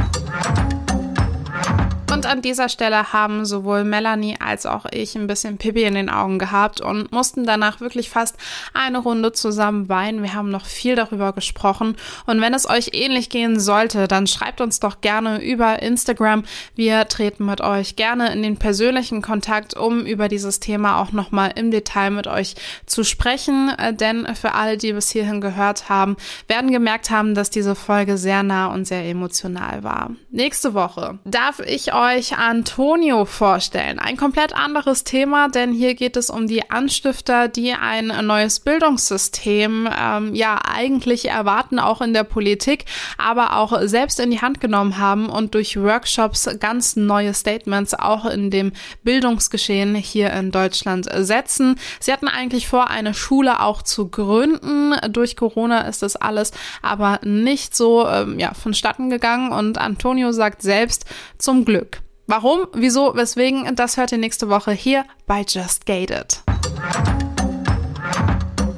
Und 2.12 2.26
an 2.26 2.42
dieser 2.42 2.68
Stelle 2.68 3.12
haben 3.12 3.46
sowohl 3.46 3.84
Melanie 3.84 4.36
als 4.40 4.66
auch 4.66 4.84
ich 4.90 5.14
ein 5.14 5.28
bisschen 5.28 5.58
Pippi 5.58 5.84
in 5.84 5.94
den 5.94 6.10
Augen 6.10 6.40
gehabt 6.40 6.80
und 6.80 7.12
mussten 7.12 7.46
danach 7.46 7.80
wirklich 7.80 8.10
fast 8.10 8.36
eine 8.74 8.98
Runde 8.98 9.32
zusammen 9.32 9.88
weinen. 9.88 10.22
Wir 10.22 10.34
haben 10.34 10.50
noch 10.50 10.66
viel 10.66 10.96
darüber 10.96 11.32
gesprochen. 11.32 11.96
Und 12.26 12.40
wenn 12.40 12.52
es 12.52 12.68
euch 12.68 12.90
ähnlich 12.94 13.30
gehen 13.30 13.60
sollte, 13.60 14.08
dann 14.08 14.26
schreibt 14.26 14.60
uns 14.60 14.80
doch 14.80 15.00
gerne 15.00 15.40
über 15.40 15.82
Instagram. 15.82 16.42
Wir 16.74 17.06
treten 17.06 17.46
mit 17.46 17.60
euch 17.60 17.94
gerne 17.94 18.32
in 18.32 18.42
den 18.42 18.56
persönlichen 18.56 19.22
Kontakt, 19.22 19.76
um 19.76 20.04
über 20.04 20.26
dieses 20.26 20.58
Thema 20.58 21.00
auch 21.00 21.12
nochmal 21.12 21.52
im 21.54 21.70
Detail 21.70 22.10
mit 22.10 22.26
euch 22.26 22.56
zu 22.86 23.04
sprechen. 23.04 23.70
Denn 23.92 24.34
für 24.34 24.54
alle, 24.54 24.76
die 24.76 24.92
bis 24.92 25.10
hierhin 25.10 25.40
gehört 25.40 25.88
haben, 25.88 26.16
werden 26.48 26.72
gemerkt 26.72 27.10
haben, 27.10 27.36
dass 27.36 27.50
diese 27.50 27.76
Folge 27.76 28.18
sehr 28.18 28.42
nah 28.42 28.66
und 28.66 28.84
sehr 28.84 29.04
emotional 29.08 29.84
war. 29.84 30.10
Nächste 30.32 30.74
Woche 30.74 31.20
darf 31.24 31.60
ich 31.60 31.94
euch 31.94 32.00
euch 32.16 32.36
Antonio 32.36 33.24
vorstellen. 33.24 33.98
Ein 33.98 34.16
komplett 34.16 34.54
anderes 34.54 35.04
Thema, 35.04 35.48
denn 35.48 35.72
hier 35.72 35.94
geht 35.94 36.16
es 36.16 36.30
um 36.30 36.46
die 36.46 36.70
Anstifter, 36.70 37.48
die 37.48 37.72
ein 37.72 38.06
neues 38.26 38.60
Bildungssystem 38.60 39.88
ähm, 39.96 40.34
ja 40.34 40.58
eigentlich 40.64 41.28
erwarten, 41.28 41.78
auch 41.78 42.00
in 42.00 42.12
der 42.12 42.24
Politik, 42.24 42.84
aber 43.18 43.56
auch 43.56 43.80
selbst 43.82 44.20
in 44.20 44.30
die 44.30 44.40
Hand 44.40 44.60
genommen 44.60 44.98
haben 44.98 45.28
und 45.28 45.54
durch 45.54 45.80
Workshops 45.80 46.48
ganz 46.58 46.96
neue 46.96 47.34
Statements 47.34 47.94
auch 47.94 48.26
in 48.26 48.50
dem 48.50 48.72
Bildungsgeschehen 49.02 49.94
hier 49.94 50.32
in 50.32 50.50
Deutschland 50.50 51.08
setzen. 51.12 51.76
Sie 52.00 52.12
hatten 52.12 52.28
eigentlich 52.28 52.68
vor, 52.68 52.90
eine 52.90 53.14
Schule 53.14 53.60
auch 53.60 53.82
zu 53.82 54.08
gründen. 54.08 54.94
Durch 55.10 55.36
Corona 55.36 55.82
ist 55.82 56.02
das 56.02 56.16
alles 56.16 56.52
aber 56.82 57.20
nicht 57.22 57.76
so 57.76 58.06
ähm, 58.06 58.38
ja, 58.38 58.54
vonstatten 58.54 59.10
gegangen 59.10 59.52
und 59.52 59.78
Antonio 59.78 60.32
sagt 60.32 60.62
selbst 60.62 61.04
zum 61.38 61.64
Glück. 61.64 61.99
Warum, 62.30 62.68
wieso, 62.72 63.16
weswegen, 63.16 63.74
das 63.74 63.96
hört 63.96 64.12
ihr 64.12 64.18
nächste 64.18 64.48
Woche 64.48 64.70
hier 64.70 65.04
bei 65.26 65.40
Just 65.40 65.84
Gated. 65.84 66.44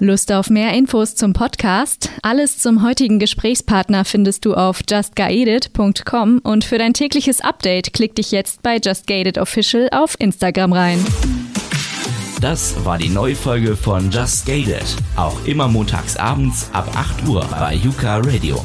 Lust 0.01 0.33
auf 0.33 0.49
mehr 0.49 0.73
Infos 0.73 1.17
zum 1.17 1.35
Podcast? 1.35 2.09
Alles 2.23 2.61
zum 2.61 2.83
heutigen 2.83 3.19
Gesprächspartner 3.19 4.07
findest 4.07 4.47
du 4.47 4.55
auf 4.55 4.81
justguided.com 4.89 6.41
und 6.43 6.65
für 6.65 6.79
dein 6.79 6.95
tägliches 6.95 7.43
Update 7.43 7.93
klick 7.93 8.15
dich 8.15 8.33
jetzt 8.33 8.63
bei 8.63 8.79
Just 8.83 9.07
Gated 9.07 9.37
Official 9.37 9.91
auf 9.93 10.19
Instagram 10.19 10.73
rein. 10.73 11.07
Das 12.41 12.83
war 12.87 12.97
die 12.97 13.11
neue 13.11 13.37
Folge 13.37 13.77
von 13.77 14.11
Just 14.11 14.47
Gated. 14.47 14.97
Auch 15.17 15.45
immer 15.45 15.69
montags 15.69 16.17
abends 16.17 16.71
ab 16.73 16.91
8 16.97 17.29
Uhr 17.29 17.47
bei 17.51 17.75
Yuka 17.75 18.17
Radio. 18.17 18.65